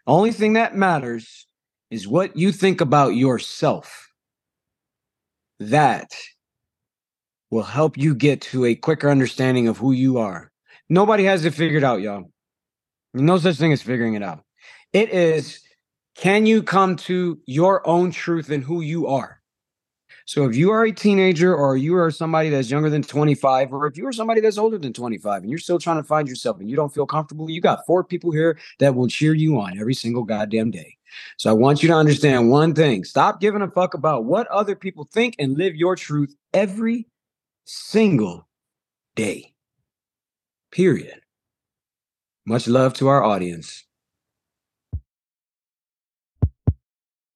only 0.07 0.33
thing 0.33 0.55
that 0.55 0.75
matters 0.75 1.47
is 1.91 2.07
what 2.09 2.37
you 2.37 2.53
think 2.53 2.81
about 2.81 3.15
yourself. 3.17 4.05
that 5.61 6.13
will 7.51 7.63
help 7.63 7.97
you 7.97 8.15
get 8.15 8.41
to 8.43 8.65
a 8.67 8.75
quicker 8.75 9.11
understanding 9.11 9.69
of 9.69 9.79
who 9.79 9.93
you 9.93 10.19
are. 10.19 10.53
Nobody 10.89 11.25
has 11.25 11.45
it 11.45 11.55
figured 11.55 11.85
out, 11.85 12.01
y'all. 12.01 12.31
No 13.15 13.39
such 13.39 13.57
thing 13.57 13.73
as 13.73 13.83
figuring 13.83 14.15
it 14.15 14.23
out. 14.23 14.45
It 14.93 15.11
is 15.11 15.61
can 16.17 16.47
you 16.47 16.63
come 16.63 16.97
to 16.97 17.41
your 17.47 17.87
own 17.89 18.11
truth 18.11 18.51
and 18.51 18.63
who 18.63 18.81
you 18.83 19.07
are? 19.07 19.41
So 20.27 20.45
if 20.45 20.55
you 20.57 20.71
are 20.73 20.85
a 20.85 20.93
teenager 20.93 21.57
or 21.57 21.77
you 21.79 21.97
are 21.97 22.11
somebody 22.11 22.51
that's 22.51 22.71
younger 22.71 22.91
than 22.91 23.03
25, 23.03 23.73
or 23.73 23.87
if 23.87 23.97
you 23.97 24.07
are 24.07 24.13
somebody 24.13 24.43
that's 24.43 24.59
older 24.59 24.77
than 24.77 24.93
25 24.93 25.43
and 25.43 25.51
you're 25.51 25.59
still 25.59 25.79
trying 25.79 25.97
to 25.97 26.05
find 26.05 26.29
yourself 26.29 26.61
and 26.61 26.69
you 26.69 26.77
don't 26.77 26.93
feel 26.93 27.07
comfortable, 27.07 27.49
you 27.49 27.63
got 27.63 27.87
four 27.87 28.05
people 28.05 28.31
here 28.31 28.59
that 28.79 28.95
will 28.95 29.09
cheer 29.09 29.33
you 29.33 29.59
on 29.59 29.79
every 29.79 29.95
single 29.95 30.25
goddamn 30.25 30.71
day. 30.71 30.98
So 31.37 31.51
I 31.51 31.53
want 31.53 31.83
you 31.83 31.89
to 31.89 31.95
understand 31.95 32.51
one 32.51 32.75
thing 32.75 33.05
stop 33.05 33.41
giving 33.41 33.63
a 33.63 33.71
fuck 33.71 33.95
about 33.95 34.25
what 34.25 34.47
other 34.49 34.75
people 34.75 35.09
think 35.11 35.37
and 35.39 35.57
live 35.57 35.75
your 35.75 35.97
truth 35.97 36.35
every 36.53 37.07
single 37.65 38.49
day. 39.15 39.55
Period. 40.71 41.21
Much 42.47 42.67
love 42.67 42.95
to 42.95 43.09
our 43.09 43.23
audience. 43.23 43.85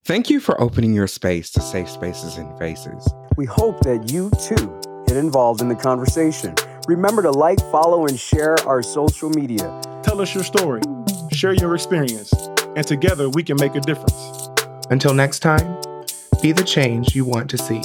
Thank 0.05 0.31
you 0.31 0.41
for 0.41 0.61
opening 0.61 0.95
your 0.95 1.07
space 1.07 1.51
to 1.53 1.61
safe 1.61 1.89
spaces 1.89 2.37
and 2.37 2.59
faces. 2.59 3.09
We 3.37 3.47
hope 3.47 3.81
that 3.81 4.11
you 4.11 4.31
too 4.41 4.81
get 5.07 5.17
involved 5.17 5.61
in 5.61 5.69
the 5.69 5.77
conversation. 5.77 6.55
Remember 6.89 7.23
to 7.23 7.31
like, 7.31 7.61
follow, 7.71 8.07
and 8.07 8.19
share 8.19 8.57
our 8.67 8.83
social 8.83 9.31
media. 9.31 9.81
Tell 10.03 10.21
us 10.21 10.35
your 10.35 10.43
story, 10.43 10.83
share 11.31 11.53
your 11.53 11.75
experience, 11.75 12.33
and 12.77 12.87
together 12.87 13.29
we 13.29 13.43
can 13.43 13.57
make 13.61 13.75
a 13.75 13.81
difference. 13.81 14.49
Until 14.91 15.15
next 15.15 15.41
time, 15.41 15.81
be 16.41 16.53
the 16.53 16.65
change 16.65 17.15
you 17.15 17.25
want 17.25 17.49
to 17.51 17.59
see. 17.59 17.83